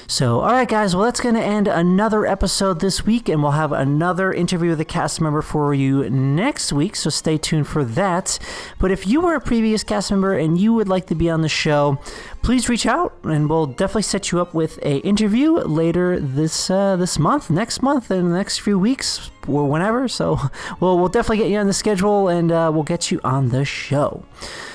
So, 0.10 0.40
all 0.40 0.52
right, 0.52 0.68
guys, 0.68 0.96
well, 0.96 1.04
that's 1.04 1.20
going 1.20 1.36
to 1.36 1.44
end 1.44 1.68
another 1.68 2.26
episode 2.26 2.80
this 2.80 3.06
week, 3.06 3.28
and 3.28 3.44
we'll 3.44 3.52
have 3.52 3.74
another 3.74 4.32
interview 4.32 4.70
with 4.70 4.80
a 4.80 4.86
cast 4.86 5.20
member 5.20 5.42
for 5.42 5.74
you 5.74 6.10
next 6.10 6.72
week. 6.72 6.96
So, 6.96 7.10
stay 7.10 7.38
tuned 7.38 7.68
for 7.68 7.84
that. 7.84 8.40
But 8.80 8.90
if 8.90 9.06
you 9.06 9.20
were 9.20 9.36
a 9.36 9.42
previous 9.42 9.84
cast 9.84 10.10
member 10.10 10.38
and 10.38 10.58
you 10.58 10.72
would 10.72 10.88
like 10.88 11.08
to 11.08 11.16
be 11.16 11.30
on 11.30 11.42
the 11.42 11.50
show, 11.50 12.00
please 12.42 12.70
reach 12.70 12.86
out, 12.86 13.18
and 13.24 13.50
we'll 13.50 13.66
definitely 13.66 14.04
set 14.04 14.32
you 14.32 14.40
up 14.40 14.54
with 14.54 14.80
a 14.82 15.00
interview 15.00 15.56
later 15.56 16.22
this 16.22 16.70
uh, 16.70 16.96
this 16.96 17.20
month, 17.20 17.50
next 17.50 17.82
month, 17.84 18.10
in 18.10 18.30
the 18.30 18.36
next 18.36 18.60
few 18.60 18.80
weeks, 18.80 19.30
or 19.48 19.66
whenever. 19.66 20.08
So, 20.08 20.40
we'll 20.80 20.98
we'll 20.98 21.10
definitely 21.10 21.38
get 21.38 21.50
you 21.50 21.58
on 21.58 21.68
the 21.68 21.74
schedule, 21.74 22.28
and 22.28 22.52
uh, 22.52 22.72
we'll 22.74 22.84
get 22.84 23.12
you 23.12 23.20
on 23.24 23.50
the 23.50 23.66
show. 23.66 24.24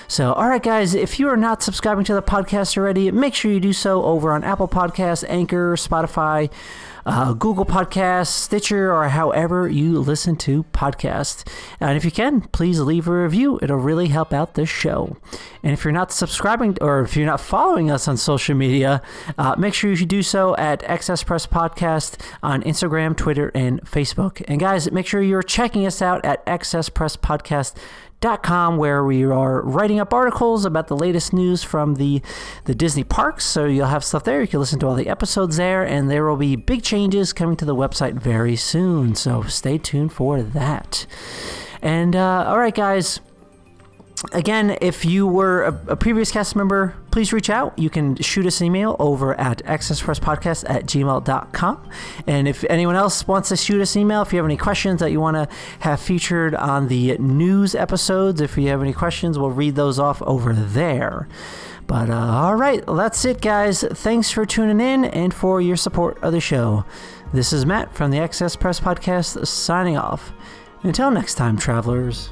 So, 0.08 0.34
all 0.34 0.46
right, 0.48 0.62
guys, 0.62 0.94
if 0.94 1.18
you 1.18 1.28
are 1.28 1.38
not 1.38 1.62
subscribing 1.62 2.04
to 2.04 2.14
the 2.14 2.22
podcast 2.22 2.76
already, 2.76 3.10
make 3.10 3.34
sure 3.34 3.50
you 3.50 3.60
do 3.60 3.72
so 3.72 4.04
over 4.04 4.32
on 4.32 4.44
Apple 4.44 4.68
Podcasts, 4.68 5.24
Anchor, 5.26 5.74
Spotify, 5.76 6.50
uh, 7.04 7.32
Google 7.32 7.64
Podcasts, 7.64 8.28
Stitcher, 8.28 8.92
or 8.92 9.08
however 9.08 9.68
you 9.68 9.98
listen 9.98 10.36
to 10.36 10.64
podcasts. 10.72 11.46
And 11.80 11.96
if 11.96 12.04
you 12.04 12.10
can, 12.10 12.42
please 12.42 12.80
leave 12.80 13.08
a 13.08 13.12
review. 13.12 13.58
It'll 13.62 13.76
really 13.76 14.08
help 14.08 14.32
out 14.32 14.54
this 14.54 14.68
show. 14.68 15.16
And 15.62 15.72
if 15.72 15.84
you're 15.84 15.92
not 15.92 16.12
subscribing 16.12 16.76
or 16.80 17.00
if 17.00 17.16
you're 17.16 17.26
not 17.26 17.40
following 17.40 17.90
us 17.90 18.08
on 18.08 18.16
social 18.16 18.54
media, 18.54 19.02
uh, 19.38 19.54
make 19.58 19.74
sure 19.74 19.92
you 19.92 20.06
do 20.06 20.22
so 20.22 20.56
at 20.56 20.82
XS 20.82 21.24
Press 21.24 21.46
Podcast 21.46 22.20
on 22.42 22.62
Instagram, 22.62 23.16
Twitter, 23.16 23.50
and 23.54 23.80
Facebook. 23.82 24.42
And 24.48 24.60
guys, 24.60 24.90
make 24.90 25.06
sure 25.06 25.22
you're 25.22 25.42
checking 25.42 25.86
us 25.86 26.02
out 26.02 26.24
at 26.24 26.44
XS 26.46 26.92
Press 26.94 27.16
Podcast 27.16 27.76
com, 28.42 28.76
where 28.76 29.04
we 29.04 29.24
are 29.24 29.62
writing 29.62 30.00
up 30.00 30.14
articles 30.14 30.64
about 30.64 30.88
the 30.88 30.96
latest 30.96 31.32
news 31.32 31.62
from 31.62 31.96
the 31.96 32.22
the 32.64 32.74
Disney 32.74 33.04
parks. 33.04 33.44
So 33.44 33.66
you'll 33.66 33.86
have 33.86 34.04
stuff 34.04 34.24
there. 34.24 34.40
You 34.40 34.48
can 34.48 34.60
listen 34.60 34.78
to 34.80 34.86
all 34.86 34.94
the 34.94 35.08
episodes 35.08 35.56
there, 35.56 35.82
and 35.82 36.10
there 36.10 36.24
will 36.24 36.36
be 36.36 36.56
big 36.56 36.82
changes 36.82 37.32
coming 37.32 37.56
to 37.56 37.64
the 37.64 37.74
website 37.74 38.14
very 38.14 38.56
soon. 38.56 39.14
So 39.14 39.42
stay 39.42 39.78
tuned 39.78 40.12
for 40.12 40.42
that. 40.42 41.06
And 41.82 42.14
uh, 42.14 42.44
all 42.46 42.58
right, 42.58 42.74
guys 42.74 43.20
again, 44.32 44.76
if 44.80 45.04
you 45.04 45.26
were 45.26 45.64
a, 45.64 45.92
a, 45.92 45.96
previous 45.96 46.30
cast 46.30 46.54
member, 46.54 46.94
please 47.10 47.32
reach 47.32 47.50
out. 47.50 47.76
You 47.78 47.90
can 47.90 48.16
shoot 48.16 48.46
us 48.46 48.60
an 48.60 48.66
email 48.66 48.96
over 48.98 49.38
at 49.38 49.58
accesspresspodcast 49.64 50.68
at 50.68 50.84
gmail.com. 50.84 51.90
And 52.26 52.48
if 52.48 52.64
anyone 52.64 52.94
else 52.94 53.26
wants 53.26 53.48
to 53.48 53.56
shoot 53.56 53.80
us 53.80 53.96
an 53.96 54.02
email, 54.02 54.22
if 54.22 54.32
you 54.32 54.38
have 54.38 54.46
any 54.46 54.56
questions 54.56 55.00
that 55.00 55.10
you 55.10 55.20
want 55.20 55.36
to 55.36 55.48
have 55.80 56.00
featured 56.00 56.54
on 56.54 56.88
the 56.88 57.18
news 57.18 57.74
episodes, 57.74 58.40
if 58.40 58.56
you 58.56 58.68
have 58.68 58.82
any 58.82 58.92
questions, 58.92 59.38
we'll 59.38 59.50
read 59.50 59.74
those 59.74 59.98
off 59.98 60.22
over 60.22 60.52
there. 60.52 61.28
But 61.86 62.08
uh, 62.08 62.14
all 62.14 62.54
right, 62.54 62.86
well, 62.86 62.96
that's 62.96 63.24
it, 63.24 63.40
guys. 63.40 63.82
Thanks 63.82 64.30
for 64.30 64.46
tuning 64.46 64.80
in 64.80 65.04
and 65.04 65.34
for 65.34 65.60
your 65.60 65.76
support 65.76 66.22
of 66.22 66.32
the 66.32 66.40
show. 66.40 66.84
This 67.32 67.52
is 67.52 67.66
Matt 67.66 67.94
from 67.94 68.10
the 68.10 68.18
XS 68.18 68.58
Press 68.58 68.78
Podcast 68.78 69.46
signing 69.46 69.96
off. 69.96 70.32
Until 70.82 71.10
next 71.10 71.34
time, 71.34 71.56
travelers. 71.56 72.30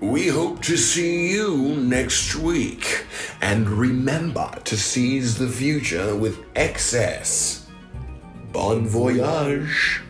We 0.00 0.28
hope 0.28 0.62
to 0.62 0.76
see 0.76 1.32
you 1.32 1.74
next 1.76 2.36
week. 2.36 3.04
And 3.40 3.68
remember 3.68 4.48
to 4.64 4.76
seize 4.76 5.36
the 5.36 5.48
future 5.48 6.14
with 6.14 6.44
excess. 6.54 7.66
Bon 8.52 8.86
voyage. 8.86 10.02